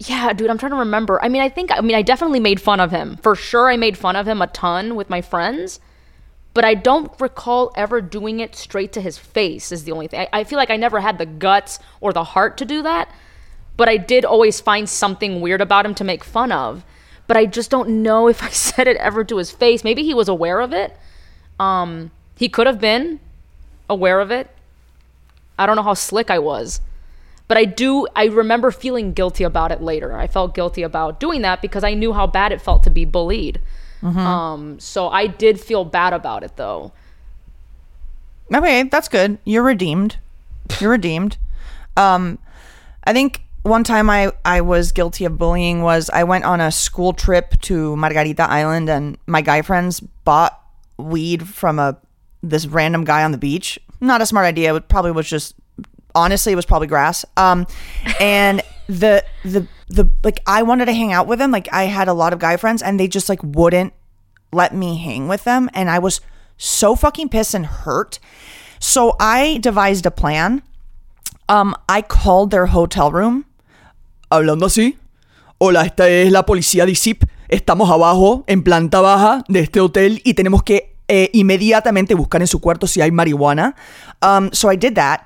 yeah, 0.00 0.34
dude, 0.34 0.50
I'm 0.50 0.58
trying 0.58 0.72
to 0.72 0.76
remember. 0.76 1.18
I 1.24 1.30
mean, 1.30 1.40
I 1.40 1.48
think, 1.48 1.70
I 1.72 1.80
mean, 1.80 1.96
I 1.96 2.02
definitely 2.02 2.40
made 2.40 2.60
fun 2.60 2.78
of 2.78 2.90
him. 2.90 3.16
For 3.22 3.34
sure, 3.34 3.70
I 3.70 3.78
made 3.78 3.96
fun 3.96 4.14
of 4.14 4.28
him 4.28 4.42
a 4.42 4.46
ton 4.46 4.96
with 4.96 5.08
my 5.08 5.22
friends, 5.22 5.80
but 6.52 6.62
I 6.66 6.74
don't 6.74 7.10
recall 7.18 7.72
ever 7.74 8.02
doing 8.02 8.40
it 8.40 8.54
straight 8.54 8.92
to 8.92 9.00
his 9.00 9.16
face, 9.16 9.72
is 9.72 9.84
the 9.84 9.92
only 9.92 10.08
thing. 10.08 10.20
I, 10.20 10.40
I 10.40 10.44
feel 10.44 10.58
like 10.58 10.70
I 10.70 10.76
never 10.76 11.00
had 11.00 11.16
the 11.16 11.24
guts 11.24 11.78
or 12.02 12.12
the 12.12 12.24
heart 12.24 12.58
to 12.58 12.66
do 12.66 12.82
that, 12.82 13.08
but 13.76 13.88
I 13.88 13.96
did 13.96 14.24
always 14.24 14.60
find 14.60 14.88
something 14.88 15.40
weird 15.40 15.60
about 15.60 15.86
him 15.86 15.94
to 15.94 16.04
make 16.04 16.24
fun 16.24 16.52
of. 16.52 16.84
But 17.26 17.36
I 17.36 17.46
just 17.46 17.70
don't 17.70 18.02
know 18.02 18.28
if 18.28 18.42
I 18.42 18.48
said 18.50 18.88
it 18.88 18.96
ever 18.96 19.24
to 19.24 19.36
his 19.36 19.50
face. 19.50 19.84
Maybe 19.84 20.02
he 20.02 20.14
was 20.14 20.28
aware 20.28 20.60
of 20.60 20.72
it. 20.72 20.96
Um, 21.58 22.10
he 22.36 22.48
could 22.48 22.66
have 22.66 22.80
been 22.80 23.20
aware 23.88 24.20
of 24.20 24.30
it. 24.30 24.50
I 25.58 25.66
don't 25.66 25.76
know 25.76 25.82
how 25.82 25.94
slick 25.94 26.30
I 26.30 26.38
was. 26.38 26.80
But 27.48 27.56
I 27.56 27.64
do, 27.64 28.08
I 28.16 28.24
remember 28.26 28.70
feeling 28.70 29.12
guilty 29.12 29.44
about 29.44 29.70
it 29.70 29.80
later. 29.80 30.16
I 30.16 30.26
felt 30.26 30.54
guilty 30.54 30.82
about 30.82 31.20
doing 31.20 31.42
that 31.42 31.62
because 31.62 31.84
I 31.84 31.94
knew 31.94 32.12
how 32.12 32.26
bad 32.26 32.50
it 32.52 32.60
felt 32.60 32.82
to 32.84 32.90
be 32.90 33.04
bullied. 33.04 33.60
Um, 34.18 34.78
so 34.80 35.08
I 35.08 35.26
did 35.26 35.60
feel 35.60 35.84
bad 35.84 36.12
about 36.12 36.42
it 36.42 36.56
though. 36.56 36.92
Okay, 38.54 38.84
that's 38.84 39.08
good. 39.08 39.38
You're 39.44 39.62
redeemed. 39.62 40.18
You're 40.80 40.90
redeemed. 40.90 41.38
Um, 41.96 42.38
I 43.04 43.12
think 43.12 43.42
one 43.66 43.84
time 43.84 44.08
I, 44.08 44.32
I 44.44 44.60
was 44.60 44.92
guilty 44.92 45.24
of 45.24 45.38
bullying 45.38 45.82
was 45.82 46.08
I 46.10 46.24
went 46.24 46.44
on 46.44 46.60
a 46.60 46.70
school 46.70 47.12
trip 47.12 47.60
to 47.62 47.96
Margarita 47.96 48.48
Island 48.48 48.88
and 48.88 49.18
my 49.26 49.40
guy 49.40 49.62
friends 49.62 50.00
bought 50.00 50.58
weed 50.98 51.46
from 51.46 51.78
a 51.78 51.98
this 52.42 52.66
random 52.66 53.04
guy 53.04 53.24
on 53.24 53.32
the 53.32 53.38
beach. 53.38 53.78
Not 54.00 54.20
a 54.20 54.26
smart 54.26 54.46
idea. 54.46 54.74
It 54.74 54.88
probably 54.88 55.10
was 55.12 55.28
just 55.28 55.54
honestly 56.14 56.52
it 56.52 56.56
was 56.56 56.66
probably 56.66 56.86
grass. 56.86 57.24
Um, 57.36 57.66
and 58.20 58.62
the 58.88 59.24
the 59.44 59.66
the 59.88 60.08
like 60.22 60.40
I 60.46 60.62
wanted 60.62 60.86
to 60.86 60.92
hang 60.92 61.12
out 61.12 61.26
with 61.26 61.38
them. 61.38 61.50
Like 61.50 61.68
I 61.72 61.84
had 61.84 62.08
a 62.08 62.12
lot 62.12 62.32
of 62.32 62.38
guy 62.38 62.56
friends 62.56 62.82
and 62.82 63.00
they 63.00 63.08
just 63.08 63.28
like 63.28 63.42
wouldn't 63.42 63.92
let 64.52 64.74
me 64.74 64.96
hang 64.96 65.28
with 65.28 65.44
them 65.44 65.68
and 65.74 65.90
I 65.90 65.98
was 65.98 66.20
so 66.56 66.94
fucking 66.94 67.28
pissed 67.28 67.54
and 67.54 67.66
hurt. 67.66 68.18
So 68.78 69.16
I 69.18 69.58
devised 69.58 70.06
a 70.06 70.10
plan. 70.10 70.62
Um 71.48 71.74
I 71.88 72.02
called 72.02 72.50
their 72.50 72.66
hotel 72.66 73.10
room. 73.10 73.44
Hablando 74.28 74.66
así. 74.66 74.98
Hola, 75.58 75.84
esta 75.84 76.08
es 76.08 76.32
la 76.32 76.44
policía 76.44 76.84
de 76.84 76.92
ISIP. 76.92 77.24
Estamos 77.48 77.90
abajo 77.90 78.42
en 78.48 78.64
planta 78.64 79.00
baja 79.00 79.44
de 79.48 79.60
este 79.60 79.80
hotel 79.80 80.20
y 80.24 80.34
tenemos 80.34 80.64
que 80.64 80.96
eh, 81.06 81.30
inmediatamente 81.32 82.14
buscar 82.14 82.40
en 82.40 82.48
su 82.48 82.60
cuarto 82.60 82.88
si 82.88 83.00
hay 83.00 83.12
marihuana. 83.12 83.76
Um, 84.20 84.50
so 84.52 84.70
I 84.70 84.76
did 84.76 84.94
that. 84.94 85.20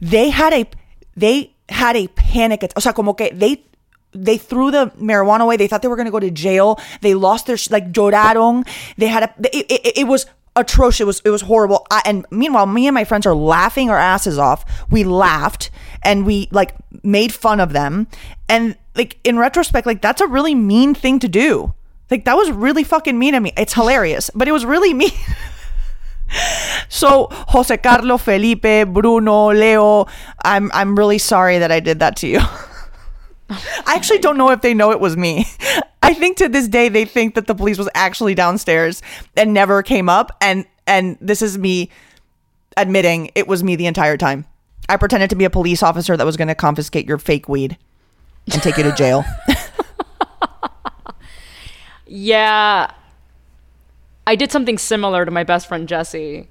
They 0.00 0.30
had 0.30 0.52
a 0.52 0.68
they 1.16 1.56
had 1.68 1.96
a 1.96 2.08
panic 2.14 2.62
attack. 2.62 2.78
O 2.78 2.80
sea, 2.80 2.92
como 2.92 3.16
que 3.16 3.34
they 3.36 3.64
they 4.12 4.38
threw 4.38 4.70
the 4.70 4.92
marijuana 5.00 5.40
away. 5.40 5.56
They 5.56 5.66
thought 5.66 5.82
they 5.82 5.88
were 5.88 5.96
going 5.96 6.06
to 6.06 6.12
go 6.12 6.20
to 6.20 6.30
jail. 6.30 6.78
They 7.00 7.14
lost 7.14 7.46
their 7.46 7.58
like 7.70 7.90
lloraron. 7.90 8.64
They 8.96 9.08
had 9.08 9.24
a 9.24 9.34
it, 9.52 9.66
it, 9.68 9.98
it 9.98 10.06
was 10.06 10.26
atrocious. 10.54 11.00
It 11.00 11.06
was 11.06 11.22
it 11.24 11.30
was 11.30 11.42
horrible. 11.42 11.86
I, 11.90 12.02
and 12.04 12.24
meanwhile, 12.30 12.66
me 12.66 12.86
and 12.86 12.94
my 12.94 13.04
friends 13.04 13.26
are 13.26 13.34
laughing 13.34 13.90
our 13.90 13.98
asses 13.98 14.38
off. 14.38 14.64
We 14.88 15.02
laughed 15.02 15.70
and 16.02 16.24
we 16.24 16.48
like 16.52 16.74
made 17.02 17.32
fun 17.32 17.60
of 17.60 17.72
them. 17.72 18.06
And 18.48 18.76
like 18.94 19.18
in 19.24 19.38
retrospect, 19.38 19.86
like 19.86 20.02
that's 20.02 20.20
a 20.20 20.26
really 20.26 20.54
mean 20.54 20.94
thing 20.94 21.18
to 21.20 21.28
do. 21.28 21.74
Like 22.10 22.24
that 22.24 22.36
was 22.36 22.50
really 22.50 22.84
fucking 22.84 23.18
mean 23.18 23.34
of 23.34 23.42
me. 23.42 23.52
It's 23.56 23.74
hilarious, 23.74 24.30
but 24.34 24.48
it 24.48 24.52
was 24.52 24.64
really 24.64 24.94
mean. 25.02 25.10
So 26.88 27.28
Jose 27.30 27.76
Carlo, 27.78 28.18
Felipe, 28.18 28.86
Bruno, 28.88 29.52
Leo, 29.52 30.06
I'm 30.44 30.70
I'm 30.74 30.96
really 30.96 31.18
sorry 31.18 31.58
that 31.58 31.72
I 31.72 31.80
did 31.80 32.00
that 32.00 32.16
to 32.16 32.26
you. 32.26 32.40
I 33.50 33.94
actually 33.94 34.18
don't 34.18 34.36
know 34.36 34.50
if 34.50 34.60
they 34.60 34.74
know 34.74 34.90
it 34.90 35.00
was 35.00 35.16
me. 35.16 35.46
I 36.02 36.14
think 36.14 36.36
to 36.38 36.48
this 36.48 36.68
day 36.68 36.88
they 36.88 37.04
think 37.04 37.34
that 37.34 37.46
the 37.46 37.54
police 37.54 37.78
was 37.78 37.88
actually 37.94 38.34
downstairs 38.34 39.02
and 39.36 39.52
never 39.52 39.82
came 39.82 40.08
up 40.08 40.36
and 40.40 40.66
and 40.86 41.18
this 41.20 41.42
is 41.42 41.58
me 41.58 41.90
admitting 42.76 43.30
it 43.34 43.48
was 43.48 43.62
me 43.64 43.76
the 43.76 43.86
entire 43.86 44.16
time. 44.16 44.44
I 44.88 44.96
pretended 44.96 45.30
to 45.30 45.36
be 45.36 45.44
a 45.44 45.50
police 45.50 45.82
officer 45.82 46.16
that 46.16 46.24
was 46.24 46.36
going 46.36 46.48
to 46.48 46.54
confiscate 46.54 47.06
your 47.06 47.18
fake 47.18 47.48
weed. 47.48 47.76
and 48.52 48.62
take 48.62 48.76
you 48.78 48.82
to 48.84 48.92
jail. 48.92 49.24
Yeah. 52.06 52.90
I 54.26 54.34
did 54.34 54.50
something 54.50 54.78
similar 54.78 55.24
to 55.24 55.30
my 55.30 55.44
best 55.44 55.66
friend 55.68 55.86
Jesse. 55.88 56.48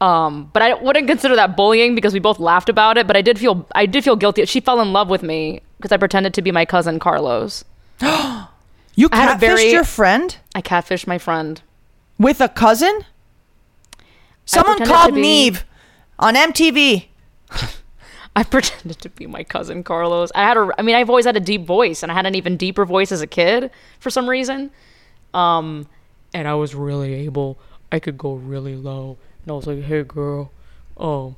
Um, 0.00 0.48
but 0.54 0.62
I 0.62 0.74
wouldn't 0.74 1.06
consider 1.06 1.36
that 1.36 1.56
bullying 1.58 1.94
because 1.94 2.14
we 2.14 2.20
both 2.20 2.38
laughed 2.38 2.70
about 2.70 2.96
it, 2.96 3.06
but 3.06 3.16
I 3.16 3.22
did 3.22 3.38
feel 3.38 3.66
I 3.74 3.84
did 3.84 4.02
feel 4.02 4.16
guilty. 4.16 4.46
She 4.46 4.60
fell 4.60 4.80
in 4.80 4.94
love 4.94 5.10
with 5.10 5.22
me 5.22 5.60
because 5.76 5.92
I 5.92 5.98
pretended 5.98 6.32
to 6.34 6.42
be 6.42 6.50
my 6.52 6.64
cousin 6.64 6.98
Carlos. 6.98 7.64
You 8.96 9.08
I 9.12 9.16
had 9.16 9.30
a 9.30 9.34
catfished 9.34 9.38
very- 9.40 9.70
your 9.70 9.84
friend 9.84 10.36
I 10.54 10.60
catfished 10.62 11.06
my 11.06 11.16
friend. 11.18 11.62
with 12.18 12.40
a 12.40 12.48
cousin? 12.48 13.04
Someone 14.44 14.84
called 14.84 15.14
be- 15.14 15.50
Nev 15.50 15.64
on 16.20 16.34
MTV. 16.36 17.06
I 18.36 18.44
pretended 18.44 19.00
to 19.00 19.08
be 19.08 19.26
my 19.26 19.42
cousin 19.42 19.82
Carlos. 19.82 20.30
I 20.36 20.42
had 20.44 20.56
a 20.56 20.70
I 20.78 20.82
mean 20.82 20.94
I've 20.94 21.10
always 21.10 21.26
had 21.26 21.36
a 21.36 21.40
deep 21.40 21.66
voice 21.66 22.04
and 22.04 22.12
I 22.12 22.14
had 22.14 22.26
an 22.26 22.36
even 22.36 22.56
deeper 22.56 22.86
voice 22.86 23.10
as 23.10 23.20
a 23.20 23.26
kid 23.26 23.72
for 23.98 24.10
some 24.10 24.30
reason. 24.30 24.70
Um 25.34 25.88
and 26.32 26.46
I 26.46 26.54
was 26.54 26.74
really 26.74 27.14
able 27.14 27.58
I 27.90 27.98
could 27.98 28.16
go 28.16 28.34
really 28.34 28.76
low. 28.76 29.18
And 29.42 29.50
I 29.50 29.54
was 29.54 29.66
like, 29.66 29.82
"Hey 29.82 30.04
girl, 30.04 30.52
oh, 30.96 31.34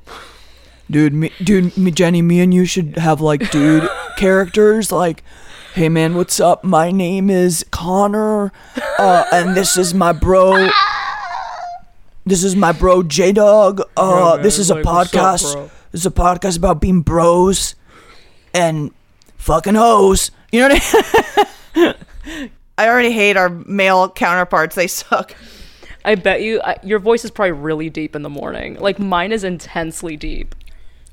dude 0.91 1.13
me 1.13 1.31
dude 1.43 1.75
me 1.77 1.89
jenny 1.89 2.21
me 2.21 2.39
and 2.41 2.53
you 2.53 2.65
should 2.65 2.97
have 2.97 3.21
like 3.21 3.49
dude 3.49 3.89
characters 4.17 4.91
like 4.91 5.23
hey 5.73 5.89
man 5.89 6.13
what's 6.13 6.39
up 6.39 6.63
my 6.63 6.91
name 6.91 7.29
is 7.29 7.65
connor 7.71 8.51
uh 8.99 9.23
and 9.31 9.55
this 9.55 9.77
is 9.77 9.93
my 9.93 10.11
bro 10.11 10.69
this 12.25 12.43
is 12.43 12.55
my 12.55 12.71
bro 12.71 13.03
j-dog 13.03 13.81
uh 13.97 14.37
this 14.37 14.59
is 14.59 14.69
a 14.69 14.75
like, 14.75 14.85
what's 14.85 15.13
up, 15.13 15.21
podcast 15.21 15.53
bro? 15.53 15.69
this 15.91 16.01
is 16.01 16.05
a 16.05 16.11
podcast 16.11 16.57
about 16.57 16.79
being 16.81 17.01
bros 17.01 17.75
and 18.53 18.91
fucking 19.37 19.75
hoes 19.75 20.31
you 20.51 20.59
know 20.59 20.69
what 20.69 20.95
i 21.75 21.75
mean 21.75 21.93
I 22.77 22.87
already 22.87 23.11
hate 23.11 23.37
our 23.37 23.49
male 23.49 24.09
counterparts. 24.09 24.75
They 24.75 24.87
suck. 24.87 25.35
I 26.05 26.15
bet 26.15 26.41
you 26.41 26.61
I, 26.61 26.77
your 26.83 26.99
voice 26.99 27.23
is 27.23 27.31
probably 27.31 27.51
really 27.51 27.89
deep 27.89 28.15
in 28.15 28.23
the 28.23 28.29
morning. 28.29 28.79
Like 28.79 28.99
mine 28.99 29.31
is 29.31 29.43
intensely 29.43 30.17
deep." 30.17 30.55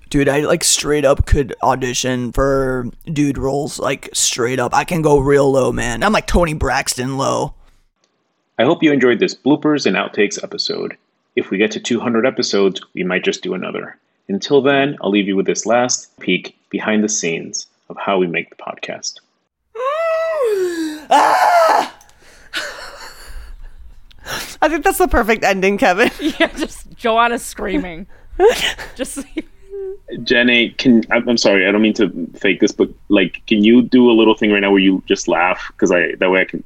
dude 0.08 0.28
i 0.28 0.40
like 0.40 0.64
straight 0.64 1.04
up 1.04 1.24
could 1.24 1.54
audition 1.62 2.32
for 2.32 2.84
dude 3.12 3.38
roles 3.38 3.78
like 3.78 4.08
straight 4.12 4.58
up 4.58 4.74
i 4.74 4.82
can 4.82 5.02
go 5.02 5.20
real 5.20 5.52
low 5.52 5.70
man 5.70 6.02
i'm 6.02 6.12
like 6.12 6.26
toni 6.26 6.52
braxton 6.52 7.16
low 7.16 7.54
I 8.60 8.64
hope 8.64 8.82
you 8.82 8.92
enjoyed 8.92 9.20
this 9.20 9.34
bloopers 9.34 9.86
and 9.86 9.96
outtakes 9.96 10.44
episode. 10.44 10.94
If 11.34 11.48
we 11.48 11.56
get 11.56 11.70
to 11.70 11.80
200 11.80 12.26
episodes, 12.26 12.82
we 12.92 13.02
might 13.02 13.24
just 13.24 13.42
do 13.42 13.54
another. 13.54 13.96
Until 14.28 14.60
then, 14.60 14.98
I'll 15.00 15.08
leave 15.08 15.26
you 15.26 15.34
with 15.34 15.46
this 15.46 15.64
last 15.64 16.14
peek 16.20 16.54
behind 16.68 17.02
the 17.02 17.08
scenes 17.08 17.68
of 17.88 17.96
how 17.96 18.18
we 18.18 18.26
make 18.26 18.50
the 18.50 18.56
podcast. 18.56 19.20
I 24.60 24.68
think 24.68 24.84
that's 24.84 24.98
the 24.98 25.08
perfect 25.08 25.42
ending, 25.42 25.78
Kevin. 25.78 26.10
Yeah, 26.20 26.48
just 26.48 26.94
Joanna 26.98 27.38
screaming. 27.38 28.08
just 28.94 29.24
Jenny, 30.22 30.70
can 30.72 31.02
I'm, 31.10 31.26
I'm 31.26 31.38
sorry, 31.38 31.66
I 31.66 31.72
don't 31.72 31.80
mean 31.80 31.94
to 31.94 32.30
fake 32.34 32.60
this, 32.60 32.72
but 32.72 32.90
like, 33.08 33.40
can 33.46 33.64
you 33.64 33.80
do 33.80 34.10
a 34.10 34.12
little 34.12 34.34
thing 34.34 34.52
right 34.52 34.60
now 34.60 34.70
where 34.70 34.80
you 34.80 35.02
just 35.06 35.28
laugh? 35.28 35.64
Because 35.68 35.90
I 35.90 36.14
that 36.16 36.30
way 36.30 36.42
I 36.42 36.44
can 36.44 36.62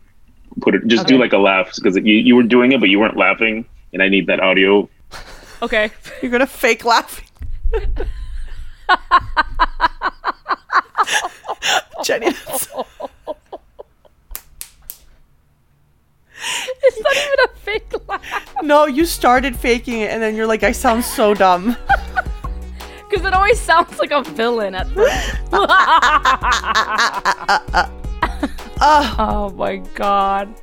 put 0.61 0.75
it. 0.75 0.87
Just 0.87 1.07
do 1.07 1.19
like 1.19 1.33
a 1.33 1.39
laugh 1.39 1.73
because 1.75 1.97
you 1.97 2.03
you 2.15 2.37
were 2.37 2.43
doing 2.43 2.73
it, 2.73 2.81
but 2.81 2.89
you 2.89 2.99
weren't 2.99 3.17
laughing, 3.17 3.65
and 3.93 4.03
I 4.03 4.09
need 4.09 4.27
that 4.27 4.41
audio. 4.41 4.89
okay. 5.63 5.91
You're 6.23 6.31
gonna 6.31 6.47
fake 6.47 6.85
laughing. 6.85 7.27
Jenny, 12.05 12.27
that's- 12.31 12.69
It's 16.87 17.01
not 17.01 17.17
even 17.17 17.39
a 17.45 17.49
fake 17.57 17.93
laugh. 18.09 18.55
no, 18.63 18.85
you 18.87 19.05
started 19.07 19.57
faking 19.57 20.01
it, 20.01 20.11
and 20.11 20.23
then 20.23 20.35
you're 20.37 20.47
like, 20.47 20.63
I 20.63 20.73
sound 20.73 21.05
so 21.05 21.35
dumb. 21.35 21.77
Because 23.11 23.27
it 23.29 23.35
always 23.35 23.61
sounds 23.61 23.97
like 24.01 24.11
a 24.11 24.23
villain 24.23 24.75
at 24.75 24.89
first. 24.89 25.37
Oh. 28.81 29.15
oh 29.19 29.51
my 29.51 29.77
god. 29.77 30.55